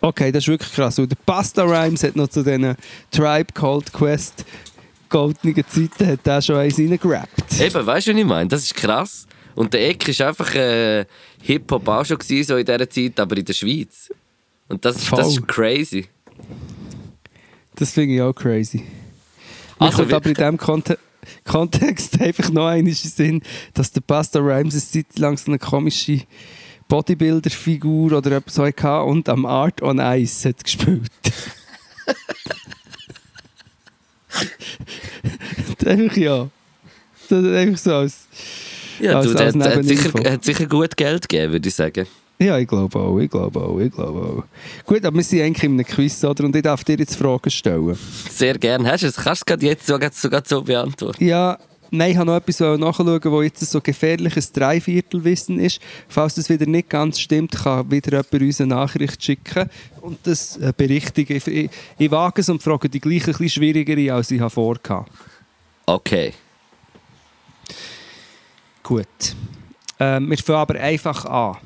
Okay, 0.00 0.30
das 0.30 0.44
ist 0.44 0.48
wirklich 0.48 0.72
krass. 0.72 0.98
Und 0.98 1.10
der 1.10 1.16
Pasta 1.26 1.64
Rhymes 1.64 2.04
hat 2.04 2.14
noch 2.14 2.28
zu 2.28 2.42
diesen 2.44 2.76
Tribe 3.10 3.52
Called 3.52 3.92
Quest 3.92 4.44
goldenen 5.08 5.64
Zeiten 5.68 6.06
hat 6.06 6.26
der 6.26 6.42
schon 6.42 6.56
eins 6.56 6.78
reingerappt. 6.78 7.60
Eben, 7.60 7.86
weißt 7.86 8.06
du, 8.06 8.12
was 8.12 8.18
ich 8.20 8.24
meine? 8.24 8.48
Das 8.48 8.62
ist 8.62 8.74
krass. 8.74 9.26
Und 9.54 9.72
der 9.72 9.88
Eck 9.88 10.06
ist 10.08 10.20
einfach 10.20 10.54
äh, 10.54 11.06
Hip-Hop 11.42 11.88
auch 11.88 12.04
schon 12.04 12.18
gewesen, 12.18 12.46
so 12.48 12.56
in 12.56 12.66
dieser 12.66 12.88
Zeit, 12.90 13.18
aber 13.20 13.36
in 13.36 13.44
der 13.44 13.54
Schweiz. 13.54 14.10
Und 14.68 14.84
das, 14.84 14.96
ist- 14.96 15.12
das 15.12 15.28
ist 15.28 15.48
crazy. 15.48 16.06
Das 17.74 17.90
finde 17.92 18.14
ich 18.16 18.22
auch 18.22 18.32
crazy. 18.34 18.78
Mir 19.78 19.86
Also, 19.86 19.98
kommt 19.98 20.12
aber 20.14 20.26
in 20.28 20.34
diesem 20.34 20.56
Konte 20.56 20.98
Kontext 21.44 22.20
einfach 22.20 22.50
noch 22.50 22.70
den 22.72 22.92
Sinn, 22.94 23.42
dass 23.74 23.90
der 23.92 24.00
Pasta 24.00 24.38
Rhymes 24.38 24.74
eine 24.74 24.82
Zeit 25.04 25.18
lang 25.18 25.36
so 25.36 25.50
eine 25.50 25.58
komische 25.58 26.22
Bodybuilder-Figur 26.88 28.12
oder 28.12 28.32
etwas 28.36 28.54
so 28.54 28.64
hatte 28.64 29.02
und 29.02 29.28
am 29.28 29.44
Art 29.44 29.82
on 29.82 29.98
Ice 29.98 30.48
hat 30.48 30.62
gespielt. 30.62 31.10
einfach 35.86 36.16
ja. 36.16 36.48
Das 37.28 37.42
ist 37.44 37.52
einfach 37.54 37.78
so 37.78 37.94
als... 37.94 38.18
Ja, 39.00 39.18
Als- 39.18 39.32
du, 39.32 39.38
als 39.38 39.54
hat, 39.56 39.76
hat, 39.76 39.84
sicher, 39.84 40.10
hat 40.32 40.44
sicher 40.44 40.66
gut 40.66 40.96
Geld 40.96 41.28
gegeben, 41.28 41.52
würde 41.52 41.68
ich 41.68 41.74
sagen. 41.74 42.06
Ja, 42.38 42.58
ich 42.58 42.68
glaube 42.68 42.98
auch, 42.98 43.18
ich 43.18 43.30
glaube 43.30 43.60
auch, 43.60 43.78
ich 43.78 43.90
glaube 43.90 44.20
auch. 44.20 44.84
Gut, 44.84 45.04
aber 45.04 45.16
wir 45.16 45.24
sind 45.24 45.40
eigentlich 45.42 45.64
in 45.64 45.72
einem 45.72 45.84
Quiz, 45.86 46.22
oder? 46.22 46.44
Und 46.44 46.54
ich 46.54 46.62
darf 46.62 46.84
dir 46.84 46.96
jetzt 46.96 47.16
Fragen 47.16 47.50
stellen. 47.50 47.98
Sehr 48.30 48.58
gern. 48.58 48.86
Hast 48.86 49.02
du 49.02 49.06
es? 49.08 49.16
Kannst 49.16 49.26
du 49.26 49.32
es 49.32 49.46
gerade 49.46 49.66
jetzt 49.66 49.86
sogar, 49.86 50.10
sogar 50.12 50.42
so 50.46 50.62
beantworten? 50.62 51.24
Ja, 51.24 51.58
nein, 51.90 52.12
ich 52.12 52.16
habe 52.16 52.26
noch 52.26 52.36
etwas 52.36 52.60
nachschauen, 52.60 53.20
wo 53.24 53.42
jetzt 53.42 53.60
so 53.60 53.80
gefährliches 53.80 54.52
Dreiviertelwissen 54.52 55.58
ist. 55.58 55.80
Falls 56.08 56.34
das 56.34 56.48
wieder 56.48 56.66
nicht 56.66 56.88
ganz 56.88 57.20
stimmt, 57.20 57.52
kann 57.52 57.90
wieder 57.90 58.12
jemand 58.12 58.32
uns 58.32 58.60
eine 58.60 58.74
Nachricht 58.74 59.22
schicken 59.22 59.68
und 60.00 60.18
das 60.24 60.56
äh, 60.56 60.72
berichtigen. 60.76 61.36
Ich, 61.36 61.46
ich, 61.46 61.70
ich 61.98 62.10
wage 62.10 62.40
es 62.40 62.48
und 62.48 62.62
frage 62.62 62.88
die 62.88 63.00
gleiche, 63.00 63.26
ein 63.26 63.32
bisschen 63.32 63.48
schwierigere, 63.48 64.14
als 64.14 64.30
ich 64.30 64.42
vorhatte. 64.52 65.04
Okay. 65.86 66.32
Gut. 68.82 69.06
Ähm, 69.98 70.30
wir 70.30 70.38
fangen 70.38 70.58
aber 70.58 70.74
einfach 70.80 71.24
an. 71.24 71.56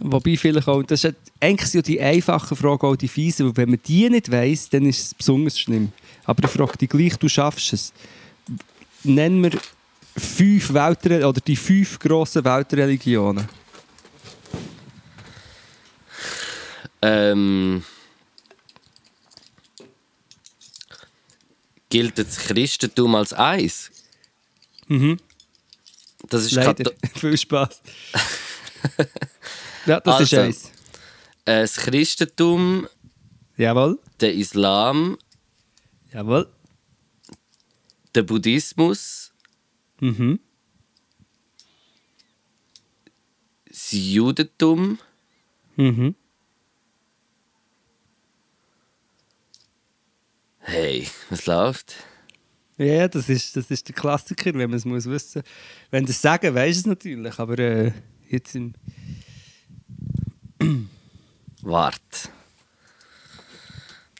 Wobei 0.00 0.36
vielleicht 0.36 0.68
auch, 0.68 0.82
das 0.82 1.04
ist 1.04 1.14
eigentlich 1.40 1.74
ja 1.74 1.82
die 1.82 2.00
einfachen 2.00 2.56
Fragen 2.56 2.86
auch 2.86 2.96
die 2.96 3.08
fiesen, 3.08 3.46
weil 3.46 3.56
wenn 3.56 3.70
man 3.70 3.80
die 3.84 4.08
nicht 4.08 4.30
weiss, 4.30 4.68
dann 4.68 4.86
ist 4.86 5.06
es 5.06 5.14
besonders 5.14 5.58
schlimm. 5.58 5.92
Aber 6.24 6.44
ich 6.44 6.50
frage 6.50 6.78
dich 6.78 6.88
gleich, 6.88 7.16
du 7.16 7.28
schaffst 7.28 7.72
es. 7.72 7.92
Nennen 9.08 9.42
wir 9.42 9.58
fünf 10.16 10.72
Weltre 10.74 11.26
oder 11.26 11.40
die 11.40 11.56
fünf 11.56 11.98
grossen 11.98 12.44
Weltreligionen. 12.44 13.48
Ähm, 17.00 17.84
gilt 21.88 22.18
das 22.18 22.36
Christentum 22.38 23.14
als 23.14 23.32
eins? 23.32 23.90
Mhm. 24.88 25.18
Das 26.28 26.42
ist 26.44 26.52
Leider. 26.52 26.90
Viel 27.14 27.38
Spaß. 27.38 27.80
ja, 29.86 30.00
das 30.00 30.20
ist 30.20 30.34
Also. 30.34 30.40
eins. 30.42 30.64
äh, 31.44 31.60
das 31.62 31.76
Christentum, 31.76 32.88
Jawohl. 33.56 33.98
der 34.20 34.34
Islam, 34.34 35.16
Jawohl. 36.12 36.48
Der 38.14 38.22
Buddhismus, 38.22 39.32
Mhm. 40.00 40.38
das 43.66 43.88
Judentum, 43.92 44.98
Mhm. 45.76 46.14
hey, 50.60 51.08
was 51.30 51.46
läuft? 51.46 51.94
Ja, 52.76 53.08
das 53.08 53.28
ist, 53.28 53.56
das 53.56 53.70
ist 53.72 53.88
der 53.88 53.94
Klassiker, 53.94 54.54
wenn 54.54 54.70
man 54.70 54.74
es 54.74 54.84
muss 54.84 55.06
wissen. 55.06 55.42
Wenn 55.90 56.06
das 56.06 56.22
sagen, 56.22 56.54
weiß 56.54 56.76
es 56.76 56.86
natürlich, 56.86 57.36
aber 57.38 57.58
äh, 57.58 57.92
jetzt 58.28 58.54
im 58.54 58.72
Wart. 61.62 62.30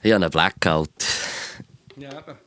Ich 0.02 0.12
habe 0.12 0.24
einen 0.24 0.30
Blackout. 0.30 0.90
ja, 1.96 2.18
eben. 2.20 2.38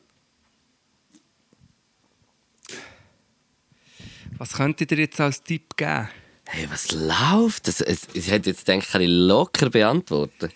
Was 4.41 4.53
könnte 4.53 4.85
ich 4.85 4.87
dir 4.87 4.97
jetzt 4.97 5.21
als 5.21 5.43
Tipp 5.43 5.77
geben? 5.77 6.09
Hey, 6.47 6.67
was 6.71 6.91
läuft? 6.91 7.67
Das, 7.67 7.79
es, 7.79 8.07
ich 8.11 8.31
hätte 8.31 8.49
jetzt 8.49 8.65
kann 8.65 8.99
ich 8.99 9.07
locker 9.07 9.69
beantworten. 9.69 10.51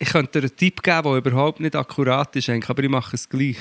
Ich 0.00 0.08
könnte 0.08 0.40
dir 0.40 0.48
einen 0.48 0.56
Tipp 0.56 0.82
geben, 0.82 1.04
der 1.04 1.18
überhaupt 1.18 1.60
nicht 1.60 1.76
akkurat 1.76 2.34
ist, 2.34 2.48
aber 2.48 2.82
ich 2.82 2.88
mache 2.88 3.14
es 3.14 3.28
gleich. 3.28 3.58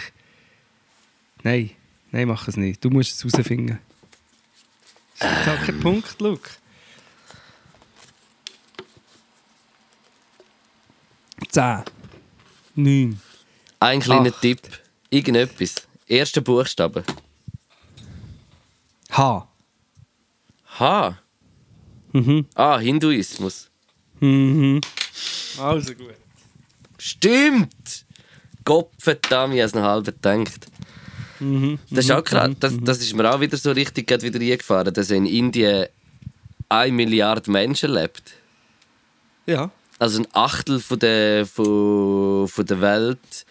Nein, 1.44 1.70
nein, 2.10 2.28
mach 2.28 2.48
es 2.48 2.58
nicht. 2.58 2.84
Du 2.84 2.90
musst 2.90 3.24
es 3.24 3.32
herausfinden. 3.32 3.78
Das 5.20 5.32
ist 5.32 5.38
jetzt 5.38 5.50
auch 5.50 5.66
kein 5.68 5.80
Punkt, 5.82 6.20
Luke. 6.22 6.50
Zehn. 11.48 11.84
Neun. 12.74 13.22
Ein 13.80 14.00
kleiner 14.00 14.32
Acht. 14.32 14.42
Tipp. 14.42 14.62
Irgendetwas. 15.12 15.89
Erster 16.10 16.42
Buchstabe. 16.42 17.04
H. 19.12 19.48
H. 20.80 21.18
Mhm. 22.12 22.48
Ah, 22.56 22.80
Hinduismus. 22.80 23.70
Mhm. 24.20 24.82
Also 25.60 25.94
gut. 25.94 26.16
Stimmt! 26.98 28.06
Gottverdammt, 28.66 29.54
ich 29.54 29.60
habe 29.62 29.68
es 29.68 29.76
noch 29.76 29.84
halb 29.84 30.06
gedacht. 30.06 30.68
Mhm. 31.40 31.78
Das 31.92 32.06
ist 32.06 32.12
auch 32.12 32.24
krass. 32.24 32.52
Das, 32.60 32.74
das 32.82 33.00
ist 33.00 33.14
mir 33.16 33.32
auch 33.32 33.40
wieder 33.40 33.56
so 33.58 33.72
richtig 33.72 34.08
gerade 34.08 34.24
wieder 34.24 34.40
eingefahren, 34.40 34.92
dass 34.92 35.12
in 35.12 35.28
Indien 35.28 35.86
eine 36.70 36.92
Milliarde 36.92 37.52
Menschen 37.52 37.92
lebt. 37.92 38.34
Ja. 39.46 39.70
Also 40.00 40.22
ein 40.22 40.28
Achtel 40.34 40.80
von 40.80 40.98
der, 40.98 41.46
von, 41.46 42.48
von 42.48 42.66
der 42.66 42.82
Welt 42.82 43.46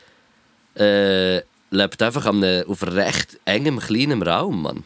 äh, 0.75 1.43
lebt 1.71 2.03
einfach 2.03 2.27
an 2.27 2.43
einem, 2.43 2.69
auf 2.69 2.83
recht 2.83 3.39
engem, 3.45 3.79
kleinem 3.79 4.23
Raum, 4.23 4.63
Mann. 4.63 4.85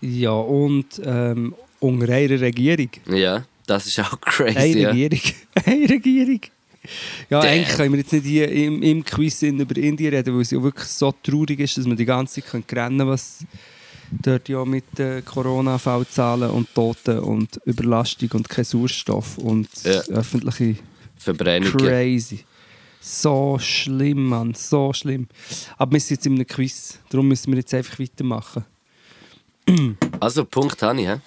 Ja, 0.00 0.30
und 0.32 1.00
ähm, 1.04 1.54
unter 1.80 2.12
einer 2.12 2.40
Regierung. 2.40 2.90
Ja, 3.08 3.44
das 3.66 3.86
ist 3.86 3.98
auch 4.00 4.20
crazy. 4.20 4.56
Eine 4.58 4.80
ja. 4.80 4.88
Regierung. 4.90 5.20
Eine 5.64 5.88
Regierung. 5.88 6.40
Ja, 7.30 7.40
Damn. 7.40 7.50
eigentlich 7.50 7.76
können 7.76 7.92
wir 7.92 7.98
jetzt 7.98 8.12
nicht 8.12 8.26
hier 8.26 8.48
im, 8.50 8.80
im 8.82 9.04
Quiz 9.04 9.42
über 9.42 9.76
Indien 9.76 10.14
reden, 10.14 10.34
weil 10.34 10.42
es 10.42 10.52
ja 10.52 10.62
wirklich 10.62 10.86
so 10.86 11.12
traurig 11.22 11.58
ist, 11.58 11.76
dass 11.78 11.86
man 11.86 11.96
die 11.96 12.04
ganze 12.04 12.40
Zeit 12.42 12.52
rennen 12.72 12.98
kann, 12.98 13.08
was 13.08 13.38
dort 14.22 14.48
ja 14.48 14.64
mit 14.64 15.00
äh, 15.00 15.20
Corona-Fallzahlen 15.22 16.50
und 16.50 16.72
Toten 16.72 17.18
und 17.18 17.60
Überlastung 17.64 18.28
und 18.34 18.48
kein 18.48 18.64
Sauerstoff 18.64 19.36
und 19.38 19.68
Ja. 19.82 20.00
öffentliche 20.14 20.76
Verbrennungen. 21.18 21.76
Crazy. 21.76 22.44
So 23.08 23.56
schlimm, 23.60 24.30
Mann, 24.30 24.52
so 24.54 24.92
schlimm. 24.92 25.28
Aber 25.78 25.92
wir 25.92 26.00
sind 26.00 26.16
jetzt 26.16 26.26
in 26.26 26.34
einem 26.34 26.44
Quiz, 26.44 26.98
darum 27.08 27.28
müssen 27.28 27.52
wir 27.52 27.58
jetzt 27.58 27.72
einfach 27.72 28.00
weitermachen. 28.00 28.64
Also, 30.18 30.44
Punkt 30.44 30.82
habe 30.82 31.00
ich. 31.00 31.06
hä? 31.06 31.20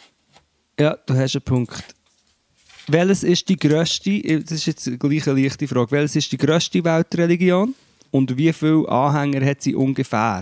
Ja, 0.78 0.98
du 1.06 1.14
hast 1.14 1.36
einen 1.36 1.44
Punkt. 1.44 1.96
Welches 2.88 3.24
ist 3.24 3.48
die 3.48 3.56
grösste, 3.56 4.42
das 4.42 4.52
ist 4.52 4.66
jetzt 4.66 5.00
gleich 5.00 5.26
eine 5.26 5.42
leichte 5.42 5.70
Frage, 5.70 5.92
welches 5.92 6.18
ist 6.18 6.32
die 6.34 6.38
grösste 6.38 6.84
Weltreligion 6.84 7.74
und 8.12 8.36
wie 8.36 8.52
viele 8.52 8.90
Anhänger 8.90 9.46
hat 9.46 9.62
sie 9.62 9.74
ungefähr? 9.74 10.42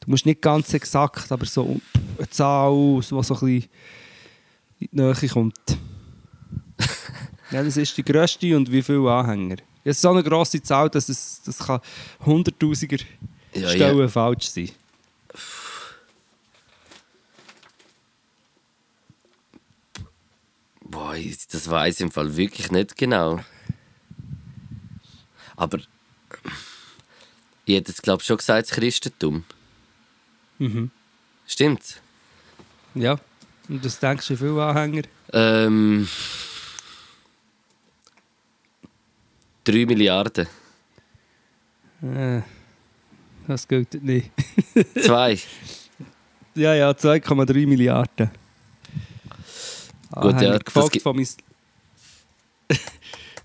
Du 0.00 0.10
musst 0.10 0.24
nicht 0.24 0.40
ganz 0.40 0.72
exakt, 0.72 1.30
aber 1.30 1.44
so 1.44 1.78
eine 2.16 2.30
Zahl, 2.30 2.72
die 2.72 3.02
so 3.02 3.16
ein 3.18 3.20
bisschen 3.20 3.48
in 3.48 3.68
die 4.80 4.88
Nähe 4.92 5.28
kommt. 5.30 5.78
Welches 7.50 7.76
ist 7.76 7.98
die 7.98 8.04
grösste 8.04 8.56
und 8.56 8.72
wie 8.72 8.82
viele 8.82 9.10
Anhänger? 9.10 9.56
Es 9.84 9.96
ist 9.96 10.02
so 10.02 10.10
eine 10.10 10.22
grosse 10.22 10.62
Zahl, 10.62 10.90
dass 10.90 11.08
es 11.08 11.40
das 11.44 11.58
kann 11.58 11.80
Hunderttausiger 12.24 12.98
Ja, 13.54 13.70
Stellen 13.70 14.08
falsch 14.08 14.48
sein. 14.48 14.70
Boah, 20.82 21.14
das 21.50 21.70
weiß 21.70 21.94
ich 21.96 22.00
im 22.00 22.10
Fall 22.10 22.36
wirklich 22.36 22.70
nicht 22.70 22.96
genau. 22.96 23.40
Aber 25.56 25.78
ich 27.64 27.76
hätte 27.76 27.92
jetzt, 27.92 28.02
glaube 28.02 28.22
schon 28.22 28.38
gesagt, 28.38 28.68
das 28.68 28.76
Christentum. 28.76 29.44
Mhm. 30.58 30.90
Stimmt's? 31.46 32.00
Ja. 32.94 33.18
Und 33.68 33.84
das 33.84 33.98
denkst 34.00 34.26
du, 34.28 34.36
viele 34.36 34.64
Anhänger? 34.64 35.02
Ähm. 35.32 36.08
3 39.64 39.86
Milliarden. 39.86 40.46
Äh, 42.02 42.40
das 43.46 43.66
gilt 43.68 44.02
nicht. 44.02 44.30
Zwei. 45.02 45.38
Ja, 46.54 46.74
ja, 46.74 46.90
2,3 46.90 47.66
Milliarden. 47.66 48.30
Gut, 50.12 50.40
ja, 50.40 50.52
das 50.52 50.64
gefolgt 50.64 50.92
gibt- 50.92 51.02
von 51.02 51.16
mein... 51.16 51.28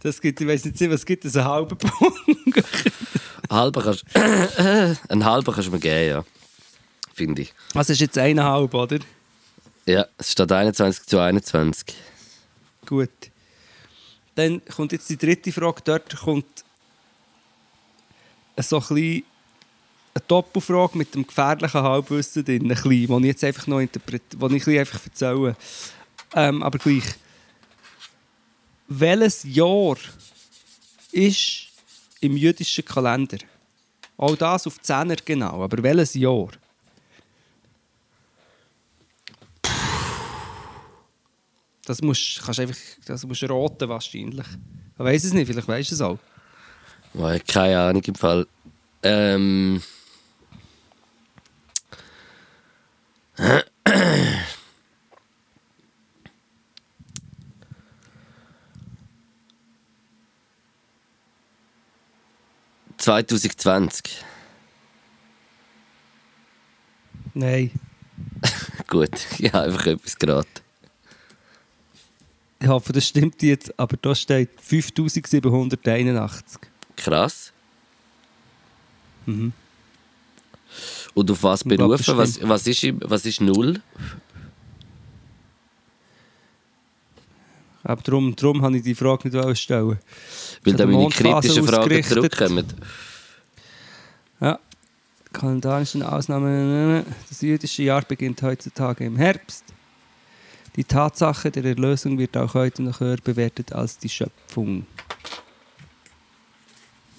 das 0.02 0.20
gibt, 0.22 0.42
ich 0.42 0.48
weiß 0.48 0.66
nicht, 0.66 0.90
was 0.90 1.06
gibt 1.06 1.26
es, 1.26 1.36
einen 1.36 1.46
halben 1.46 1.78
Punkt? 1.78 2.64
halber 3.52 3.84
kannst 3.84 4.06
Einen 5.10 5.26
halben 5.26 5.54
kannst 5.54 5.68
du 5.68 5.72
mir 5.72 5.80
geben, 5.80 6.10
ja. 6.10 6.26
Finde 7.14 7.44
ich. 7.44 7.54
Was 7.74 7.90
ist 7.90 8.02
jetzt 8.02 8.18
eineinhalb, 8.18 8.74
oder? 8.74 9.00
Ja, 9.86 10.06
es 10.18 10.32
steht 10.32 10.52
21 10.52 11.06
zu 11.06 11.20
21. 11.20 11.96
Gut. 12.86 13.10
Dann 14.36 14.62
kommt 14.66 14.92
jetzt 14.92 15.10
die 15.10 15.18
dritte 15.18 15.52
Frage. 15.52 15.82
Dort 15.84 16.16
kommt 16.18 16.64
so 18.58 18.78
ein 18.78 18.82
bisschen 18.82 19.24
eine 20.14 20.24
Doppelfrage 20.28 20.98
mit 20.98 21.14
dem 21.14 21.28
gefährlichen 21.28 21.82
Halbwissen 21.82 22.46
drin, 22.46 22.64
ein 22.64 22.68
bisschen, 22.70 23.10
ich 23.20 23.26
jetzt 23.26 23.44
einfach 23.44 23.68
noch 23.68 23.80
interpretiere, 23.80 24.56
ich 24.56 24.68
ein 24.68 24.80
einfach 24.80 25.06
erzähle. 25.06 25.56
Ähm, 26.34 26.64
aber 26.64 26.78
gleich. 26.78 27.04
Welches 28.88 29.44
Jahr 29.44 29.98
ist 31.12 31.68
im 32.22 32.38
jüdischen 32.38 32.86
Kalender? 32.86 33.40
Auch 34.18 34.36
das 34.36 34.68
auf 34.68 34.78
10er 34.80 35.20
genau, 35.26 35.64
aber 35.64 35.82
welches 35.84 36.14
Jahr? 36.14 36.50
Das 41.86 42.02
musst, 42.02 42.42
kannst 42.44 42.60
einfach, 42.60 42.76
das 43.06 43.26
musst 43.26 43.44
du 43.44 43.48
roten 43.48 43.88
wahrscheinlich. 43.88 44.48
Ich 44.98 45.04
weiß 45.04 45.24
es 45.24 45.34
nicht, 45.34 45.48
vielleicht 45.48 45.68
weißt 45.68 45.92
du 45.92 45.96
es 45.96 46.02
auch. 46.02 46.18
Ich 47.14 47.22
hab 47.22 47.48
keine 47.48 47.80
Ahnung 47.80 48.04
im 48.04 48.16
Fall. 48.16 48.48
Ähm. 49.04 49.82
...2020. 62.98 64.24
Nein. 67.36 67.70
Gut, 68.88 69.12
ich 69.38 69.54
habe 69.54 69.66
einfach 69.66 69.86
etwas 69.86 70.18
geraten. 70.18 70.65
Ich 72.66 72.70
hoffe, 72.70 72.94
das 72.94 73.08
stimmt 73.08 73.44
jetzt, 73.44 73.80
aber 73.80 73.96
da 73.96 74.16
steht 74.16 74.50
5781. 74.60 76.58
Krass. 76.98 77.54
Mhm. 79.28 79.54
Und 81.14 81.30
auf 81.30 81.44
was 81.44 81.64
glaub, 81.64 81.78
berufen? 81.78 82.18
Was, 82.18 82.42
was, 82.42 82.66
ist, 82.66 82.88
was 83.02 83.24
ist 83.28 83.40
null? 83.40 83.80
Aber 87.84 88.02
darum, 88.02 88.36
darum 88.36 88.64
habe 88.64 88.78
ich 88.78 88.84
die 88.84 88.96
Frage 88.96 89.30
nicht 89.30 89.62
stellen. 89.62 90.00
Weil 90.64 90.74
da 90.74 90.88
meine 90.88 91.10
kritischen 91.10 91.68
Fragen 91.68 92.04
zurückkommen. 92.04 92.66
Ja. 94.42 94.58
Kalendarischen 95.32 96.02
Ausnahmen. 96.02 97.06
Das 97.30 97.42
jüdische 97.42 97.84
Jahr 97.84 98.02
beginnt 98.02 98.42
heutzutage 98.42 99.06
im 99.06 99.18
Herbst. 99.18 99.75
Die 100.76 100.84
Tatsache 100.84 101.52
der 101.52 101.64
Erlösung 101.64 102.18
wird 102.18 102.36
auch 102.36 102.54
heute 102.54 102.84
noch 102.84 103.00
höher 103.00 103.18
bewertet 103.24 103.72
als 103.72 103.98
die 103.98 104.10
Schöpfung. 104.10 104.86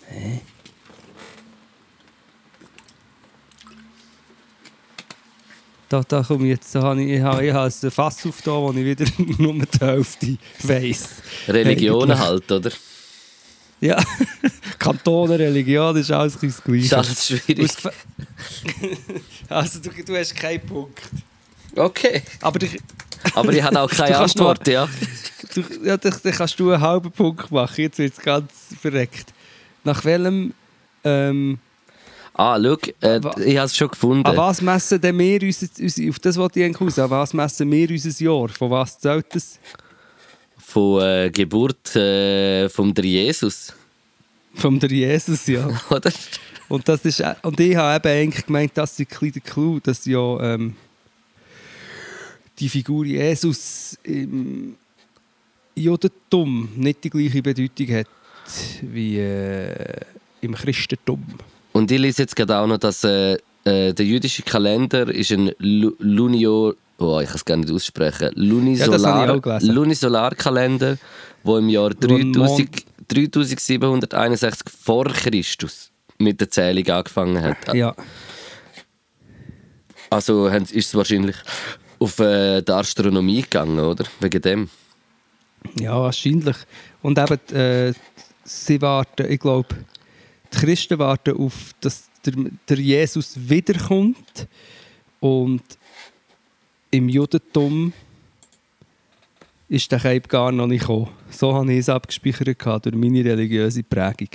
Hä? 0.09 0.41
Da, 5.89 6.03
da 6.03 6.23
komme 6.23 6.45
ich 6.45 6.51
jetzt, 6.51 6.75
da 6.75 6.83
habe 6.83 7.03
ich, 7.03 7.11
ich 7.13 7.21
habe, 7.23 7.47
ich 7.47 7.53
habe 7.53 7.73
ein 7.83 7.91
Fass 7.91 8.27
auf 8.27 8.43
da, 8.43 8.51
wo 8.51 8.71
ich 8.73 8.85
wieder 8.85 9.07
nur 9.39 9.55
die 9.55 9.79
Hälfte 9.81 10.37
weiss. 10.65 11.09
Religionen 11.47 12.11
Eigentlich. 12.11 12.27
halt, 12.27 12.53
oder? 12.53 12.71
Ja, 13.81 14.03
Kantone, 14.79 15.39
Religion, 15.39 15.95
das 15.95 16.05
ist 16.07 16.11
alles 16.11 16.35
ein 16.35 16.41
bisschen 16.41 16.65
das 16.65 16.75
Ist 16.75 16.91
Gleiche. 16.91 16.97
alles 16.97 17.27
schwierig. 17.27 17.73
Also 19.49 19.79
du, 19.79 19.91
du 20.05 20.17
hast 20.17 20.35
keinen 20.35 20.67
Punkt. 20.67 21.01
Okay. 21.77 22.23
Aber 22.41 22.61
ich, 22.63 22.81
Aber 23.35 23.53
ich 23.53 23.63
habe 23.63 23.81
auch 23.81 23.91
keine 23.91 24.19
Antwort, 24.19 24.67
ja. 24.69 24.89
du, 25.55 25.63
ja, 25.85 25.97
dann, 25.97 26.15
dann 26.23 26.33
kannst 26.33 26.59
du 26.59 26.71
einen 26.71 26.81
halben 26.81 27.11
Punkt 27.11 27.51
machen. 27.51 27.81
Jetzt 27.81 27.99
wird 27.99 28.13
es 28.17 28.23
ganz 28.23 28.53
verreckt. 28.81 29.33
Nach 29.85 30.05
welchem... 30.05 30.53
Ähm, 31.05 31.59
Ah, 32.39 32.61
schau, 32.63 32.77
äh, 33.01 33.19
ich 33.47 33.57
habe 33.57 33.65
es 33.65 33.75
schon 33.75 33.89
gefunden. 33.89 34.27
an 34.27 34.37
was 34.37 34.61
messen 34.61 35.01
denn 35.01 35.19
wir 35.19 35.41
unser, 35.43 35.69
unser, 35.81 36.11
auf 36.11 36.19
das 36.19 36.37
wollte 36.37 36.61
ich 36.61 36.67
eigentlich 36.67 36.81
raus, 36.83 36.99
an 36.99 37.09
was 37.09 37.33
messen 37.33 37.73
wir 37.73 37.89
unser 37.89 38.23
Jahr? 38.23 38.49
Von 38.51 38.71
was 38.71 38.99
zählt 38.99 39.25
das? 39.35 39.59
Von 40.59 41.01
äh, 41.01 41.31
Geburt 41.31 41.97
äh, 41.97 42.69
vom 42.69 42.93
der 42.93 43.07
Jesus, 43.07 43.73
Vom 44.55 44.79
der 44.79 44.91
Jesus, 44.91 45.47
ja. 45.47 45.67
oder? 45.91 46.13
Und, 46.69 46.87
das 46.87 47.07
ist, 47.07 47.21
äh, 47.21 47.35
und 47.41 47.59
ich 47.59 47.75
habe 47.75 47.97
eben 47.97 48.23
eigentlich 48.23 48.45
gemeint, 48.45 48.73
das 48.75 49.01
ist 49.01 49.23
ein 49.23 49.33
der 49.33 49.41
Clou, 49.41 49.81
dass 49.81 50.05
ja 50.05 50.41
ähm, 50.41 50.77
die 52.59 52.69
Figur 52.69 53.05
Jesus 53.05 53.99
im 54.03 54.77
Judentum 55.75 56.69
nicht 56.77 57.05
die 57.05 57.11
gleiche 57.11 57.43
Bedeutung 57.43 57.89
hat 57.95 58.07
wie 58.83 59.19
äh, 59.19 60.01
im 60.41 60.55
Christentum. 60.55 61.23
Und 61.73 61.91
ich 61.91 61.99
lese 61.99 62.23
jetzt 62.23 62.37
gerade 62.37 62.57
auch 62.57 62.67
noch, 62.67 62.79
dass 62.79 63.05
äh, 63.05 63.35
äh, 63.65 63.93
der 63.93 64.07
jüdische 64.07 64.43
Kalender 64.43 65.09
ist 65.13 65.33
ein 65.33 65.53
Lu 65.59 65.93
Lunio... 65.99 66.75
Oh, 66.99 67.21
ich 67.21 67.27
kann 67.27 67.37
es 67.37 67.45
gar 67.45 67.57
nicht 67.59 67.71
aussprechen. 67.71 68.23
Ja, 68.23 68.31
Lunisolar, 68.35 69.39
gelesen. 69.39 69.75
Lunisolarkalender, 69.75 70.97
wo 71.43 71.59
im 71.59 71.69
Jahr 71.69 71.93
Wo 72.01 72.15
ein 72.15 72.33
3000, 72.33 72.87
3761 73.09 74.73
vor 74.83 75.05
Christus 75.05 75.91
mit 76.17 76.41
der 76.41 76.51
Zählung 76.51 76.89
angefangen 76.89 77.43
hat. 77.43 77.75
Ja, 77.75 77.95
Also 80.09 80.47
ist 80.47 80.75
es 80.75 80.95
wahrscheinlich 80.95 81.37
auf 81.99 82.19
äh, 82.19 82.63
die 82.63 82.73
Astronomie 82.73 83.43
gegangen, 83.43 83.79
oder? 83.79 84.05
Wegen 84.21 84.43
dem. 84.43 84.71
ja 85.75 85.99
wahrscheinlich. 85.99 86.57
Und 87.03 87.19
eben, 87.19 87.57
äh, 87.57 87.93
sie 88.45 88.81
warten, 88.81 89.31
ich 89.31 89.41
glaube, 89.41 89.69
die 90.53 90.59
Christen 90.59 90.99
warten 90.99 91.37
auf, 91.37 91.75
dass 91.81 92.09
der, 92.25 92.35
der 92.69 92.79
Jesus 92.79 93.35
wiederkommt. 93.37 94.47
Und 95.21 95.63
im 96.91 97.09
Judentum 97.09 97.93
ist 99.69 99.91
der 99.91 99.99
Keib 99.99 100.29
gar 100.29 100.53
noch 100.53 100.67
nicht 100.67 100.83
gekommen. 100.83 101.09
So 101.31 101.53
habe 101.55 101.73
ich 101.73 101.81
es 101.81 101.89
abgespeichert 101.89 102.85
durch 102.85 102.95
meine 102.95 103.25
religiöse 103.25 103.83
Prägung. 103.83 104.29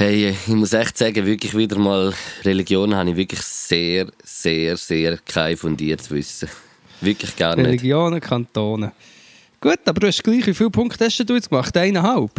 Hey, 0.00 0.28
ich 0.28 0.46
muss 0.54 0.72
echt 0.74 0.96
sagen, 0.96 1.26
wirklich 1.26 1.56
wieder 1.56 1.76
mal 1.76 2.14
Religion 2.44 2.94
habe 2.94 3.10
ich 3.10 3.16
wirklich 3.16 3.40
sehr, 3.40 4.06
sehr, 4.22 4.76
sehr 4.76 5.18
kein 5.18 5.56
fundiertes 5.56 6.08
Wissen. 6.12 6.48
Wirklich 7.00 7.34
gar 7.34 7.56
nicht. 7.56 7.66
Religionen, 7.66 8.20
Kantone. 8.20 8.92
Gut, 9.60 9.80
aber 9.86 9.98
du 9.98 10.06
hast 10.06 10.22
gleich, 10.22 10.46
wie 10.46 10.54
viele 10.54 10.70
Punkte 10.70 11.04
hast 11.04 11.18
du 11.18 11.34
jetzt 11.34 11.50
gemacht? 11.50 11.76
Eineinhalb? 11.76 12.30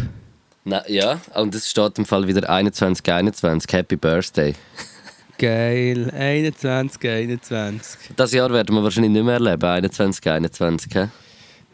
Na, 0.64 0.90
ja, 0.90 1.20
und 1.36 1.54
es 1.54 1.70
steht 1.70 1.98
im 1.98 2.06
Fall 2.06 2.26
wieder 2.26 2.44
2121. 2.44 3.74
Happy 3.74 3.98
Birthday. 3.98 4.54
Geil, 5.38 6.12
21, 6.12 7.12
21. 7.12 8.00
Das 8.16 8.32
Jahr 8.32 8.54
werden 8.54 8.74
wir 8.74 8.84
wahrscheinlich 8.84 9.12
nicht 9.12 9.26
mehr 9.26 9.34
erleben, 9.34 9.92
2121. 9.92 10.96
hä? 10.96 11.08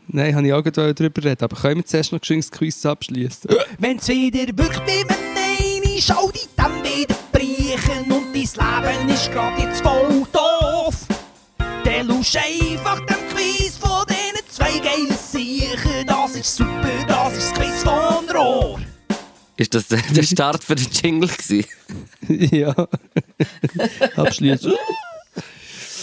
Nein, 0.08 0.36
habe 0.36 0.48
ich 0.48 0.54
auch 0.54 0.64
gerade 0.64 0.96
darüber 0.96 1.24
reden, 1.24 1.44
aber 1.44 1.56
können 1.56 1.76
wir 1.76 1.86
zuerst 1.86 2.12
noch 2.12 2.22
das 2.22 2.50
Quiz 2.50 2.84
abschließen? 2.84 3.52
Wenn's 3.78 4.08
wieder 4.08 4.48
wirkt 4.58 4.82
eine 5.96 6.02
schau 6.02 6.30
die 6.30 6.48
dann 6.58 6.84
wieder 6.84 7.16
brechen 7.32 8.12
und 8.12 8.34
dein 8.34 8.93
Leben 8.93 9.10
ist 9.10 9.32
grad 9.32 9.58
jetzt 9.58 9.82
voll 9.82 10.26
doof. 10.34 10.96
Dann 11.86 12.08
lusch 12.08 12.36
einfach 12.36 13.00
dem 13.06 13.30
Quiz 13.30 13.78
von 13.78 14.06
diesen 14.10 14.50
zwei 14.50 14.78
geilen 14.80 15.16
Siechen. 15.18 16.06
Das 16.06 16.36
ist 16.36 16.54
super, 16.54 16.89
das 17.08 17.38
ist 17.38 17.52
das 17.52 17.54
Quiz 17.54 17.84
von 17.84 18.30
Rohr. 18.36 18.82
Ist 19.56 19.74
das 19.74 19.88
der 19.88 20.02
der 20.02 20.24
Start 20.24 20.64
für 20.66 20.76
den 20.76 20.88
Jingle 20.91 21.30
gewesen? 21.30 21.66
ja. 22.56 22.76
Abschließen. 24.18 24.74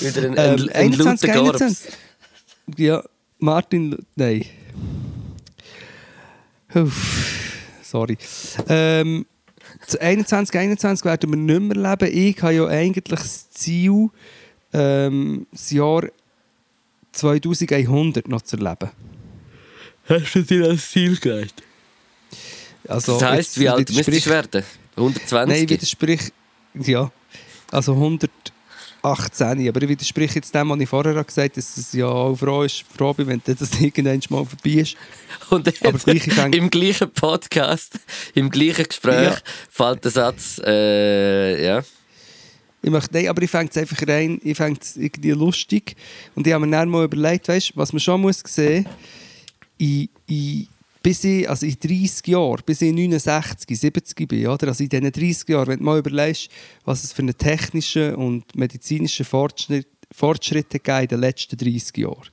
Wieder 0.00 0.22
ein, 0.22 0.34
Ähm, 0.36 0.36
ein, 0.36 0.68
ein 0.70 0.92
21, 0.92 1.28
lauter 1.28 1.42
Gorbs. 1.42 1.60
21. 1.60 1.92
Ja, 2.78 3.02
Martin. 3.38 3.98
Nein. 4.16 4.46
Uff, 6.74 7.42
sorry. 7.82 8.16
Ähm, 8.68 9.26
zu 9.86 10.00
21, 10.00 10.56
21 10.58 11.04
werden 11.04 11.30
wir 11.30 11.36
nicht 11.36 11.74
mehr 11.74 11.96
leben. 11.96 12.16
Ich 12.16 12.42
habe 12.42 12.54
ja 12.54 12.66
eigentlich 12.66 13.04
das 13.04 13.50
Ziel, 13.50 14.08
ähm, 14.72 15.46
das 15.52 15.70
Jahr 15.70 16.04
2100 17.12 18.28
noch 18.28 18.42
zu 18.42 18.56
erleben. 18.56 18.90
Hast 20.08 20.34
du 20.34 20.42
dir 20.42 20.68
das 20.68 20.90
Ziel 20.90 21.16
gelegt? 21.16 21.62
Also, 22.88 23.18
Das 23.18 23.30
heisst, 23.30 23.56
jetzt 23.56 23.60
wie 23.60 23.68
alt 23.68 23.92
müsstest 23.92 24.26
du 24.26 24.30
werden? 24.30 24.64
120? 24.96 25.32
Nein, 25.48 25.68
widersprich. 25.68 26.32
Ja. 26.74 27.10
Also 27.70 27.94
118. 29.02 29.68
Aber 29.68 29.82
ich 29.82 29.88
widerspreche 29.88 30.36
jetzt 30.36 30.54
dem, 30.54 30.70
was 30.70 30.80
ich 30.80 30.88
vorher 30.88 31.12
gesagt 31.14 31.36
habe, 31.38 31.48
dass 31.50 31.76
es 31.76 31.92
ja 31.92 32.06
auch 32.06 32.36
froh, 32.36 32.62
ist, 32.62 32.84
froh 32.96 33.12
bin, 33.12 33.26
wenn 33.26 33.42
das 33.44 33.60
irgendwann 33.80 34.20
mal 34.30 34.44
vorbei 34.44 34.80
ist. 34.80 34.96
Und 35.50 35.66
jetzt, 35.66 35.84
Aber 35.84 35.98
gleich, 35.98 36.26
ich 36.26 36.34
denke- 36.34 36.58
im 36.58 36.70
gleichen 36.70 37.10
Podcast, 37.10 37.98
im 38.34 38.48
gleichen 38.50 38.84
Gespräch 38.84 39.30
Ja. 39.30 39.36
fällt 39.70 40.04
der 40.04 40.10
Satz, 40.10 40.60
äh, 40.64 41.64
ja. 41.66 41.82
Ich 42.84 42.90
möchte, 42.90 43.14
nein, 43.14 43.28
aber 43.28 43.42
ich 43.42 43.50
fände 43.50 43.70
es 43.70 43.76
einfach 43.76 44.06
rein, 44.08 44.40
ich 44.42 44.56
fände 44.56 44.80
es 44.82 44.96
irgendwie 44.96 45.30
lustig. 45.30 45.94
Und 46.34 46.46
ich 46.46 46.52
habe 46.52 46.66
mir 46.66 46.72
dann 46.72 46.88
mal 46.88 47.04
überlegt, 47.04 47.46
weißt, 47.48 47.72
was 47.76 47.92
man 47.92 48.00
schon 48.00 48.20
muss 48.20 48.42
sehen 48.44 48.86
in, 49.78 50.08
in, 50.26 50.66
bis 51.02 51.24
ich, 51.24 51.48
also 51.48 51.66
in 51.66 51.76
30 51.78 52.26
Jahren, 52.28 52.62
bis 52.64 52.80
ich 52.80 52.92
69, 52.92 53.78
70 53.78 54.28
bin, 54.28 54.46
oder? 54.46 54.68
Also 54.68 54.84
in 54.84 54.88
diesen 54.88 55.10
30 55.10 55.48
Jahren, 55.48 55.66
wenn 55.68 55.78
du 55.78 55.84
mal 55.84 55.98
überlegst, 55.98 56.48
was 56.84 57.04
es 57.04 57.12
für 57.12 57.22
einen 57.22 57.36
technischen 57.36 58.14
und 58.14 58.54
medizinischen 58.54 59.24
Fortschritt, 59.24 59.88
Fortschritte 60.10 60.78
gab 60.78 61.02
in 61.02 61.08
den 61.08 61.20
letzten 61.20 61.56
30 61.56 61.96
Jahren. 61.96 62.28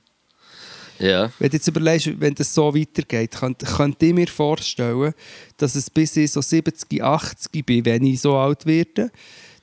Ja. 0.98 1.32
Wenn 1.38 1.48
du 1.48 1.56
jetzt 1.56 1.66
überlegst, 1.66 2.20
wenn 2.20 2.34
das 2.34 2.54
so 2.54 2.74
weitergeht, 2.74 3.32
könnte 3.32 3.64
könnt 3.64 4.02
ich 4.02 4.12
mir 4.12 4.28
vorstellen, 4.28 5.14
dass 5.56 5.74
es 5.74 5.88
bis 5.88 6.16
ich 6.16 6.30
so 6.30 6.42
70, 6.42 7.02
80 7.02 7.64
bin, 7.64 7.84
wenn 7.86 8.04
ich 8.04 8.20
so 8.20 8.36
alt 8.36 8.66
werde, 8.66 9.10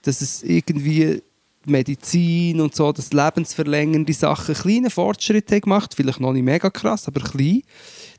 dass 0.01 0.21
es 0.21 0.41
irgendwie 0.41 1.21
Medizin 1.65 2.59
und 2.61 2.75
so, 2.75 2.91
das 2.91 3.13
lebensverlängernde 3.13 4.13
Sachen 4.13 4.55
kleine 4.55 4.89
Fortschritte 4.89 5.61
gemacht, 5.61 5.93
vielleicht 5.95 6.19
noch 6.19 6.33
nicht 6.33 6.43
mega 6.43 6.69
krass, 6.69 7.07
aber 7.07 7.21
klein, 7.21 7.61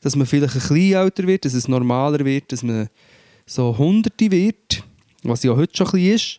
dass 0.01 0.17
man 0.17 0.27
vielleicht 0.27 0.55
ein 0.55 0.61
bisschen 0.61 0.93
älter 0.95 1.27
wird, 1.27 1.45
dass 1.45 1.55
es 1.55 1.69
normaler 1.69 2.25
wird, 2.25 2.53
dass 2.53 2.63
man 2.63 2.89
so 3.47 3.77
Hunderte 3.77 4.31
wird, 4.31 4.85
was 5.23 5.43
ja 5.43 5.57
heute 5.57 5.77
schon 5.77 5.87
ein 5.87 5.93
bisschen 5.93 6.15
ist. 6.15 6.39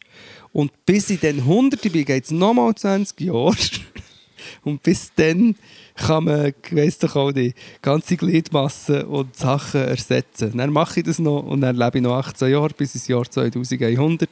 Und 0.52 0.72
bis 0.86 1.10
ich 1.10 1.20
dann 1.20 1.46
Hunderte 1.46 1.90
bin, 1.90 2.06
geht 2.06 2.26
es 2.26 2.32
nochmal 2.32 2.74
20 2.74 3.20
Jahre. 3.22 3.56
Und 4.64 4.82
bis 4.84 5.12
dann 5.16 5.56
kann 5.96 6.24
man, 6.24 6.54
weiss 6.72 6.98
doch 7.00 7.16
auch 7.16 7.32
nicht, 7.32 7.58
ganze 7.82 8.18
Gliedmassen 8.18 9.04
und 9.04 9.36
Sachen 9.36 9.82
ersetzen. 9.82 10.58
Dann 10.58 10.72
mache 10.72 11.02
ich 11.02 11.06
das 11.06 11.20
noch 11.20 11.44
und 11.44 11.62
dann 11.62 11.76
lebe 11.76 11.98
ich 11.98 12.04
noch 12.04 12.16
18 12.16 12.50
Jahre 12.50 12.70
bis 12.70 12.96
ins 12.96 13.08
Jahr 13.08 13.30
2100. 13.30 14.30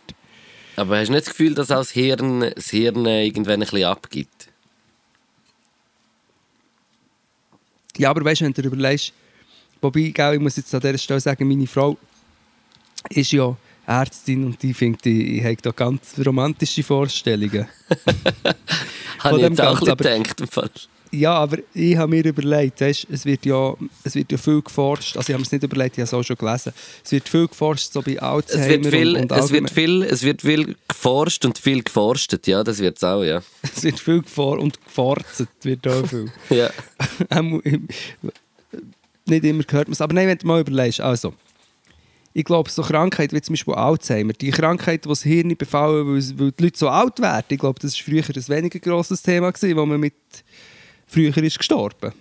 Aber 0.78 0.98
hast 0.98 1.08
du 1.08 1.14
nicht 1.14 1.28
das 1.28 1.34
Gefühl, 1.34 1.56
dass 1.56 1.72
auch 1.72 1.80
das 1.80 1.92
Hirn, 1.92 2.52
das 2.56 2.70
Hirn 2.70 3.06
irgendwann 3.06 3.56
ein 3.56 3.60
bisschen 3.62 3.84
abgibt? 3.84 4.37
Ja, 7.98 8.10
aber 8.10 8.24
weißt 8.24 8.42
du, 8.42 8.46
wenn 8.46 8.54
du 8.54 8.62
dir 8.62 8.68
überlegst, 8.68 9.14
wobei, 9.82 10.12
gell, 10.14 10.36
ich 10.36 10.40
muss 10.40 10.58
jetzt 10.58 10.74
an 10.74 10.82
dieser 10.82 10.98
Stelle 10.98 11.20
sagen, 11.20 11.48
meine 11.48 11.68
Frau 11.68 11.98
ist 13.10 13.32
ja 13.32 13.56
Ärztin 13.86 14.46
und 14.46 14.62
die 14.62 14.74
findet, 14.74 15.06
ich, 15.06 15.38
ich 15.38 15.44
habe 15.44 15.56
da 15.62 15.72
ganz 15.72 16.14
romantische 16.26 16.84
Vorstellungen. 16.84 17.68
Habe 19.20 19.38
ich 19.38 19.44
jetzt 19.44 19.62
auch 19.62 19.82
ein 19.82 19.98
gedacht. 19.98 20.54
Fall. 20.54 20.70
Ja, 21.12 21.34
aber 21.34 21.58
ich 21.74 21.96
habe 21.96 22.10
mir 22.10 22.26
überlegt, 22.26 22.82
weißt, 22.82 23.08
es, 23.10 23.26
wird 23.26 23.46
ja, 23.46 23.74
es 24.04 24.16
wird 24.16 24.32
ja 24.32 24.38
viel 24.38 24.62
geforscht, 24.62 25.18
also 25.18 25.30
ich 25.30 25.34
habe 25.34 25.44
es 25.44 25.52
nicht 25.52 25.64
überlegt, 25.64 25.98
ich 25.98 26.02
habe 26.02 26.06
es 26.06 26.14
auch 26.14 26.24
schon 26.24 26.36
gelesen, 26.36 26.74
es 27.04 27.12
wird 27.12 27.30
viel 27.30 27.48
geforscht, 27.48 27.94
so 27.94 28.02
bei 28.02 28.20
Alzheimer 28.20 28.64
Es 28.64 28.70
wird, 28.70 28.88
viel, 28.88 29.16
und, 29.16 29.32
und 29.32 29.40
es, 29.40 29.52
wird 29.52 29.70
viel, 29.70 30.04
es 30.04 30.24
wird 30.24 30.42
viel 30.42 30.76
geforscht 30.88 31.46
und 31.46 31.58
viel 31.58 31.84
geforstet, 31.84 32.48
ja, 32.48 32.64
das 32.64 32.80
wird 32.80 32.98
es 32.98 33.04
auch, 33.04 33.24
ja. 33.24 33.42
es 33.76 33.84
wird 33.84 34.00
viel 34.00 34.22
geforscht 34.22 34.62
und 34.62 34.84
geforzt 34.84 35.48
wird 35.62 35.88
auch 35.88 36.06
viel. 36.08 36.32
ja. 36.50 36.70
Nicht 39.30 39.44
immer 39.44 39.64
gehört 39.64 39.90
man 39.90 39.94
es. 39.94 40.02
Aber 40.02 40.14
nein, 40.14 40.28
wenn 40.28 40.38
du 40.38 40.48
mal 40.48 40.62
überlegst, 40.62 41.02
also, 41.02 41.34
ich 42.34 42.46
glaube, 42.46 42.70
so 42.70 42.82
Krankheiten 42.82 43.36
wie 43.36 43.42
zum 43.42 43.54
Beispiel 43.54 43.74
Alzheimer, 43.74 44.32
die 44.34 44.52
Krankheit, 44.52 45.06
die 45.06 45.10
das 45.10 45.24
Hirn 45.24 45.58
befallen, 45.58 46.08
weil, 46.08 46.40
weil 46.40 46.52
die 46.52 46.64
Leute 46.64 46.78
so 46.78 46.88
alt 46.88 47.20
werden, 47.20 47.46
ich 47.50 47.58
glaube, 47.58 47.80
das 47.80 47.94
war 47.98 48.06
früher 48.06 48.24
ein 48.24 48.48
weniger 48.48 48.80
grosses 48.80 49.22
Thema, 49.22 49.52
gewesen, 49.52 49.76
wo 49.76 49.86
man 49.86 50.00
mit 50.00 50.14
früher 51.08 51.36
ist 51.38 51.58
gestorben. 51.58 52.14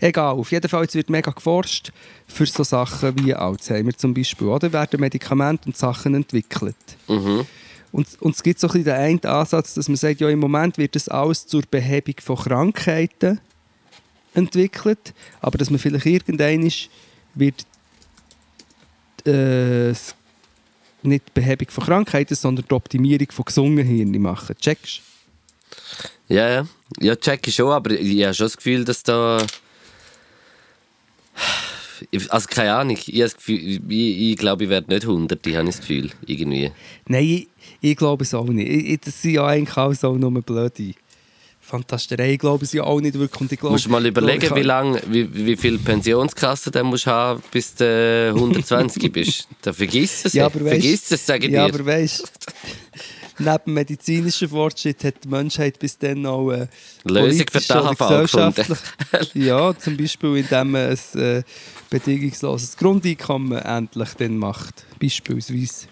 Egal, 0.00 0.34
auf 0.34 0.50
jeden 0.50 0.68
Fall 0.68 0.82
jetzt 0.82 0.94
wird 0.94 1.08
mega 1.08 1.30
geforscht 1.30 1.92
für 2.26 2.46
so 2.46 2.62
Sachen 2.62 3.24
wie 3.24 3.34
Alzheimer 3.34 3.92
zum 3.92 4.12
Beispiel. 4.12 4.48
Oder 4.48 4.72
werden 4.72 5.00
Medikamente 5.00 5.66
und 5.66 5.76
Sachen 5.76 6.14
entwickelt. 6.14 6.76
Mhm. 7.08 7.46
Und, 7.92 8.08
und 8.20 8.34
es 8.34 8.42
gibt 8.42 8.58
so 8.58 8.66
ein 8.66 8.72
bisschen 8.72 8.84
den 8.84 8.94
einen 8.94 9.24
Ansatz, 9.24 9.74
dass 9.74 9.88
man 9.88 9.96
sagt, 9.96 10.20
ja, 10.20 10.28
im 10.28 10.40
Moment 10.40 10.78
wird 10.78 10.96
das 10.96 11.08
alles 11.08 11.46
zur 11.46 11.62
Behebung 11.70 12.16
von 12.20 12.36
Krankheiten 12.36 13.40
entwickelt, 14.34 15.14
aber 15.40 15.58
dass 15.58 15.70
man 15.70 15.78
vielleicht 15.78 16.06
irgendwann 16.06 16.68
wird 17.34 17.64
äh, 19.26 19.92
nicht 21.02 21.28
die 21.28 21.32
Behebung 21.34 21.68
von 21.70 21.84
Krankheiten, 21.84 22.34
sondern 22.34 22.66
die 22.68 22.74
Optimierung 22.74 23.28
von 23.30 23.44
gesungenen 23.44 23.86
Hirnen 23.86 24.20
machen. 24.20 24.56
Checkst 24.60 25.02
Ja, 26.28 26.48
ja. 26.48 26.66
Ja, 27.00 27.16
check 27.16 27.46
ich 27.48 27.54
schon, 27.54 27.70
aber 27.70 27.90
ich 27.92 28.22
habe 28.24 28.34
schon 28.34 28.46
das 28.46 28.56
Gefühl, 28.56 28.84
dass 28.84 29.02
da. 29.02 29.38
Also 32.28 32.48
keine 32.50 32.74
Ahnung, 32.74 32.96
ich, 32.98 33.08
habe 33.08 33.18
das 33.20 33.36
Gefühl, 33.36 33.58
ich, 33.88 34.30
ich 34.32 34.36
glaube, 34.36 34.64
ich 34.64 34.70
werde 34.70 34.92
nicht 34.92 35.04
100, 35.04 35.46
ich 35.46 35.56
habe 35.56 35.66
das 35.66 35.80
Gefühl, 35.80 36.10
irgendwie. 36.26 36.70
Nein, 37.06 37.24
ich, 37.24 37.48
ich 37.80 37.96
glaube 37.96 38.24
es 38.24 38.34
auch 38.34 38.46
nicht. 38.46 38.68
Ich, 38.68 39.00
das 39.00 39.22
sind 39.22 39.32
ja 39.34 39.46
eigentlich 39.46 39.76
auch 39.76 40.16
nur 40.16 40.30
blöde 40.42 40.92
Fantasterei. 41.60 42.32
Ich 42.34 42.38
glaube 42.38 42.64
es 42.64 42.72
ja 42.72 42.82
auch 42.84 43.00
nicht 43.00 43.18
wirklich. 43.18 43.40
Und 43.40 43.52
ich 43.52 43.58
Du 43.58 43.62
glaube, 43.62 43.72
musst 43.74 43.88
mal 43.88 44.04
überlegen, 44.04 44.44
ich- 44.44 44.54
wie 44.54 44.62
lang, 44.62 45.00
wie, 45.08 45.32
wie 45.46 45.56
viel 45.56 45.78
Pensionskasse 45.78 46.70
du 46.70 46.84
musst 46.84 47.06
haben, 47.06 47.42
bis 47.50 47.74
du 47.74 47.84
äh, 47.84 48.28
120 48.38 49.10
bist. 49.10 49.48
Da 49.62 49.72
vergiss 49.72 50.26
es, 50.26 50.34
Ja, 50.34 50.44
nicht. 50.46 50.56
aber 50.56 50.64
weißt- 50.66 50.68
vergiss 50.68 51.10
es, 51.10 51.24
sage 51.24 51.46
ich 51.46 51.52
Ja, 51.52 51.66
dir. 51.68 51.74
aber 51.74 51.86
weißt 51.86 52.30
neben 53.38 53.74
medizinischen 53.74 54.48
Fortschritt 54.48 55.02
hat 55.04 55.14
die 55.24 55.28
Menschheit 55.28 55.78
bis 55.78 55.98
dann 55.98 56.24
auch 56.26 56.50
äh, 56.52 56.66
Lösung 57.04 57.46
für 57.50 57.60
gefunden. 57.60 57.96
gesellschaftlich- 57.96 58.78
Ja, 59.34 59.76
zum 59.78 59.96
Beispiel, 59.96 60.36
indem 60.36 60.70
man 60.72 60.90
ein 61.14 61.20
äh, 61.20 61.42
bedingungsloses 61.90 62.76
Grundeinkommen 62.76 63.58
endlich 63.58 64.10
dann 64.14 64.36
macht. 64.38 64.84
Beispielsweise. 65.00 65.86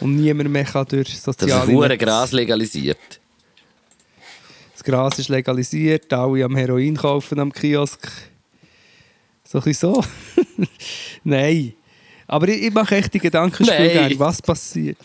Und 0.00 0.16
niemand 0.16 0.50
mehr 0.50 0.64
kann 0.64 0.86
durch 0.86 1.08
Das 1.08 1.14
ist 1.16 1.24
soziale 1.24 1.72
Netze- 1.72 1.98
Gras 1.98 2.32
legalisiert. 2.32 2.98
Das 4.72 4.82
Gras 4.84 5.18
ist 5.18 5.28
legalisiert, 5.28 6.10
alle 6.12 6.42
am 6.44 6.56
Heroin 6.56 6.96
kaufen 6.96 7.38
am 7.38 7.52
Kiosk. 7.52 8.08
So 9.44 9.58
ein 9.58 9.64
bisschen 9.64 9.94
so. 9.94 10.04
Nein. 11.24 11.74
Aber 12.26 12.48
ich, 12.48 12.62
ich 12.62 12.72
mache 12.72 12.96
echt 12.96 13.12
die 13.12 13.18
gerne, 13.92 14.18
was 14.18 14.40
passiert. 14.40 14.96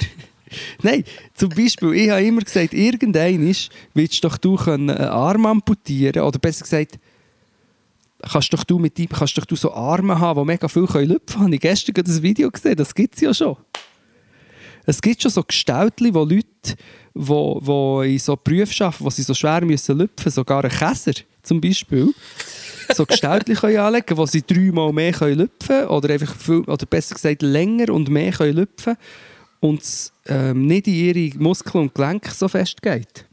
Nein, 0.82 1.04
zum 1.34 1.50
Beispiel, 1.50 1.94
ich 1.94 2.10
habe 2.10 2.24
immer 2.24 2.42
gesagt, 2.42 2.74
irgendein 2.74 3.56
willst 3.94 4.24
doch 4.24 4.38
du 4.38 4.56
können 4.56 4.90
einen 4.90 5.10
Arm 5.10 5.46
amputieren 5.46 6.24
oder 6.24 6.40
besser 6.40 6.64
gesagt, 6.64 7.00
kannst 8.22 8.54
doch 8.54 8.64
du 8.64 8.80
mit 8.80 8.98
ihm, 9.00 9.10
kannst 9.10 9.38
doch 9.38 9.46
du 9.46 9.56
so 9.56 9.74
Arme 9.74 10.20
haben, 10.20 10.40
die 10.40 10.46
mega 10.46 10.68
viel 10.68 10.88
können 10.88 11.10
lüpfen 11.10 11.26
können. 11.26 11.46
Habe 11.46 11.56
ich 11.56 11.62
gestern 11.62 11.94
gerade 11.94 12.12
ein 12.12 12.22
Video 12.22 12.50
gesehen, 12.50 12.76
das 12.76 12.94
gibt 12.94 13.16
es 13.16 13.22
ja 13.22 13.34
schon. 13.34 13.58
Es 14.86 15.02
gibt 15.02 15.22
schon 15.22 15.32
so 15.32 15.44
Gestaltli, 15.44 16.14
wo 16.14 16.24
Leute, 16.24 16.76
wo, 17.14 17.60
wo 17.62 18.02
in 18.04 18.20
so 18.20 18.36
Berufen 18.36 18.86
arbeiten, 18.86 19.06
wo 19.06 19.10
sie 19.10 19.24
so 19.24 19.34
schwer 19.34 19.66
müssen 19.66 19.98
lüpfen, 19.98 20.32
sogar 20.32 20.64
ein 20.64 20.70
Käser 20.70 21.14
zum 21.42 21.60
Beispiel, 21.60 22.14
so 22.94 23.06
Gestaltli 23.06 23.56
können 23.60 23.78
anlegen, 23.78 24.18
wo 24.18 24.26
sie 24.26 24.44
dreimal 24.44 24.94
mehr 24.94 25.12
können 25.12 25.40
lüpfen 25.40 25.86
oder 25.86 26.16
oder 26.68 26.86
besser 26.86 27.16
gesagt 27.16 27.42
länger 27.42 27.92
und 27.92 28.10
mehr 28.10 28.32
können 28.32 28.58
lüpfen 28.58 28.96
und 29.60 29.82
es 29.82 30.12
ähm, 30.28 30.66
nicht 30.68 30.88
in 30.88 30.94
ihre 30.94 31.38
Muskeln 31.40 31.84
und 31.86 31.96
Gelenke 31.96 32.32
so 32.32 32.48
fest 32.48 32.82
geht. 32.82 33.26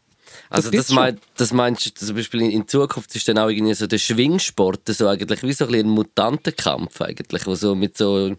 Also 0.49 0.71
gibt's 0.71 0.89
das, 0.89 0.95
mein, 0.95 1.21
das 1.37 1.53
meinst 1.53 1.87
du 1.87 2.07
zum 2.07 2.17
Beispiel 2.17 2.43
in, 2.43 2.51
in 2.51 2.69
Zukunft 2.69 3.15
ist 3.17 3.27
dann 3.29 3.39
auch 3.39 3.49
irgendwie 3.49 3.75
so 3.75 3.87
der 3.87 3.99
Schwingsport 3.99 4.89
so 4.89 5.09
eigentlich 5.09 5.43
wie 5.43 5.53
so 5.53 5.67
ein, 5.67 5.75
ein 5.75 5.89
Mutantenkampf 5.89 7.01
eigentlich, 7.01 7.47
wo 7.47 7.55
so 7.55 7.75
mit 7.75 7.97
so 7.97 8.37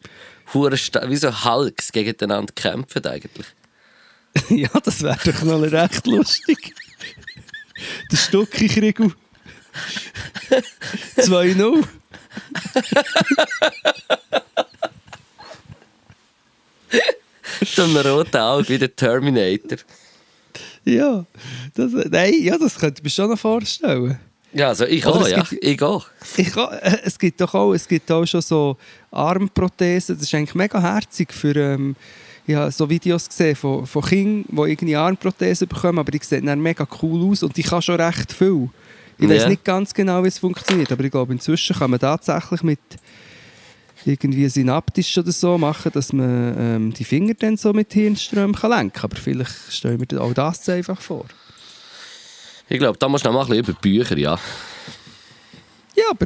hure 0.53 0.77
Sta- 0.77 1.07
wie 1.09 1.15
so 1.15 1.43
Hulks 1.43 1.91
gegeneinander 1.91 2.53
kämpfen 2.53 3.05
eigentlich. 3.05 3.47
ja, 4.49 4.69
das 4.83 5.01
wäre 5.03 5.17
doch 5.25 5.43
noch 5.43 5.61
recht 5.61 6.07
lustig. 6.07 6.73
Der 8.11 8.17
Stucki-Krieg. 8.17 8.99
2-0. 11.17 11.83
So 17.65 17.83
ein 17.83 17.95
roter 17.97 18.43
Auge 18.45 18.69
wie 18.69 18.77
der 18.77 18.95
Terminator. 18.95 19.77
Ja, 20.85 21.25
das, 21.75 21.91
nein, 22.09 22.33
ja, 22.41 22.57
das 22.57 22.77
könnte 22.77 22.99
ich 22.99 23.03
mir 23.03 23.09
schon 23.09 23.29
noch 23.29 23.39
vorstellen. 23.39 24.19
Ja, 24.51 24.67
also 24.67 24.85
ich 24.85 25.05
auch, 25.05 25.19
es 25.21 25.31
ja. 25.31 25.41
gibt- 25.41 25.63
Ich 25.63 25.81
auch. 25.81 26.05
Ich, 26.37 26.51
kann- 26.51 26.73
äh, 26.73 26.97
es 27.03 27.17
gibt 27.17 27.41
doch 27.41 27.53
auch, 27.55 27.73
es 27.73 27.87
gibt 27.87 28.11
auch 28.11 28.25
schon 28.25 28.41
so 28.41 28.77
Armprothesen. 29.11 30.15
Das 30.15 30.23
ist 30.27 30.33
eigentlich 30.35 30.53
mega 30.55 30.79
herzig 30.81 31.33
für. 31.33 31.55
Ähm, 31.55 31.95
ich 32.45 32.55
habe 32.55 32.69
so 32.71 32.89
Videos 32.89 33.27
gesehen 33.29 33.55
von, 33.55 33.87
von 33.87 34.03
Kindern, 34.03 34.45
die 34.49 34.71
irgendwie 34.71 34.95
Armprothesen 34.97 35.67
bekommen, 35.67 35.97
aber 35.99 36.11
die 36.11 36.19
sehen 36.21 36.45
dann 36.45 36.59
mega 36.61 36.85
cool 37.01 37.31
aus 37.31 37.41
und 37.41 37.55
die 37.55 37.63
kann 37.63 37.81
schon 37.81 37.99
recht 37.99 38.33
viel. 38.33 38.69
Ich 39.17 39.29
weiß 39.29 39.43
Ja. 39.43 39.49
nicht 39.49 39.63
ganz 39.63 39.93
genau, 39.93 40.23
wie 40.23 40.27
es 40.27 40.39
funktioniert, 40.39 40.91
aber 40.91 41.03
ich 41.05 41.11
glaube, 41.11 41.31
inzwischen 41.31 41.75
kann 41.77 41.89
man 41.91 41.99
tatsächlich 42.01 42.61
mit 42.63 42.79
irgendwie 44.05 44.47
synaptisch 44.49 45.17
oder 45.17 45.31
so 45.31 45.57
machen, 45.57 45.91
dass 45.93 46.13
man 46.13 46.55
ähm, 46.57 46.93
die 46.93 47.03
Finger 47.03 47.33
dann 47.35 47.57
so 47.57 47.73
mit 47.73 47.93
Hirnströmen 47.93 48.55
kann 48.55 48.71
lenken 48.71 48.93
kann. 48.93 49.11
Aber 49.11 49.19
vielleicht 49.19 49.53
stellen 49.71 50.03
wir 50.07 50.21
auch 50.21 50.33
das 50.33 50.67
einfach 50.69 50.99
vor. 50.99 51.25
Ich 52.69 52.79
glaube, 52.79 52.97
da 52.97 53.07
musst 53.09 53.25
du 53.25 53.29
noch 53.29 53.35
mal 53.35 53.41
ein 53.41 53.49
bisschen 53.49 53.65
über 53.65 53.79
Bücher, 53.79 54.17
ja. 54.17 54.39
Ja, 55.95 56.05
aber 56.09 56.25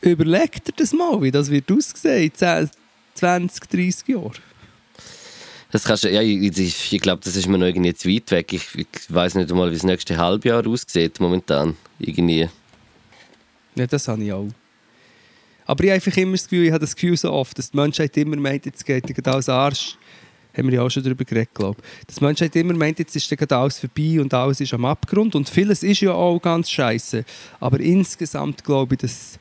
überleg 0.00 0.64
dir 0.64 0.72
das 0.76 0.92
mal, 0.92 1.20
wie 1.22 1.30
das 1.30 1.50
wird 1.50 1.70
aussehen 1.70 2.24
in 2.24 2.34
10, 2.34 2.70
20, 3.14 3.68
30 3.68 4.08
Jahren. 4.08 4.32
Das 5.72 5.84
kannst 5.84 6.04
ja, 6.04 6.20
ich, 6.20 6.58
ich, 6.58 6.92
ich 6.92 7.00
glaube, 7.00 7.22
das 7.24 7.34
ist 7.34 7.48
mir 7.48 7.56
noch 7.56 7.66
irgendwie 7.66 7.94
zu 7.94 8.08
weit 8.08 8.30
weg. 8.30 8.52
Ich, 8.52 8.74
ich 8.74 8.86
weiß 9.08 9.36
nicht 9.36 9.50
einmal, 9.50 9.70
wie 9.70 9.74
das 9.74 9.84
nächste 9.84 10.18
Halbjahr 10.18 10.66
aussieht 10.66 11.18
momentan. 11.18 11.76
Irgendwie. 11.98 12.48
Ja, 13.74 13.86
das 13.86 14.06
habe 14.06 14.22
ich 14.22 14.32
auch. 14.32 14.48
Aber 15.66 15.84
ich 15.84 15.90
habe 15.90 15.94
einfach 15.94 16.16
immer 16.16 16.32
das 16.32 16.44
Gefühl, 16.44 16.64
ich 16.66 16.70
habe 16.70 16.80
das 16.80 16.94
Gefühl 16.94 17.16
so 17.16 17.32
oft, 17.32 17.56
dass 17.58 17.70
die 17.70 17.76
Menschheit 17.76 18.16
immer 18.16 18.36
meint, 18.36 18.66
jetzt 18.66 18.84
geht 18.84 19.08
dir 19.08 19.32
alles 19.32 19.48
Arsch. 19.48 19.96
Haben 20.56 20.68
wir 20.68 20.74
ja 20.74 20.82
auch 20.82 20.90
schon 20.90 21.02
darüber 21.02 21.24
geredet, 21.24 21.54
glaube 21.54 21.80
ich. 21.80 22.06
Dass 22.06 22.16
die 22.16 22.24
Menschheit 22.24 22.54
immer 22.56 22.74
meint, 22.74 22.98
jetzt 22.98 23.16
ist 23.16 23.30
gerade 23.30 23.56
alles 23.56 23.78
vorbei 23.78 24.20
und 24.20 24.34
alles 24.34 24.60
ist 24.60 24.74
am 24.74 24.84
Abgrund. 24.84 25.34
Und 25.34 25.48
vieles 25.48 25.82
ist 25.82 26.00
ja 26.00 26.12
auch 26.12 26.38
ganz 26.40 26.70
scheiße. 26.70 27.24
Aber 27.58 27.80
insgesamt 27.80 28.62
glaube 28.62 28.94
ich, 28.94 29.00
dass 29.00 29.38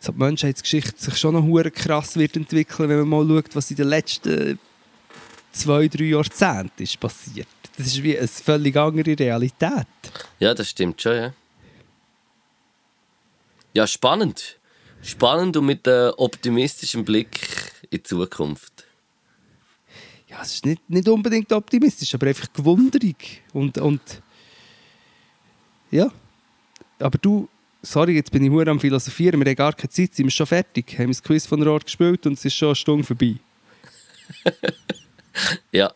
so 0.00 0.12
die 0.12 0.18
Menschheitsgeschichte 0.18 0.94
sich 0.96 1.16
schon 1.18 1.34
noch 1.34 1.70
krass 1.70 2.16
wird 2.16 2.36
entwickeln, 2.36 2.88
wenn 2.88 3.06
man 3.06 3.26
mal 3.26 3.36
schaut, 3.36 3.54
was 3.54 3.70
in 3.70 3.76
den 3.76 3.88
letzten 3.88 4.58
zwei, 5.52 5.88
drei 5.88 6.04
Jahrzehnten 6.04 6.82
ist 6.82 6.98
passiert. 6.98 7.48
Das 7.76 7.86
ist 7.88 8.02
wie 8.02 8.16
eine 8.16 8.28
völlig 8.28 8.76
andere 8.76 9.18
Realität. 9.18 9.86
Ja, 10.38 10.54
das 10.54 10.70
stimmt 10.70 11.00
schon, 11.02 11.16
ja. 11.16 11.32
Ja, 13.74 13.86
spannend. 13.86 14.58
Spannend 15.02 15.56
und 15.56 15.66
mit 15.66 15.86
einem 15.86 16.12
optimistischen 16.16 17.04
Blick 17.04 17.72
in 17.90 17.98
die 17.98 18.02
Zukunft. 18.02 18.84
Ja, 20.28 20.42
es 20.42 20.54
ist 20.54 20.66
nicht, 20.66 20.88
nicht 20.90 21.08
unbedingt 21.08 21.52
optimistisch, 21.52 22.14
aber 22.14 22.26
einfach 22.26 22.52
gewunderig. 22.52 23.42
Und, 23.52 23.78
und 23.78 24.00
ja. 25.90 26.10
Aber 26.98 27.18
du, 27.18 27.48
sorry, 27.82 28.16
jetzt 28.16 28.32
bin 28.32 28.42
ich 28.42 28.50
hure 28.50 28.70
am 28.70 28.80
Philosophieren, 28.80 29.38
wir 29.40 29.46
haben 29.46 29.56
gar 29.56 29.72
keine 29.72 29.90
Zeit, 29.90 30.14
sind 30.14 30.26
wir 30.26 30.30
schon 30.30 30.46
fertig. 30.46 30.92
Wir 30.92 31.04
haben 31.04 31.10
das 31.10 31.22
Quiz 31.22 31.46
von 31.46 31.60
der 31.60 31.70
Ort 31.70 31.84
gespielt 31.84 32.26
und 32.26 32.32
es 32.32 32.44
ist 32.44 32.54
schon 32.54 32.68
eine 32.68 32.76
Stunde 32.76 33.04
vorbei. 33.04 33.36
Ja, 35.70 35.92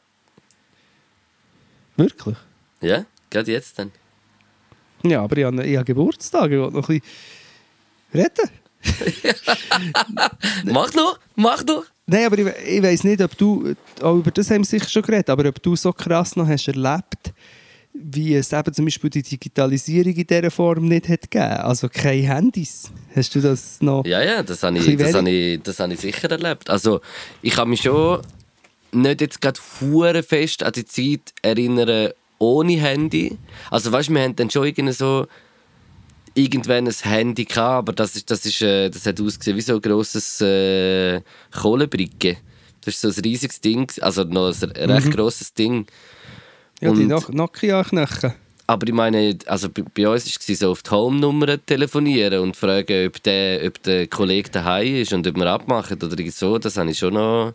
Wirklich? 2.00 2.36
ja, 2.80 3.04
gerade 3.28 3.52
jetzt 3.52 3.78
dann. 3.78 3.92
Ja, 5.02 5.22
aber 5.22 5.36
ich 5.36 5.44
habe, 5.44 5.66
ich 5.66 5.76
habe 5.76 5.84
Geburtstag, 5.84 6.46
ich 6.46 6.58
will 6.58 6.70
noch 6.70 6.88
ein 6.88 7.00
bisschen 7.00 7.02
reden. 8.14 8.50
Mach 10.64 10.92
noch, 10.94 11.18
mach 11.36 11.64
noch. 11.64 11.84
Nein, 12.06 12.26
aber 12.26 12.38
ich, 12.38 12.46
ich 12.66 12.82
weiß 12.82 13.04
nicht, 13.04 13.20
ob 13.22 13.36
du, 13.36 13.74
auch 14.00 14.16
über 14.16 14.30
das 14.30 14.50
haben 14.50 14.62
wir 14.62 14.64
sicher 14.64 14.88
schon 14.88 15.02
geredet, 15.02 15.30
aber 15.30 15.48
ob 15.48 15.62
du 15.62 15.76
so 15.76 15.92
krass 15.92 16.34
noch 16.34 16.48
hast 16.48 16.66
erlebt, 16.66 17.32
wie 17.92 18.34
es 18.34 18.52
eben 18.52 18.72
zum 18.72 18.84
Beispiel 18.84 19.10
die 19.10 19.22
Digitalisierung 19.22 20.12
in 20.12 20.26
dieser 20.26 20.50
Form 20.50 20.86
nicht 20.86 21.08
hat 21.08 21.30
gegeben. 21.30 21.58
Also 21.58 21.88
keine 21.88 22.22
Handys. 22.22 22.90
Hast 23.14 23.34
du 23.34 23.40
das 23.40 23.80
noch? 23.80 24.04
Ja, 24.06 24.22
ja, 24.22 24.42
das 24.42 24.62
habe 24.62 24.78
ich, 24.78 24.96
das 24.96 25.14
habe 25.14 25.30
ich, 25.30 25.62
das 25.62 25.78
habe 25.78 25.92
ich 25.92 26.00
sicher 26.00 26.30
erlebt. 26.30 26.70
Also, 26.70 27.00
ich 27.42 27.52
kann 27.54 27.68
mich 27.68 27.82
schon 27.82 28.22
nicht 28.92 29.20
jetzt 29.20 29.40
gerade 29.40 29.60
hure 29.80 30.22
fest 30.22 30.62
an 30.62 30.72
die 30.72 30.84
Zeit 30.84 31.32
erinnern 31.42 32.12
ohne 32.38 32.72
Handy. 32.72 33.36
Also, 33.70 33.92
weißt 33.92 34.08
du, 34.08 34.14
wir 34.14 34.22
haben 34.22 34.36
dann 34.36 34.50
schon 34.50 34.66
irgendwie 34.66 34.94
so 34.94 35.26
irgendwann 36.42 36.86
ein 36.86 36.94
Handy 37.02 37.44
gehabt, 37.44 37.78
aber 37.88 37.92
das, 37.92 38.16
ist, 38.16 38.30
das, 38.30 38.44
ist, 38.46 38.62
äh, 38.62 38.88
das 38.90 39.06
hat 39.06 39.20
ausgesehen 39.20 39.56
wie 39.56 39.60
so 39.60 39.74
ein 39.74 39.80
grosses 39.80 40.40
äh, 40.40 41.20
Kohlebricke. 41.52 42.38
Das 42.82 42.94
ist 42.94 43.00
so 43.02 43.08
ein 43.08 43.24
riesiges 43.24 43.60
Ding, 43.60 43.90
also 44.00 44.24
noch 44.24 44.54
ein 44.62 44.90
recht 44.90 45.10
grosses 45.10 45.52
Ding. 45.52 45.86
Ja, 46.80 46.92
die 46.92 47.04
Nok- 47.04 47.32
Nokia-Knochen. 47.32 48.32
Aber 48.66 48.86
ich 48.86 48.94
meine, 48.94 49.36
also 49.46 49.68
bei, 49.68 49.82
bei 49.82 50.08
uns 50.08 50.26
war 50.26 50.32
es 50.48 50.58
so, 50.60 50.70
auf 50.70 50.82
die 50.82 50.90
Home-Nummer 50.90 51.64
telefonieren 51.66 52.40
und 52.40 52.56
fragen, 52.56 53.08
ob 53.08 53.22
der, 53.22 53.66
ob 53.66 53.82
der 53.82 54.06
Kollege 54.06 54.48
daheim 54.48 54.94
ist 54.96 55.12
und 55.12 55.26
ob 55.26 55.36
wir 55.36 55.46
abmachen 55.46 56.00
oder 56.02 56.16
so. 56.30 56.56
Das 56.58 56.76
habe 56.76 56.90
ich 56.90 56.98
schon 56.98 57.14
noch 57.14 57.52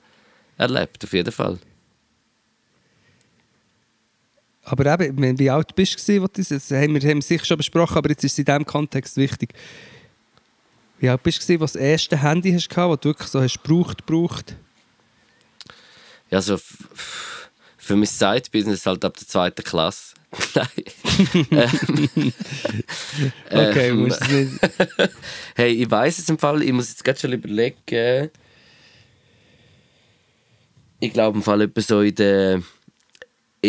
erlebt, 0.58 1.04
auf 1.04 1.14
jeden 1.14 1.32
Fall. 1.32 1.58
Aber 4.66 4.99
eben, 4.99 5.22
wenn- 5.22 5.39
wie 5.39 5.49
alt 5.49 5.76
bist 5.76 5.93
du, 5.93 5.97
gewesen, 5.97 6.28
das 6.49 6.72
haben 6.72 6.93
wir, 6.95 7.01
haben 7.09 7.18
wir 7.18 7.22
sicher 7.22 7.45
schon 7.45 7.57
besprochen, 7.57 7.97
aber 7.97 8.09
jetzt 8.09 8.24
ist 8.24 8.34
es 8.34 8.39
in 8.39 8.45
diesem 8.45 8.66
Kontext 8.66 9.16
wichtig. 9.16 9.53
Wie 10.99 11.07
alt 11.09 11.22
bist 11.24 11.47
du, 11.47 11.53
du 11.53 11.59
das 11.59 11.76
erste 11.76 12.18
Handy 12.22 12.51
hast, 12.51 12.68
das 12.70 12.99
du 12.99 13.09
wirklich 13.09 13.28
so 13.30 13.41
hast 13.41 13.61
gebraucht, 13.61 14.05
gebraucht? 14.05 14.55
Ja, 16.32 16.41
so 16.41 16.57
für 17.78 17.95
mein 17.95 18.05
Side-Business 18.07 18.86
halt 18.88 19.05
ab 19.05 19.16
der 19.18 19.28
zweiten 19.28 19.63
Klasse. 19.63 20.16
Nein. 20.55 20.74
Okay, 23.49 23.89
ähm, 23.89 23.99
musst 24.03 24.22
du 24.28 24.34
nicht... 24.34 24.59
Hey, 25.55 25.72
ich 25.74 25.89
weiß 25.89 26.18
es 26.20 26.28
im 26.30 26.38
Fall, 26.39 26.63
ich 26.63 26.74
muss 26.74 26.89
jetzt 26.89 27.03
gerade 27.03 27.20
schon 27.20 27.32
überlegen. 27.34 28.30
Ich 30.99 31.13
glaube 31.13 31.38
im 31.38 31.43
Fall 31.43 31.61
etwa 31.61 31.82
so 31.82 32.01
in 32.01 32.16
der 32.16 32.61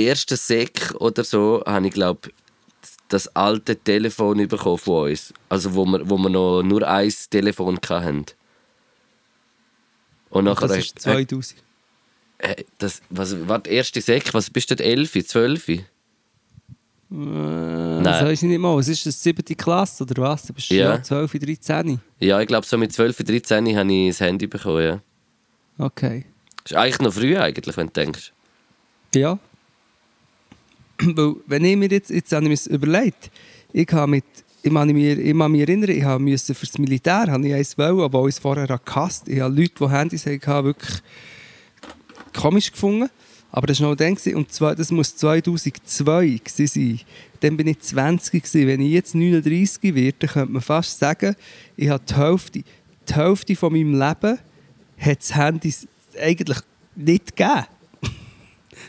ersten 0.04 0.36
Sek 0.36 0.94
oder 0.98 1.24
so 1.24 1.62
habe 1.66 1.86
ich 1.86 1.92
glaube 1.92 2.30
das 3.08 3.28
alte 3.36 3.76
Telefon 3.76 4.48
bekommen 4.48 4.78
von 4.78 5.10
uns. 5.10 5.32
Also 5.48 5.74
wo 5.74 5.84
wir, 5.86 6.08
wo 6.08 6.18
wir 6.18 6.28
noch 6.28 6.62
nur 6.62 6.86
ein 6.86 7.12
Telefon 7.30 7.78
hatten. 7.88 8.26
Und 10.30 10.44
nachher... 10.44 10.68
Das 10.68 10.78
ist 10.78 10.98
2000. 10.98 11.62
Äh, 12.38 12.64
das, 12.78 13.00
was, 13.08 13.48
warte, 13.48 13.70
erste 13.70 14.00
Sek, 14.00 14.34
was 14.34 14.50
bist 14.50 14.70
du, 14.70 14.74
11, 14.74 15.26
12? 15.26 15.68
Äh, 15.68 15.84
das 17.08 18.22
weiß 18.22 18.42
ich 18.42 18.48
nicht 18.48 18.58
mal. 18.58 18.76
Was 18.76 18.88
ist 18.88 19.06
das, 19.06 19.22
siebte 19.22 19.54
Klasse 19.54 20.02
oder 20.02 20.22
was? 20.22 20.46
Du 20.46 20.52
bist 20.52 20.70
Ja. 20.70 20.96
ja 20.96 21.02
12, 21.02 21.32
13. 21.32 22.00
Ja, 22.20 22.40
ich 22.40 22.48
glaube 22.48 22.66
so 22.66 22.76
mit 22.76 22.92
12, 22.92 23.18
13 23.18 23.76
habe 23.76 23.92
ich 23.92 24.08
das 24.08 24.20
Handy 24.20 24.46
bekommen, 24.46 24.82
ja. 24.82 25.00
Okay. 25.78 26.26
Das 26.64 26.72
ist 26.72 26.76
eigentlich 26.76 26.98
noch 27.00 27.12
früh 27.12 27.36
eigentlich, 27.36 27.76
wenn 27.76 27.86
du 27.86 27.92
denkst. 27.92 28.32
Ja. 29.14 29.38
Weil, 31.16 31.34
wenn 31.46 31.64
ich 31.64 31.76
mir 31.76 31.88
jetzt, 31.88 32.10
jetzt 32.10 32.32
habe 32.32 32.48
ich 32.48 32.66
mir 32.66 32.74
überlegt, 32.74 33.30
ich 33.72 33.88
habe 33.92 34.10
mit, 34.10 34.24
ich 34.62 34.72
kann 34.72 34.88
mich, 34.88 35.18
ich 35.18 35.38
kann 35.38 35.52
mich 35.52 35.60
erinnern, 35.60 35.90
ich 35.90 36.18
müssen 36.18 36.54
für 36.54 36.66
das 36.66 36.78
Militär, 36.78 37.26
habe 37.28 37.46
ich 37.46 37.54
eins 37.54 37.78
wollen, 37.78 38.28
ich 38.28 38.34
es 38.34 38.38
vorher 38.38 38.66
gehasst. 38.84 39.28
Ich 39.28 39.40
habe 39.40 39.54
Leute, 39.54 39.74
die 39.78 39.88
Handys 39.88 40.26
hatten, 40.26 40.64
wirklich 40.64 41.02
komisch 42.32 42.72
gefunden. 42.72 43.08
Aber 43.52 43.66
das 43.66 43.80
war 43.80 43.90
noch 43.90 43.96
dann, 43.96 44.16
und 44.34 44.52
zwar, 44.52 44.74
das 44.74 44.90
muss 44.90 45.16
2002 45.16 46.40
gewesen 46.44 46.66
sein. 46.66 47.00
Dann 47.40 47.56
bin 47.56 47.68
ich 47.68 47.80
20 47.80 48.42
gewesen. 48.42 48.66
Wenn 48.66 48.80
ich 48.80 48.92
jetzt 48.92 49.14
39 49.14 49.94
werde, 49.94 50.16
dann 50.18 50.30
könnte 50.30 50.52
man 50.52 50.62
fast 50.62 50.98
sagen, 50.98 51.36
ich 51.76 51.88
habe 51.88 52.04
die 52.06 52.14
Hälfte, 52.16 52.64
die 53.08 53.14
Hälfte 53.14 53.56
von 53.56 53.72
meinem 53.72 53.92
Leben 53.92 54.38
hat 54.98 55.18
das 55.20 55.34
Handy 55.34 55.74
eigentlich 56.20 56.58
nicht 56.94 57.36
gegeben. 57.36 57.66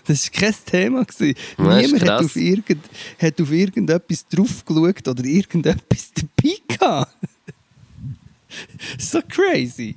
Das 0.07 0.31
war 0.31 0.39
kein 0.39 0.55
Thema. 0.65 1.03
gewesen. 1.03 1.35
Niemand 1.57 2.01
hat 2.03 2.23
auf, 2.23 2.35
irgend, 2.35 2.79
hat 3.19 3.41
auf 3.41 3.51
irgendetwas 3.51 4.27
drauf 4.27 4.63
geschaut 4.65 5.07
oder 5.07 5.23
irgendetwas 5.25 6.11
dabei 6.15 6.55
gehabt. 6.67 7.15
so 8.97 9.19
crazy. 9.27 9.95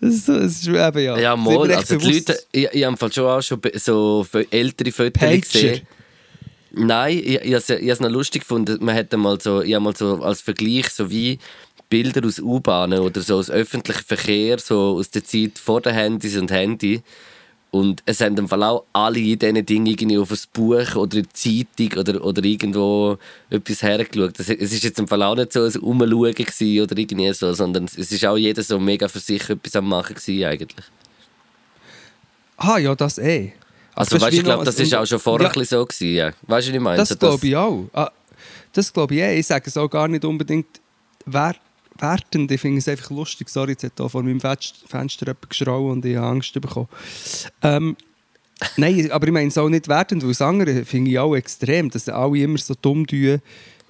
Das 0.00 0.14
ist, 0.14 0.26
so, 0.26 0.38
das 0.38 0.52
ist 0.52 0.68
eben, 0.68 0.98
ja. 0.98 1.18
Ja, 1.18 1.36
mal. 1.36 1.70
Also 1.72 1.96
die 1.96 2.12
Leute, 2.12 2.38
ich, 2.52 2.68
ich 2.72 2.84
habe 2.84 3.12
schon 3.12 3.26
auch 3.26 3.42
schon 3.42 3.60
so 3.74 4.26
ältere 4.50 4.92
Fotos 4.92 5.40
gesehen. 5.40 5.82
Nein, 6.72 7.18
ich, 7.18 7.40
ich, 7.40 7.54
habe 7.54 7.88
es 7.88 8.00
noch 8.00 8.10
lustig 8.10 8.42
gefunden. 8.42 8.84
Man 8.84 8.94
hat 8.94 9.12
mal 9.14 9.40
so, 9.40 9.62
ich 9.62 9.74
habe 9.74 9.84
mal 9.84 9.96
so 9.96 10.22
als 10.22 10.42
Vergleich 10.42 10.90
so 10.90 11.10
wie 11.10 11.38
Bilder 11.88 12.26
aus 12.26 12.38
U-Bahnen 12.38 13.00
oder 13.00 13.20
so 13.22 13.36
aus 13.36 13.50
öffentlichem 13.50 14.04
Verkehr, 14.04 14.58
so 14.58 14.96
aus 14.98 15.10
der 15.10 15.24
Zeit 15.24 15.58
vor 15.58 15.80
den 15.80 15.94
Handys 15.94 16.36
und 16.36 16.50
Handy. 16.50 17.02
Und 17.76 18.02
es 18.06 18.22
haben 18.22 18.38
im 18.38 18.48
Fall 18.48 18.62
auch 18.62 18.84
alle 18.94 19.18
in 19.18 19.38
diesen 19.38 19.66
Dingen 19.66 19.86
irgendwie 19.86 20.16
auf 20.16 20.30
ein 20.30 20.38
Buch 20.54 20.96
oder 20.96 21.18
eine 21.18 21.28
Zeitung 21.28 21.98
oder, 21.98 22.24
oder 22.24 22.42
irgendwo 22.42 23.18
etwas 23.50 23.82
hergeschaut. 23.82 24.40
Es 24.40 24.48
ist 24.48 24.82
jetzt 24.82 24.98
im 24.98 25.06
Fall 25.06 25.22
auch 25.22 25.34
nicht 25.34 25.52
so 25.52 25.64
ein 25.64 25.76
Umschauen 25.76 26.80
oder 26.80 26.98
irgendwie 26.98 27.32
so, 27.34 27.52
sondern 27.52 27.84
es 27.84 28.10
ist 28.10 28.24
auch 28.24 28.38
jeder 28.38 28.62
so 28.62 28.78
mega 28.78 29.08
für 29.08 29.18
sich 29.18 29.50
etwas 29.50 29.76
am 29.76 29.88
machen 29.90 30.14
gewesen 30.14 30.44
eigentlich. 30.44 30.86
Ah, 32.56 32.78
ja, 32.78 32.94
das 32.94 33.18
eh. 33.18 33.52
Also 33.94 34.16
Aber 34.16 34.26
weißt, 34.26 34.38
ich 34.38 34.44
glaube, 34.44 34.64
das 34.64 34.80
ist 34.80 34.94
auch 34.94 35.06
schon 35.06 35.18
vorher 35.18 35.52
Ja, 35.54 35.64
so 35.64 35.84
gewesen, 35.84 36.14
ja. 36.14 36.26
Weißt 36.46 36.68
du, 36.68 36.70
was 36.70 36.76
ich 36.76 36.80
meine? 36.80 36.96
Das 36.96 37.08
So, 37.10 37.16
glaube 37.16 37.46
ich 37.46 37.56
auch. 37.56 37.84
Ah, 37.92 38.10
das 38.72 38.90
glaube 38.90 39.14
ich 39.14 39.20
eh. 39.20 39.38
Ich 39.38 39.46
sage 39.46 39.64
es 39.66 39.76
auch 39.76 39.88
gar 39.88 40.08
nicht 40.08 40.24
unbedingt 40.24 40.80
wer 41.26 41.54
wertend. 42.00 42.50
Ich 42.50 42.60
finde 42.60 42.78
es 42.78 42.88
einfach 42.88 43.10
lustig. 43.10 43.48
Sorry, 43.48 43.72
jetzt 43.72 43.84
hat 43.84 43.92
hier 43.96 44.08
vor 44.08 44.22
meinem 44.22 44.40
Fenster 44.40 45.26
jemand 45.26 45.50
geschrauen 45.50 45.92
und 45.92 46.04
ich 46.04 46.16
habe 46.16 46.26
Angst 46.26 46.52
bekommen. 46.54 46.88
Ähm, 47.62 47.96
nein, 48.76 49.10
aber 49.10 49.26
ich 49.26 49.32
meine 49.32 49.48
es 49.48 49.58
auch 49.58 49.68
nicht 49.68 49.88
wertend, 49.88 50.22
weil 50.22 50.30
das 50.30 50.42
andere 50.42 50.84
finde 50.84 51.10
ich 51.10 51.18
auch 51.18 51.34
extrem, 51.34 51.90
dass 51.90 52.08
alle 52.08 52.38
immer 52.38 52.58
so 52.58 52.74
dumm 52.80 53.06
tun 53.06 53.40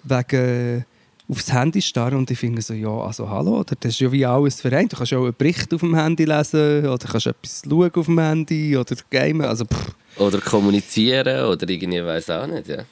wegen 0.05 0.37
äh, 0.37 0.83
aufs 1.29 1.53
Handy 1.53 1.83
starren 1.83 2.19
und 2.19 2.31
ich 2.31 2.39
finde 2.39 2.63
so, 2.63 2.73
ja, 2.73 2.89
also 2.89 3.29
hallo, 3.29 3.65
das 3.65 3.77
ist 3.93 4.01
ja 4.01 4.13
wie 4.13 4.25
alles 4.25 4.61
vereint. 4.61 4.93
Du 4.93 4.97
kannst 4.97 5.13
auch 5.13 5.25
einen 5.25 5.35
Bericht 5.37 5.73
auf 5.75 5.81
dem 5.81 5.97
Handy 5.97 6.25
lesen 6.25 6.87
oder 6.87 7.09
kannst 7.09 7.27
etwas 7.27 7.63
schauen 7.69 7.91
auf 7.95 8.07
dem 8.07 8.19
Handy 8.21 8.77
oder 8.77 8.95
gamen. 9.11 9.43
Also, 9.43 9.65
pff, 9.65 9.95
Oder 10.19 10.41
kommunizieren 10.41 11.47
oder 11.47 11.69
irgendwie, 11.69 12.05
weiß 12.05 12.31
auch 12.31 12.47
nicht, 12.47 12.69
ja. 12.69 12.85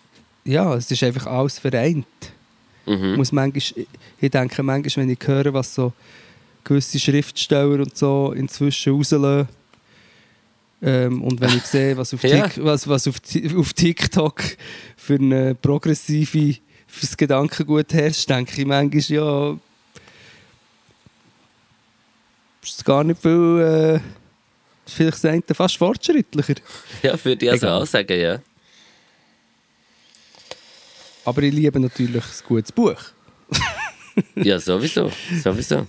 ja, 0.44 0.74
es 0.74 0.90
ist 0.90 1.02
einfach 1.04 1.26
alles 1.26 1.58
vereint. 1.58 2.06
Mhm. 2.86 3.16
muss 3.16 3.32
manchmal, 3.32 3.86
ich 4.20 4.30
denke 4.30 4.62
manchmal, 4.62 5.06
wenn 5.06 5.12
ich 5.12 5.26
höre, 5.26 5.52
was 5.52 5.74
so 5.74 5.92
gewisse 6.62 6.98
Schriftsteller 6.98 7.80
und 7.80 7.96
so 7.96 8.32
inzwischen 8.32 8.94
rauslassen 8.94 9.48
ähm, 10.82 11.22
und 11.22 11.40
wenn 11.40 11.56
ich 11.56 11.64
sehe, 11.64 11.96
was 11.96 12.12
auf, 12.12 12.22
Ja. 12.24 12.48
Tik, 12.48 12.64
was, 12.64 12.86
was 12.86 13.08
auf, 13.08 13.16
auf 13.56 13.72
TikTok 13.72 14.42
für 14.96 15.14
eine 15.14 15.54
progressive, 15.54 16.56
fürs 16.86 17.16
Gedankengut 17.16 17.92
herrscht, 17.92 18.28
denke 18.28 18.60
ich 18.60 18.66
manchmal, 18.66 19.00
ja, 19.16 19.56
ist 22.62 22.84
gar 22.84 23.04
nicht 23.04 23.20
viel, 23.20 24.00
äh, 24.00 24.00
Vielleicht 24.86 25.18
sind 25.18 25.44
fast 25.56 25.76
fortschrittlicher. 25.76 26.54
Ja, 27.02 27.22
würde 27.24 27.44
ich 27.46 27.50
also 27.50 27.68
auch 27.68 27.86
sagen, 27.86 28.20
ja. 28.20 28.38
Aber 31.24 31.42
ich 31.42 31.52
liebe 31.52 31.80
natürlich 31.80 32.22
ein 32.22 32.46
gutes 32.46 32.72
Buch. 32.72 33.00
Ja, 34.36 34.60
sowieso. 34.60 35.10
Sowieso. 35.42 35.88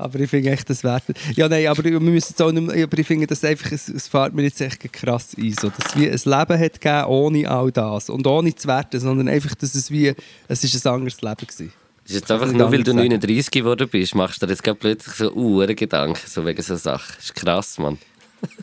Aber 0.00 0.18
ich 0.18 0.30
finde 0.30 0.50
echt, 0.50 0.68
das 0.68 0.82
wert. 0.82 1.02
Ja, 1.34 1.48
nein, 1.48 1.66
aber 1.66 1.84
wir 1.84 2.00
müssen 2.00 2.34
es 2.34 2.40
auch 2.40 2.50
nicht 2.50 2.66
mehr, 2.66 2.84
aber 2.84 2.98
ich 2.98 3.06
finde 3.06 3.26
das 3.26 3.44
einfach, 3.44 3.70
es, 3.72 3.88
es 3.88 4.08
fährt 4.08 4.34
mir 4.34 4.42
jetzt 4.42 4.60
echt 4.60 4.90
krass 4.92 5.36
ein, 5.36 5.52
so, 5.52 5.68
dass 5.68 5.94
es 5.94 5.96
wie 5.96 6.10
ein 6.10 6.38
Leben 6.38 6.60
hat 6.60 6.80
gegeben 6.80 7.04
ohne 7.06 7.50
all 7.50 7.70
das 7.70 8.08
und 8.08 8.26
ohne 8.26 8.54
zu 8.54 8.66
werten, 8.66 8.98
sondern 8.98 9.28
einfach, 9.28 9.54
dass 9.54 9.74
es 9.74 9.90
wie, 9.90 10.14
es 10.48 10.64
ist 10.64 10.86
ein 10.86 10.92
anderes 10.92 11.20
Leben 11.20 11.36
gewesen. 11.36 11.72
Ist 12.06 12.14
jetzt 12.14 12.30
einfach 12.30 12.50
nur, 12.50 12.72
weil 12.72 12.82
du 12.82 12.92
sagen. 12.92 13.08
39 13.08 13.50
geworden 13.50 13.88
bist, 13.90 14.14
machst 14.14 14.42
du 14.42 14.46
dir 14.46 14.52
jetzt 14.52 14.80
plötzlich 14.80 15.14
so 15.14 15.32
uh, 15.34 15.66
Gedanken, 15.66 16.20
so 16.26 16.46
wegen 16.46 16.62
so 16.62 16.76
Sachen. 16.76 17.16
ist 17.18 17.34
krass, 17.34 17.78
Mann. 17.78 17.98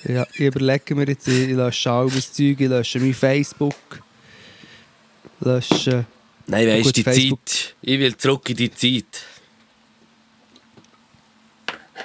Ja, 0.07 0.25
ich 0.33 0.39
überlege 0.39 0.95
mir 0.95 1.07
jetzt, 1.07 1.27
ich 1.27 1.49
lösche 1.49 1.91
all 1.91 2.05
mein 2.05 2.21
Zeug, 2.21 2.59
ich 2.59 2.67
lösche 2.67 2.99
mein 2.99 3.13
Facebook, 3.13 3.75
lösche... 5.39 6.05
Nein, 6.47 6.67
weißt 6.67 6.85
du, 6.85 6.91
die 6.93 7.03
Facebook. 7.03 7.45
Zeit. 7.45 7.75
Ich 7.81 7.99
will 7.99 8.15
zurück 8.15 8.49
in 8.49 8.55
die 8.55 8.71
Zeit. 8.71 9.23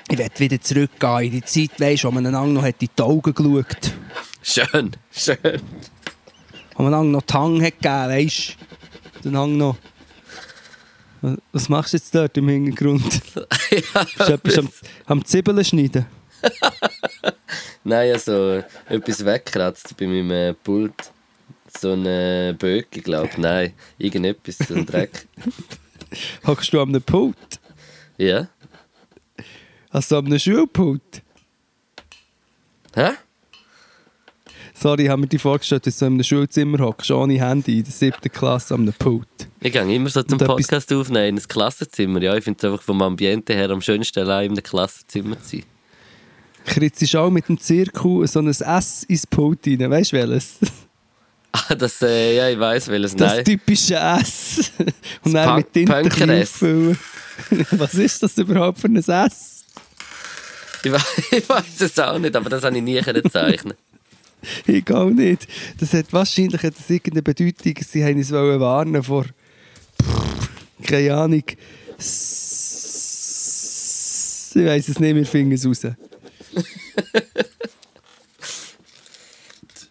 Ich 0.09 0.19
werde 0.19 0.39
wieder 0.39 0.61
zurückgehen 0.61 1.23
in 1.23 1.31
die 1.31 1.45
Zeit, 1.45 1.79
weißt, 1.79 2.05
wo 2.05 2.11
man 2.11 2.27
einander 2.27 2.61
noch 2.61 2.67
in 2.67 2.75
die 2.81 2.91
Augen 3.01 3.33
geschaut 3.33 3.93
Schön, 4.43 4.91
schön. 5.13 5.39
wo 6.75 6.83
man 6.83 6.93
einander 6.93 7.13
noch 7.13 7.23
die 7.23 7.35
Hang 7.35 7.63
hat 7.63 7.81
gegeben, 7.81 8.09
weißt 8.09 8.57
du? 9.23 9.29
Den 9.29 9.39
Hang 9.39 9.57
noch... 9.57 9.77
Was 11.53 11.69
machst 11.69 11.93
du 11.93 11.99
jetzt 11.99 12.13
dort 12.13 12.37
im 12.37 12.49
Hintergrund? 12.49 13.21
ja, 13.37 14.03
Bist 14.05 14.19
du 14.19 14.33
etwas 14.33 14.59
am, 14.59 14.69
am 15.07 15.25
Zwiebeln 15.25 15.65
schneiden? 15.65 16.05
Nein, 17.85 18.13
also 18.13 18.65
etwas 18.89 19.25
wegkratzt 19.25 19.97
bei 19.97 20.07
meinem 20.07 20.31
äh, 20.33 20.55
Pult. 20.55 21.13
So 21.79 21.93
eine 21.93 22.55
Böcke, 22.59 23.01
glaube 23.01 23.29
ich. 23.33 23.39
Nein, 23.39 23.73
irgendetwas, 23.99 24.59
so 24.59 24.75
ein 24.75 24.87
Dreck. 24.87 25.27
Hockst 26.47 26.73
du 26.73 26.81
an 26.81 26.91
einem 26.91 27.03
Pult? 27.03 27.37
Ja? 28.19 28.49
Also 29.91 30.19
an 30.19 30.27
einem 30.27 30.39
Schulpult? 30.39 31.23
Hä? 32.95 33.11
Sorry, 34.75 35.05
ich 35.05 35.09
habe 35.09 35.21
mir 35.21 35.29
die 35.29 35.39
vorgestellt, 35.39 35.87
dass 35.87 35.99
du 35.99 36.07
in 36.07 36.15
einem 36.15 36.25
Schulzimmer 36.25 36.79
hockst, 36.81 37.11
ohne 37.11 37.41
Handy, 37.41 37.79
in 37.79 37.85
der 37.85 37.93
siebten 37.93 38.31
Klasse 38.33 38.75
einem 38.75 38.93
Pult. 38.93 39.27
Ich 39.61 39.73
gehe 39.73 39.95
immer 39.95 40.09
so 40.09 40.23
zum 40.23 40.35
Und 40.35 40.43
etwas- 40.43 40.57
Podcast 40.57 40.93
aufnehmen, 40.93 41.27
in 41.29 41.39
ein 41.39 41.49
Klassenzimmer. 41.49 42.21
Ja, 42.21 42.37
ich 42.37 42.43
finde 42.45 42.59
es 42.59 42.65
einfach 42.71 42.83
vom 42.85 43.01
Ambiente 43.01 43.55
her 43.55 43.71
am 43.71 43.81
schönsten, 43.81 44.19
allein 44.21 44.47
in 44.47 44.53
einem 44.53 44.63
Klassenzimmer 44.63 45.41
zu 45.41 45.57
sein. 45.59 45.65
Kritzt 46.67 47.15
auch 47.17 47.31
mit 47.31 47.49
dem 47.49 47.59
Zirkel 47.59 48.27
so 48.27 48.41
ein 48.41 48.49
S 48.49 49.05
ins 49.05 49.27
Pult 49.27 49.67
rein, 49.67 49.91
weißt 49.91 50.13
du 50.13 50.17
welches? 50.17 50.59
Ah, 51.53 51.75
das, 51.75 52.01
äh, 52.03 52.35
ja, 52.37 52.49
ich 52.49 52.59
weiß 52.59 52.89
welches. 52.89 53.15
Das 53.15 53.35
Nein. 53.35 53.45
typische 53.45 53.95
S. 53.97 54.73
Und 54.79 54.87
Das 55.25 55.33
dann 55.35 55.45
Punk- 55.45 55.57
mit 55.59 55.73
Tinte 55.75 55.95
ein 55.97 56.05
bisschen 56.05 56.19
Punker-S. 56.21 56.51
auffüllen. 56.55 56.99
Was 57.73 57.95
ist 57.95 58.23
das 58.23 58.39
überhaupt 58.39 58.79
für 58.81 58.89
ein 58.89 58.97
S? 58.97 59.65
Ich, 60.85 60.91
we 60.93 60.99
ich 61.37 61.49
weiß 61.49 61.81
es 61.81 61.99
auch 61.99 62.19
nicht, 62.19 62.35
aber 62.35 62.49
das 62.51 62.65
habe 62.65 62.77
ich 62.77 62.83
nie 62.83 63.01
zeichnen. 63.31 63.75
Ich 64.67 64.91
auch 64.91 65.11
nicht. 65.11 65.47
Das 65.79 65.93
hat 65.93 66.13
wahrscheinlich 66.13 66.63
hat 66.63 66.75
das 66.77 66.91
irgendeine 66.91 67.23
Bedeutung. 67.23 67.75
Sie 67.89 68.05
haben 68.05 68.17
uns 68.17 68.33
wollen 68.33 68.59
warnen 68.61 69.03
vor. 69.03 69.25
Pff, 69.25 70.87
keine 70.87 71.15
Ahnung. 71.15 71.45
Ich 71.49 72.07
weiß 74.67 74.89
es 74.89 74.99
nicht, 74.99 75.15
wir 75.15 75.27
finden 75.27 75.53
es 75.53 75.65
raus. 75.67 75.83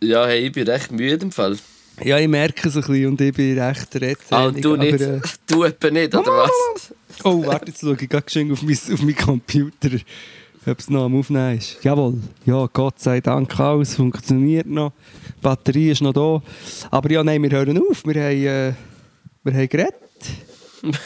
Ja, 0.04 0.26
hey, 0.26 0.48
ich 0.48 0.52
bin 0.52 0.68
recht 0.68 0.92
müde 0.92 1.26
im 1.26 1.32
Fall. 1.32 1.58
Ja, 2.04 2.18
ich 2.18 2.28
merke 2.28 2.68
es 2.68 2.76
ein 2.76 2.82
bisschen 2.82 3.06
und 3.06 3.22
ich 3.22 3.34
bin 3.36 3.60
recht 3.60 3.94
redselig. 3.94 4.18
Ah, 4.32 4.50
du 4.50 4.76
nicht? 4.76 4.96
aber, 4.96 5.16
äh, 5.18 5.22
Du 5.48 5.64
etwa 5.64 5.92
nicht, 5.92 6.16
oder 6.16 6.32
was? 6.32 6.94
Oh, 7.24 7.46
warte, 7.46 7.68
jetzt 7.68 7.82
schaue 7.82 7.96
ich 8.00 8.10
gerade 8.10 8.24
geschwind 8.24 8.52
auf, 8.52 8.64
mein, 8.64 8.74
auf 8.76 9.02
meinen 9.02 9.16
Computer, 9.16 9.90
ob 10.66 10.80
es 10.80 10.90
noch 10.90 11.06
am 11.06 11.20
Aufnehmen 11.20 11.60
ist. 11.60 11.84
Jawohl, 11.84 12.16
ja, 12.48 12.68
Gott 12.74 13.00
sei 13.00 13.22
Dank, 13.22 13.60
alles 13.60 13.94
funktioniert 13.96 14.66
noch. 14.66 14.92
Die 15.28 15.42
Batterie 15.42 15.92
ist 15.92 16.02
noch 16.02 16.14
da. 16.14 16.42
Aber 16.90 17.12
ja, 17.12 17.24
nein, 17.24 17.44
wir 17.44 17.52
hören 17.52 17.78
auf. 17.78 18.04
Wir 18.04 18.24
haben, 18.24 18.44
äh, 18.44 18.74
wir 19.44 19.54
haben 19.54 19.70
geredet. 19.70 19.94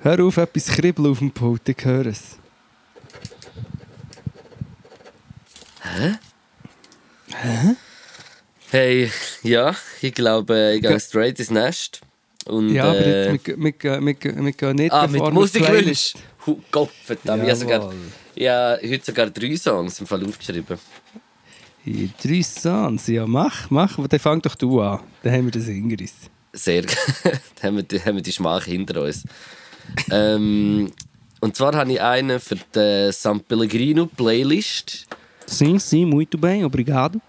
Hör 0.00 0.24
auf, 0.24 0.36
etwas 0.38 0.66
kribbeln 0.66 1.12
auf 1.12 1.20
dem 1.20 1.30
Pult, 1.30 1.68
ich 1.68 1.84
höre 1.84 2.06
es. 2.06 2.36
Hey, 8.70 9.10
ja, 9.42 9.74
ich 10.00 10.14
glaube, 10.14 10.74
ich 10.76 10.82
gehe 10.82 10.90
Ge- 10.92 11.00
straight 11.00 11.38
ins 11.40 11.50
Nest. 11.50 12.00
Und, 12.46 12.74
Ja, 12.74 12.84
aber 12.84 13.00
äh, 13.00 13.32
jetzt, 13.32 13.46
wir, 13.46 13.56
wir, 13.58 13.74
wir, 13.82 14.00
wir, 14.06 14.14
gehen 14.14 14.44
nicht 14.76 14.92
Ah, 14.92 15.06
mit 15.06 15.32
Musikwunsch. 15.32 16.14
Hu- 16.46 16.60
Gott 16.70 16.90
verdammt, 17.04 17.42
ich 17.44 17.50
habe 17.50 17.56
sogar, 17.58 17.92
ich 18.34 18.48
habe 18.48 18.80
heute 18.90 19.04
sogar 19.04 19.30
drei 19.30 19.56
Songs 19.56 20.00
im 20.00 20.06
Fall 20.06 20.24
aufgeschrieben. 20.24 20.78
In 21.84 22.12
drei 22.22 22.42
Songs, 22.42 23.06
ja, 23.08 23.26
mach, 23.26 23.70
mach, 23.70 23.98
aber 23.98 24.08
dann 24.08 24.20
fang 24.20 24.40
doch 24.40 24.54
du 24.54 24.80
an. 24.80 25.00
Dann 25.22 25.32
haben 25.32 25.44
wir 25.46 25.50
das 25.52 25.66
Ingris. 25.68 26.14
Sehr 26.52 26.82
gut. 26.82 26.96
Dann 27.24 27.62
haben 27.62 27.76
wir 27.76 27.82
die, 27.84 28.00
haben 28.00 28.16
wir 28.16 28.22
die 28.22 28.32
Schmach 28.32 28.64
hinter 28.64 29.02
uns. 29.02 29.22
ähm, 30.10 30.90
und 31.40 31.56
zwar 31.56 31.74
habe 31.76 31.92
ich 31.92 32.00
einen 32.02 32.40
für 32.40 32.56
die 32.74 33.12
San 33.12 33.40
Pellegrino 33.40 34.06
Playlist. 34.06 35.06
Sim, 35.50 35.78
sim, 35.80 36.04
muito 36.06 36.38
bem, 36.38 36.64
obrigado. 36.64 37.20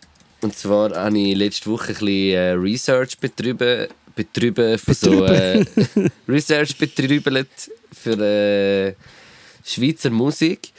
Und 0.42 0.56
zwar 0.56 0.92
habe 0.92 1.18
ich 1.18 1.36
letzte 1.36 1.70
Woche 1.72 1.88
ein 1.90 1.94
bisschen 1.94 2.34
äh, 2.34 2.52
Research 2.52 3.18
betrieben, 3.18 3.88
betrieben 4.16 4.78
für 4.78 4.94
so 4.94 5.26
äh, 5.26 5.66
Research 6.28 6.78
betrieben 6.78 7.48
für 7.92 8.20
äh, 8.20 8.94
Schweizer 9.66 10.12
Musik. 10.12 10.72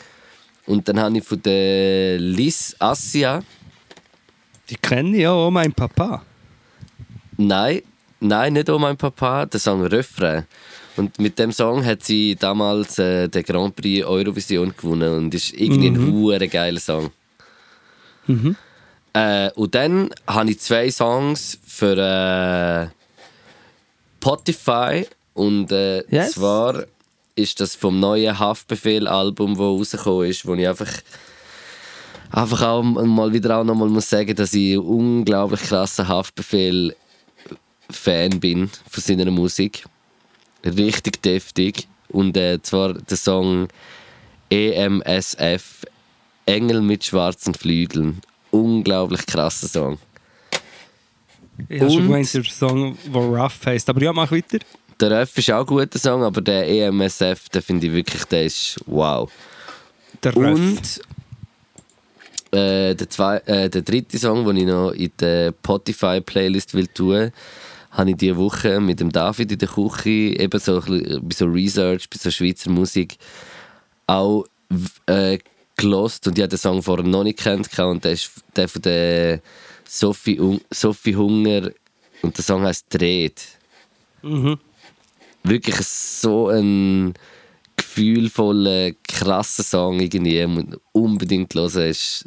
Und 0.67 0.89
dann 0.89 1.01
habe 1.01 1.19
ich 1.19 1.25
von 1.25 1.43
der 1.43 2.19
Liz 2.21 2.77
Assia, 2.79 3.43
Die 4.71 4.77
kenne 4.77 5.17
ich 5.17 5.23
ja 5.23 5.33
auch, 5.33 5.51
mein 5.51 5.73
Papa. 5.73 6.23
nein, 7.37 7.83
nein, 8.21 8.53
nicht 8.53 8.71
«Oh 8.71 8.79
mein 8.79 8.97
Papa», 8.97 9.47
der 9.47 9.59
Song 9.59 9.83
«Refrain». 9.85 10.47
Und 10.97 11.19
mit 11.19 11.39
dem 11.41 11.51
Song 11.51 11.85
hat 11.85 12.05
sie 12.05 12.37
damals 12.37 13.01
äh, 13.01 13.27
den 13.29 13.43
Grand 13.43 13.75
Prix 13.75 14.07
Eurovision 14.07 14.73
gewonnen 14.77 15.13
und 15.17 15.35
ist 15.35 15.53
irgendwie 15.55 15.89
ein 15.89 16.13
hure 16.13 16.47
geiler 16.47 16.79
Song. 16.81 17.11
Äh, 19.15 19.51
und 19.53 19.75
dann 19.75 20.11
habe 20.27 20.51
ich 20.51 20.61
zwei 20.61 20.91
Songs 20.91 21.59
für 21.67 21.97
äh, 21.99 22.89
Spotify 24.21 25.07
und 25.35 25.71
äh, 25.73 26.03
Yes. 26.09 26.33
zwar 26.33 26.85
ist 27.35 27.61
das 27.61 27.75
vom 27.75 27.99
neuen 28.01 28.39
Haftbefehl-Album, 28.39 29.53
das 29.55 29.61
rausgekommen 29.61 30.29
ist, 30.31 30.47
wo 30.47 30.55
ich 30.55 30.67
einfach 30.69 30.89
einfach 32.31 32.63
auch 32.63 32.83
mal 32.83 33.33
wieder 33.33 33.59
auch 33.59 33.65
nochmal 33.65 33.89
muss 33.89 34.09
sagen, 34.09 34.35
dass 34.35 34.55
ich 34.55 34.75
ein 34.75 34.79
unglaublich 34.79 35.61
krasser 35.63 36.09
Haftbefehl-Fan 36.09 38.41
bin 38.41 38.71
von 38.91 39.03
seiner 39.03 39.31
Musik. 39.31 39.85
Richtig 40.65 41.23
deftig. 41.23 41.89
Und 42.09 42.37
äh, 42.37 42.61
zwar 42.63 42.95
der 42.95 43.17
Song 43.17 43.69
EMSF 44.51 45.85
Engel 46.47 46.81
mit 46.81 47.05
schwarzen 47.05 47.55
Flügeln. 47.55 48.21
Unglaublich 48.51 49.25
krasser 49.27 49.69
Song. 49.69 49.99
Ich 51.69 51.81
habe 51.81 51.91
schon 51.91 52.03
gemeint, 52.03 52.33
der 52.35 52.45
Song, 52.45 52.99
der 53.07 53.21
Rough 53.21 53.67
heisst. 53.67 53.89
Aber 53.89 54.03
ja, 54.03 54.13
mach 54.13 54.31
weiter. 54.31 54.59
Der 55.01 55.11
Ref 55.11 55.37
ist 55.37 55.51
auch 55.51 55.61
ein 55.61 55.67
guter 55.67 55.99
Song, 55.99 56.23
aber 56.23 56.41
der 56.41 56.69
EMSF, 56.69 57.49
den 57.49 57.63
finde 57.63 57.87
ich 57.87 57.93
wirklich, 57.93 58.25
der 58.25 58.45
ist 58.45 58.81
wow. 58.87 59.31
Der 60.23 60.35
Rough. 60.35 60.59
Und 60.59 61.01
äh, 62.53 62.95
der, 62.95 63.11
zwei, 63.11 63.39
äh, 63.39 63.71
der 63.71 63.83
dritte 63.83 64.19
Song, 64.19 64.45
den 64.45 64.57
ich 64.59 64.67
noch 64.67 64.91
in 64.91 65.11
der 65.19 65.53
Spotify-Playlist 65.53 66.75
will 66.75 66.87
tun, 66.87 67.33
habe 67.93 68.11
ich 68.11 68.17
diese 68.17 68.37
Woche 68.37 68.81
mit 68.81 69.01
dem 69.01 69.11
David 69.11 69.53
in 69.53 69.59
der 69.59 69.69
Küche 69.69 70.11
eben 70.39 70.61
so 70.61 70.81
ein 70.81 70.85
bisschen 70.85 71.29
bei 71.29 71.35
so 71.35 71.47
Research, 71.47 72.09
bei 72.09 72.19
so 72.19 72.31
Schweizer 72.31 72.71
Musik 72.71 73.17
auch 74.07 74.45
äh, 75.07 75.39
gelost 75.77 76.27
und 76.27 76.39
ich 76.39 76.43
habe 76.43 76.51
den 76.51 76.59
Song 76.59 76.83
vorher 76.83 77.07
noch 77.07 77.25
nicht 77.25 77.39
kennt 77.39 77.79
und 77.79 78.05
der 78.05 78.13
ist 78.13 78.31
der 78.57 78.69
von 78.69 78.83
der 78.83 79.41
Sophie, 79.89 80.41
Un- 80.41 80.61
Sophie 80.71 81.17
Hunger 81.17 81.71
und 82.23 82.37
der 82.37 82.45
Song 82.45 82.63
heißt 82.63 82.87
Dreht. 82.89 83.47
Wirklich 85.43 85.77
so 85.77 86.49
ein 86.49 87.15
gefühlvoller, 87.77 88.93
krasser 89.07 89.63
Song 89.65 90.01
irgendwie. 90.01 90.47
Muss 90.47 90.65
Unbedingt 90.93 91.55
hören. 91.55 91.83
Es 91.83 92.25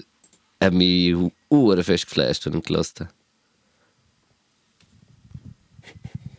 hat 0.62 0.74
mich 0.74 1.16
uhren 1.50 1.84
fest 1.84 2.08
geflasht, 2.08 2.44
gehört 2.44 2.70
habe. 2.70 3.10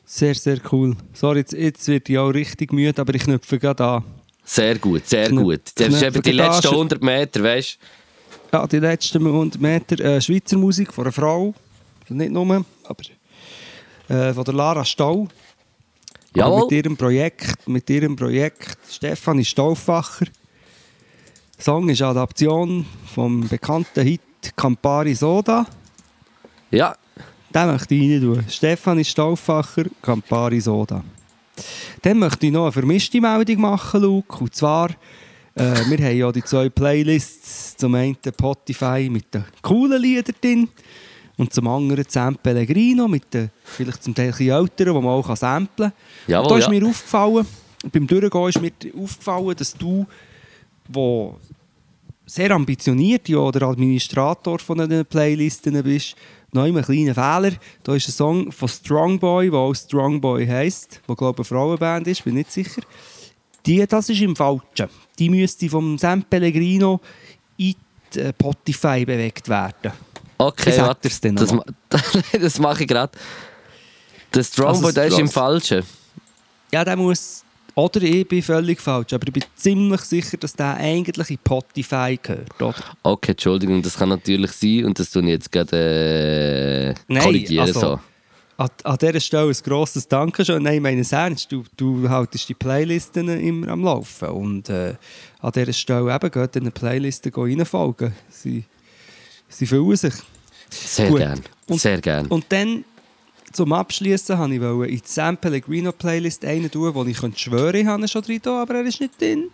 Sehr, 0.05 0.35
sehr 0.35 0.61
cool. 0.71 0.97
Sorry, 1.13 1.41
jetzt, 1.41 1.53
jetzt 1.53 1.89
wird 1.89 2.09
ich 2.09 2.19
auch 2.19 2.31
richtig 2.31 2.73
müde, 2.73 3.01
aber 3.01 3.15
ich 3.15 3.23
knüpfe 3.25 3.59
gerade 3.59 3.85
an. 3.85 4.05
Sehr 4.49 4.79
gut, 4.79 5.07
sehr 5.09 5.29
Knapp- 5.29 5.43
gut. 5.45 5.61
Das 5.75 5.89
ist 5.89 6.03
eben 6.03 6.23
die 6.23 6.31
Gage. 6.37 6.37
letzten 6.55 6.69
100 6.69 7.03
Meter, 7.03 7.43
weißt 7.43 7.79
du? 8.53 8.57
Ja, 8.57 8.67
die 8.67 8.79
letzten 8.79 9.27
100 9.27 9.61
Meter 9.61 9.99
äh, 10.05 10.21
Schweizer 10.21 10.57
Musik 10.57 10.93
von 10.95 11.05
einer 11.05 11.13
Frau. 11.13 11.53
Nicht 12.09 12.31
nur, 12.31 12.65
aber 12.85 13.05
äh, 14.09 14.33
von 14.33 14.45
der 14.45 14.55
Lara 14.55 14.85
Stau. 14.85 15.27
Jawohl. 16.35 16.63
Mit 16.63 16.73
ihrem 16.73 16.97
Projekt, 16.97 17.67
mit 17.67 17.91
ihrem 17.91 18.15
Projekt 18.15 18.79
Stefanie 18.89 19.45
Stauffacher. 19.45 20.27
Der 21.57 21.65
Song 21.65 21.89
ist 21.89 22.01
eine 22.03 22.11
Adaption 22.13 22.87
vom 23.15 23.49
bekannten 23.49 24.05
Hit 24.05 24.21
Campari 24.55 25.15
Soda. 25.15 25.67
Ja, 26.71 26.95
Den 27.53 27.67
möchte 27.73 27.95
ich 27.97 28.13
rein 28.13 28.21
tun. 28.21 28.45
Stefanie 28.49 29.05
Stauffacher, 29.05 29.87
Campari 30.03 30.61
Soda. 30.61 31.03
Dann 32.07 32.21
möchte 32.21 32.47
ich 32.47 32.53
noch 32.53 32.63
eine 32.63 32.71
vermischte 32.71 33.21
Meldung 33.21 33.63
machen, 33.63 34.01
Luke. 34.01 34.39
Und 34.39 34.55
zwar, 34.55 34.91
äh, 35.57 35.75
wir 35.89 35.99
haben 36.07 36.17
ja 36.17 36.31
die 36.31 36.45
zwei 36.45 36.69
Playlists. 36.69 37.77
Zum 37.77 37.97
einen 37.97 38.17
Spotify 38.25 39.09
mit 39.11 39.35
den 39.35 39.45
coolen 39.61 40.01
Liedern 40.01 40.37
drin. 40.41 40.69
Und 41.37 41.53
zum 41.53 41.67
anderen 41.67 42.05
Sam 42.09 42.37
Pellegrino 42.37 43.09
mit 43.09 43.35
den 43.35 43.51
vielleicht 43.65 44.05
zum 44.05 44.15
Teil 44.15 44.29
älteren, 44.39 44.95
die 44.95 45.01
man 45.01 45.07
auch 45.07 45.35
samplen 45.35 45.91
kann. 45.91 45.99
Jawohl, 46.29 46.45
und 46.45 46.51
da 46.53 46.59
ist 46.59 46.65
ja. 46.67 46.71
mir 46.71 46.87
aufgefallen, 46.87 47.47
beim 47.91 48.07
Durchgehen 48.07 48.49
ist 48.51 48.63
mir 48.63 48.73
aufgefallen, 49.03 49.57
dass 49.57 49.75
du, 49.75 50.07
wo 50.87 51.37
sehr 52.25 52.53
ambitioniert 52.53 53.29
ja, 53.29 53.39
oder 53.39 53.67
Administrator 53.67 54.61
von 54.61 54.79
den 54.89 55.05
Playlisten 55.05 55.83
bist, 55.83 56.15
noch 56.57 56.65
einen 56.65 56.83
kleinen 56.85 57.15
Fehler. 57.15 57.53
Da 57.85 57.95
ist 57.95 58.09
ein 58.09 58.13
Song 58.13 58.51
von 58.53 58.69
Strongboy, 58.69 59.51
der 59.51 59.59
auch 59.61 59.75
Strongboy 59.75 60.47
heisst, 60.47 61.01
der 61.09 61.15
glaube 61.17 61.43
ich 61.43 61.51
eine 61.51 61.59
Frauenband 61.59 62.07
ist, 62.09 62.25
bin 62.25 62.35
nicht 62.35 62.51
sicher. 62.53 62.83
Die, 63.65 63.85
das 63.87 64.09
ist 64.09 64.21
im 64.21 64.35
Falschen. 64.37 64.89
Die 65.19 65.29
müsste 65.31 65.69
vom 65.69 65.97
Sam 65.99 66.23
Pellegrino 66.23 67.01
in 67.57 67.75
die 68.13 68.19
äh, 68.21 68.31
Spotify 68.31 69.05
bewegt 69.05 69.49
werden. 69.49 69.93
okay, 70.39 70.71
warte. 70.79 71.09
Das, 71.35 71.53
ma- 71.53 71.65
das 72.41 72.59
mache 72.59 72.83
ich 72.83 72.89
gerade. 72.89 73.13
Der 74.35 74.43
Strongboy, 74.45 74.77
Also, 74.89 74.93
der 74.93 75.07
ist 75.07 75.19
im 75.19 75.29
Falschen. 75.29 75.83
Ja, 76.73 76.85
der 76.85 76.97
muss. 76.97 77.43
Oder 77.79 78.03
ich 78.03 78.27
bin 78.27 78.43
völlig 78.43 78.81
falsch, 78.81 79.13
aber 79.13 79.27
ich 79.27 79.33
bin 79.35 79.45
ziemlich 79.55 80.01
sicher, 80.01 80.39
dass 80.39 80.55
der 80.55 80.77
eigentlich 80.77 81.29
in 81.31 81.37
Spotify 81.37 82.19
gehört, 82.21 82.61
oder? 82.63 82.75
Okay, 83.03 83.33
Entschuldigung, 83.33 83.83
das 83.83 83.97
kann 83.99 84.09
natürlich 84.09 84.51
sein 84.53 84.87
und 84.87 84.99
das 84.99 85.11
tue 85.11 85.23
ich 85.25 85.29
jetzt 85.29 85.53
gerade 85.53 86.95
äh, 86.97 87.13
Nein, 87.13 87.23
korrigieren. 87.23 87.67
also- 87.67 87.81
so. 87.81 88.01
An, 88.59 88.71
an 88.85 88.97
dieser 88.97 89.21
Stelle 89.21 89.49
ein 89.51 89.57
grosses 89.63 90.09
Dankeschön. 90.09 90.63
Nein, 90.63 90.77
ich 90.77 90.81
meine 90.81 91.03
es 91.03 91.13
ernst. 91.13 91.53
Du, 91.53 91.63
du 91.77 92.09
haltest 92.09 92.49
die 92.49 92.55
Playlisten 92.55 93.29
immer 93.29 93.69
am 93.69 93.85
Laufen. 93.85 94.29
Und 94.29 94.71
äh, 94.71 94.95
an 95.41 95.53
dieser 95.53 95.75
Stelle 95.75 96.15
eben 96.15 96.31
geht 96.31 96.57
in 96.57 96.65
die 96.65 96.71
Playlisten 96.71 97.31
reinfolgen. 97.35 98.15
Sie, 98.31 98.65
sie 99.51 99.67
fühlen 99.67 99.95
sich. 99.97 100.15
Sehr 100.71 101.11
Gut. 101.11 101.19
gern. 101.19 101.41
Und- 101.69 101.81
Sehr 101.83 102.01
gern. 102.01 102.29
Und 102.29 102.47
dann, 102.49 102.87
zum 103.57 103.73
Abschließen, 103.73 104.39
wollte 104.39 104.93
ich 104.93 104.99
in 105.01 105.05
die 105.05 105.11
Sam 105.11 105.37
Pellegrino 105.37 105.93
Playlist 105.93 106.45
einen 106.45 106.71
tun, 106.71 106.95
wo 106.95 107.05
ich 107.05 107.17
könnte 107.19 107.39
schwören, 107.39 107.75
ich 107.75 107.87
habe 107.87 108.03
ihn 108.03 108.09
schon 108.09 108.23
drin, 108.23 108.41
aber 108.45 108.75
er 108.77 108.85
ist 108.85 109.01
nicht 109.01 109.21
drin. 109.21 109.51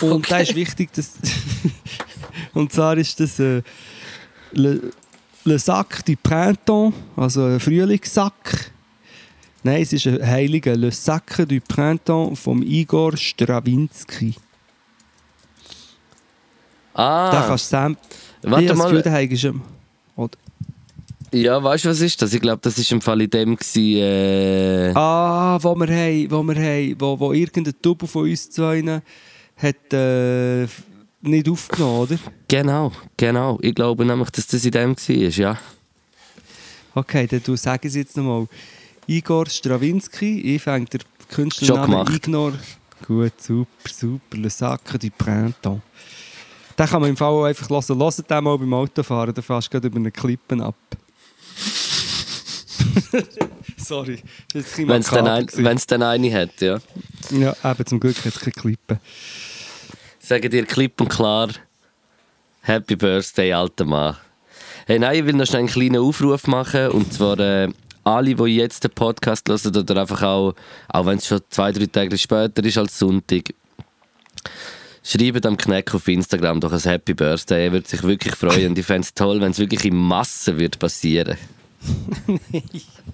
Und 0.00 0.30
da 0.30 0.38
ist 0.38 0.54
wichtig, 0.54 0.92
dass. 0.92 1.12
und 2.54 2.72
zwar 2.72 2.96
ist 2.98 3.18
das 3.20 3.38
äh, 3.38 3.62
Le, 4.52 4.90
Le 5.44 5.58
Sac 5.58 6.04
du 6.04 6.14
Printemps, 6.16 6.94
also 7.16 7.44
ein 7.44 7.60
Frühlingssack. 7.60 8.72
Nein, 9.62 9.82
es 9.82 9.92
ist 9.92 10.06
ein 10.06 10.24
heiliger 10.26 10.76
Le 10.76 10.90
Sac 10.92 11.36
du 11.48 11.60
Printemps 11.60 12.40
vom 12.40 12.62
Igor 12.62 13.16
Strawinski. 13.16 14.34
Ah, 16.94 17.30
Da 17.30 17.46
kannst 17.48 17.66
du 17.66 17.70
Sam. 17.70 17.96
warte 18.42 18.46
ich 18.46 18.52
habe 18.54 18.66
das 18.68 18.76
mal. 18.78 18.84
Gefühl, 18.84 19.02
der 19.02 19.12
Heiliger 19.12 19.34
ist 19.34 19.44
am- 19.46 19.62
Oder? 20.16 20.38
Ja, 21.32 21.62
weißt 21.62 21.84
du, 21.84 21.88
was 21.90 22.00
ist 22.00 22.20
das? 22.22 22.32
Ich 22.32 22.40
glaube, 22.40 22.60
das 22.62 22.78
ist 22.78 22.90
im 22.90 23.00
Fall 23.00 23.20
in 23.20 23.30
dem 23.30 23.56
gewesen, 23.56 23.96
äh, 23.98 24.92
Ah, 24.94 25.58
wo 25.60 25.74
wir 25.74 25.86
haben, 25.88 26.30
wo 26.30 26.42
wir 26.42 26.54
haben, 26.56 26.96
wo, 26.98 27.20
wo 27.20 27.32
irgendein 27.32 27.74
Double 27.82 28.08
von 28.08 28.30
uns 28.30 28.50
zwei 28.50 28.82
hat 29.56 29.92
äh, 29.92 30.66
nicht 31.20 31.48
aufgenommen, 31.48 31.98
oder? 31.98 32.18
Genau, 32.46 32.92
genau. 33.16 33.58
Ich 33.60 33.74
glaube 33.74 34.04
nämlich, 34.04 34.30
dass 34.30 34.46
das 34.46 34.64
in 34.64 34.70
dem 34.70 34.96
war, 34.96 35.14
ja. 35.16 35.58
Okay, 36.94 37.26
dann 37.26 37.42
du 37.44 37.56
sag 37.56 37.84
es 37.84 37.94
jetzt 37.94 38.16
nochmal. 38.16 38.46
Igor 39.06 39.46
Strawinski, 39.46 40.40
ich 40.54 40.62
fange 40.62 40.86
der 40.86 41.00
Künstlernamen. 41.30 42.14
Ignor. 42.14 42.52
Gut, 43.06 43.40
super, 43.40 43.88
super. 43.90 44.36
Le 44.36 44.50
Sacre 44.50 44.98
du 44.98 45.10
Printemps. 45.10 45.82
Den 46.78 46.86
kann 46.86 47.00
man 47.00 47.10
im 47.10 47.16
Fall 47.16 47.28
auch 47.32 47.44
einfach 47.44 47.68
hören. 47.68 47.98
Hört 47.98 48.30
den 48.30 48.44
mal 48.44 48.58
beim 48.58 48.74
Autofahren, 48.74 49.34
dann 49.34 49.42
fährst 49.42 49.68
du 49.68 49.70
gerade 49.72 49.88
über 49.88 49.96
eine 49.96 50.10
Klippen 50.10 50.60
ab. 50.60 50.76
Sorry, 53.76 54.22
Wenn 54.52 55.00
es 55.00 55.10
dann, 55.10 55.26
ein, 55.26 55.46
dann 55.86 56.02
eine 56.02 56.32
hat, 56.34 56.60
ja. 56.60 56.78
Ja, 57.30 57.54
eben, 57.64 57.86
zum 57.86 58.00
Glück 58.00 58.16
hat 58.18 58.26
es 58.26 58.40
keine 58.40 58.52
Klippen. 58.52 58.98
Sagen 60.18 60.50
dir 60.50 60.66
klipp 60.66 61.00
und 61.00 61.08
klar, 61.08 61.48
Happy 62.62 62.96
Birthday, 62.96 63.52
alter 63.52 63.84
Mann. 63.84 64.16
Hey, 64.86 64.98
nein, 64.98 65.18
ich 65.18 65.24
will 65.24 65.34
noch 65.34 65.46
schnell 65.46 65.60
einen 65.60 65.68
kleinen 65.68 66.02
Aufruf 66.02 66.46
machen. 66.46 66.88
Und 66.88 67.12
zwar 67.12 67.38
äh, 67.38 67.68
alle, 68.04 68.34
die 68.34 68.56
jetzt 68.56 68.84
den 68.84 68.90
Podcast 68.90 69.48
hören 69.48 69.76
oder 69.76 70.00
einfach 70.00 70.22
auch, 70.22 70.54
auch 70.88 71.06
wenn 71.06 71.18
es 71.18 71.26
schon 71.26 71.40
zwei, 71.50 71.72
drei 71.72 71.86
Tage 71.86 72.18
später 72.18 72.62
ist 72.64 72.78
als 72.78 72.98
Sonntag, 72.98 73.54
schreibt 75.02 75.46
am 75.46 75.56
Kneck 75.56 75.94
auf 75.94 76.08
Instagram 76.08 76.60
doch 76.60 76.72
ein 76.72 76.80
Happy 76.80 77.14
Birthday. 77.14 77.66
Er 77.66 77.72
würde 77.72 77.88
sich 77.88 78.02
wirklich 78.02 78.34
freuen. 78.34 78.70
Und 78.70 78.78
ich 78.78 78.86
fände 78.86 79.02
es 79.02 79.14
toll, 79.14 79.40
wenn 79.40 79.52
es 79.52 79.58
wirklich 79.58 79.84
in 79.84 79.96
Massen 79.96 80.58
würde 80.58 80.78
passieren 80.78 81.38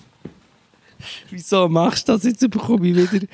Wieso 1.30 1.68
machst 1.68 2.08
du 2.08 2.12
das? 2.12 2.24
Jetzt 2.24 2.48
bekomme 2.50 2.88
ich 2.88 2.96
wieder, 2.96 3.26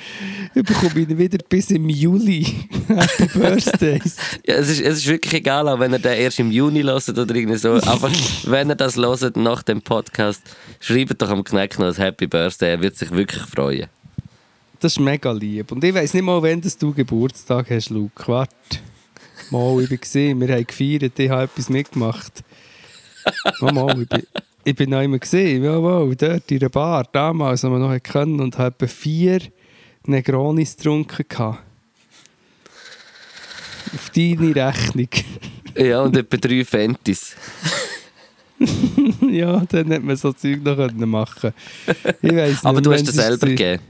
bekomme 0.55 1.01
ich 1.01 1.19
wieder 1.19 1.39
bis 1.49 1.71
im 1.71 1.89
Juli 1.89 2.45
Happy 2.89 3.39
Birthdays. 3.39 4.17
Ja, 4.47 4.57
es 4.57 4.71
ist, 4.71 4.81
es 4.81 4.99
ist 4.99 5.07
wirklich 5.07 5.35
egal, 5.35 5.69
auch 5.69 5.79
wenn 5.79 5.93
ihr 5.93 5.99
den 5.99 6.19
erst 6.19 6.41
im 6.41 6.51
Juni 6.51 6.83
hört 6.83 7.09
oder 7.09 7.35
irgendwie 7.35 7.59
so. 7.59 7.75
Einfach, 7.75 8.11
wenn 8.45 8.71
ihr 8.71 8.75
das 8.75 8.97
hört 8.97 9.37
nach 9.37 9.63
dem 9.63 9.83
Podcast, 9.83 10.43
schreibt 10.81 11.21
doch 11.21 11.31
am 11.31 11.45
Kneck 11.45 11.79
noch 11.79 11.89
ein 11.89 11.95
Happy 11.95 12.27
Birthday. 12.27 12.71
Er 12.71 12.81
wird 12.81 12.97
sich 12.97 13.11
wirklich 13.11 13.43
freuen. 13.43 13.89
Das 14.81 14.93
ist 14.93 15.01
mega 15.01 15.31
lieb. 15.31 15.71
Und 15.73 15.85
ich 15.85 15.95
weiss 15.95 16.15
nicht 16.15 16.23
mal, 16.23 16.43
wann 16.43 16.63
du 16.63 16.95
Geburtstag 16.95 17.71
hast, 17.71 17.91
Luke. 17.91 18.27
Warte. 18.27 18.55
Mal, 19.51 19.83
ich 19.83 19.91
war 19.91 19.97
gesehen, 19.97 20.41
wir 20.41 20.55
haben 20.55 20.67
gefeiert, 20.67 21.19
ich 21.19 21.31
habe 21.31 21.43
etwas 21.43 21.69
mitgemacht. 21.69 22.45
Mal, 23.61 23.73
mal, 23.73 24.03
ich 24.03 24.09
bin, 24.09 24.23
ich 24.65 24.75
bin 24.75 24.91
noch 24.91 25.01
immer 25.01 25.19
gesehen, 25.19 25.65
jawohl, 25.65 26.15
dort 26.17 26.51
in 26.51 26.59
der 26.59 26.69
Bar, 26.69 27.07
damals, 27.11 27.65
als 27.65 27.73
wir 27.73 27.79
noch 27.79 28.03
können 28.03 28.41
und 28.41 28.59
habe 28.59 28.75
etwa 28.75 28.87
vier 28.87 29.41
Negronis 30.07 30.77
getrunken. 30.77 31.25
gehabt. 31.29 31.63
Auf 33.95 34.11
deine 34.11 34.55
Rechnung. 34.55 35.09
Ja, 35.77 36.03
und 36.03 36.17
etwa 36.17 36.37
drei 36.37 36.65
Fentis. 36.65 37.37
ja, 39.31 39.63
dann 39.69 39.87
hätte 39.87 40.05
man 40.05 40.17
so 40.17 40.33
Zeug 40.33 40.65
noch 40.65 40.77
machen 41.07 41.55
Ich 42.21 42.35
weiss 42.35 42.51
nicht, 42.51 42.67
Aber 42.67 42.83
du 42.83 42.93
hast 42.93 43.09
es 43.09 43.15
selber 43.15 43.47
gegeben. 43.47 43.81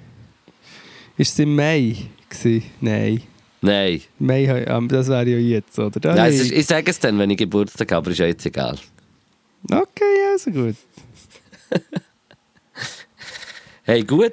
Ist 1.17 1.33
es 1.33 1.39
im 1.39 1.57
Mai? 1.57 1.97
Gewesen? 2.29 2.63
Nein. 2.83 3.23
Nein. 3.63 4.03
Mai, 4.19 4.45
ähm, 4.45 4.89
das 4.89 5.09
wäre 5.09 5.29
ja 5.31 5.39
jetzt, 5.39 5.79
oder? 5.79 5.99
Da 5.99 6.15
Nein 6.15 6.35
ist, 6.35 6.53
ich 6.53 6.67
sage 6.67 6.91
es 6.91 7.01
dann, 7.01 7.19
wenn 7.19 7.31
ich 7.31 7.39
Geburtstag 7.39 7.91
habe, 7.93 7.99
aber 7.99 8.11
ist 8.11 8.19
ja 8.19 8.27
jetzt 8.27 8.45
egal. 8.45 8.77
Okay, 9.69 10.33
also 10.33 10.51
gut. 10.51 10.77
Hey, 13.85 14.03
gut. 14.05 14.33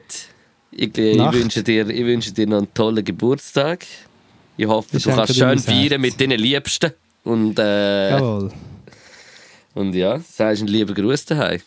Ich, 0.71 0.95
ich, 0.95 1.17
wünsche 1.33 1.63
dir, 1.63 1.89
ich 1.89 2.05
wünsche 2.05 2.31
dir 2.31 2.45
noch 2.45 2.57
einen 2.59 2.73
tollen 2.73 3.03
Geburtstag. 3.03 3.85
Ich 4.55 4.67
hoffe, 4.67 4.97
Ich 4.97 5.03
du 5.03 5.09
kannst 5.09 5.29
dir 5.31 5.33
schön 5.33 5.47
Herz. 5.49 5.65
feiern 5.65 6.01
mit 6.01 6.19
deinen 6.21 6.39
Liebsten. 6.39 6.91
Und, 7.23 7.57
äh, 7.57 8.11
Jawohl. 8.11 8.51
und 9.73 9.93
ja, 9.95 10.19
sagst 10.19 10.61
einen 10.61 10.67
lieben 10.67 10.93
Gruß 10.93 11.25
daheim. 11.25 11.61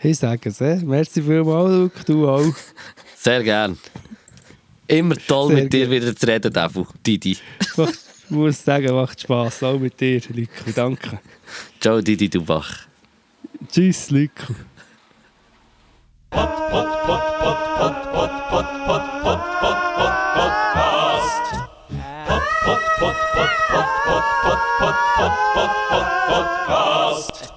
Ich 0.00 0.18
sage 0.18 0.48
es, 0.48 0.60
eh? 0.60 0.76
Merci 0.84 1.22
vielmals, 1.22 1.70
Luke, 1.72 2.04
du 2.06 2.28
auch. 2.28 2.54
Sehr 3.16 3.42
gern. 3.42 3.78
Immer 4.86 5.16
toll 5.16 5.54
Sehr 5.54 5.62
mit 5.64 5.72
dir 5.72 5.88
gern. 5.88 5.90
wieder 6.02 6.14
zu 6.16 6.26
reden, 6.26 6.52
Devu. 6.52 6.84
Didi. 7.04 7.32
Ich 7.32 8.30
muss 8.30 8.64
sagen, 8.64 8.94
macht 8.94 9.20
Spass, 9.20 9.62
auch 9.62 9.78
mit 9.78 10.00
dir, 10.00 10.20
Luke. 10.28 10.72
Danke. 10.74 11.18
Ciao, 11.80 12.00
Didi 12.00 12.28
Dubach. 12.28 12.86
Tschüss, 13.70 14.10
Luke. 14.10 14.54
Podcast. 26.28 27.52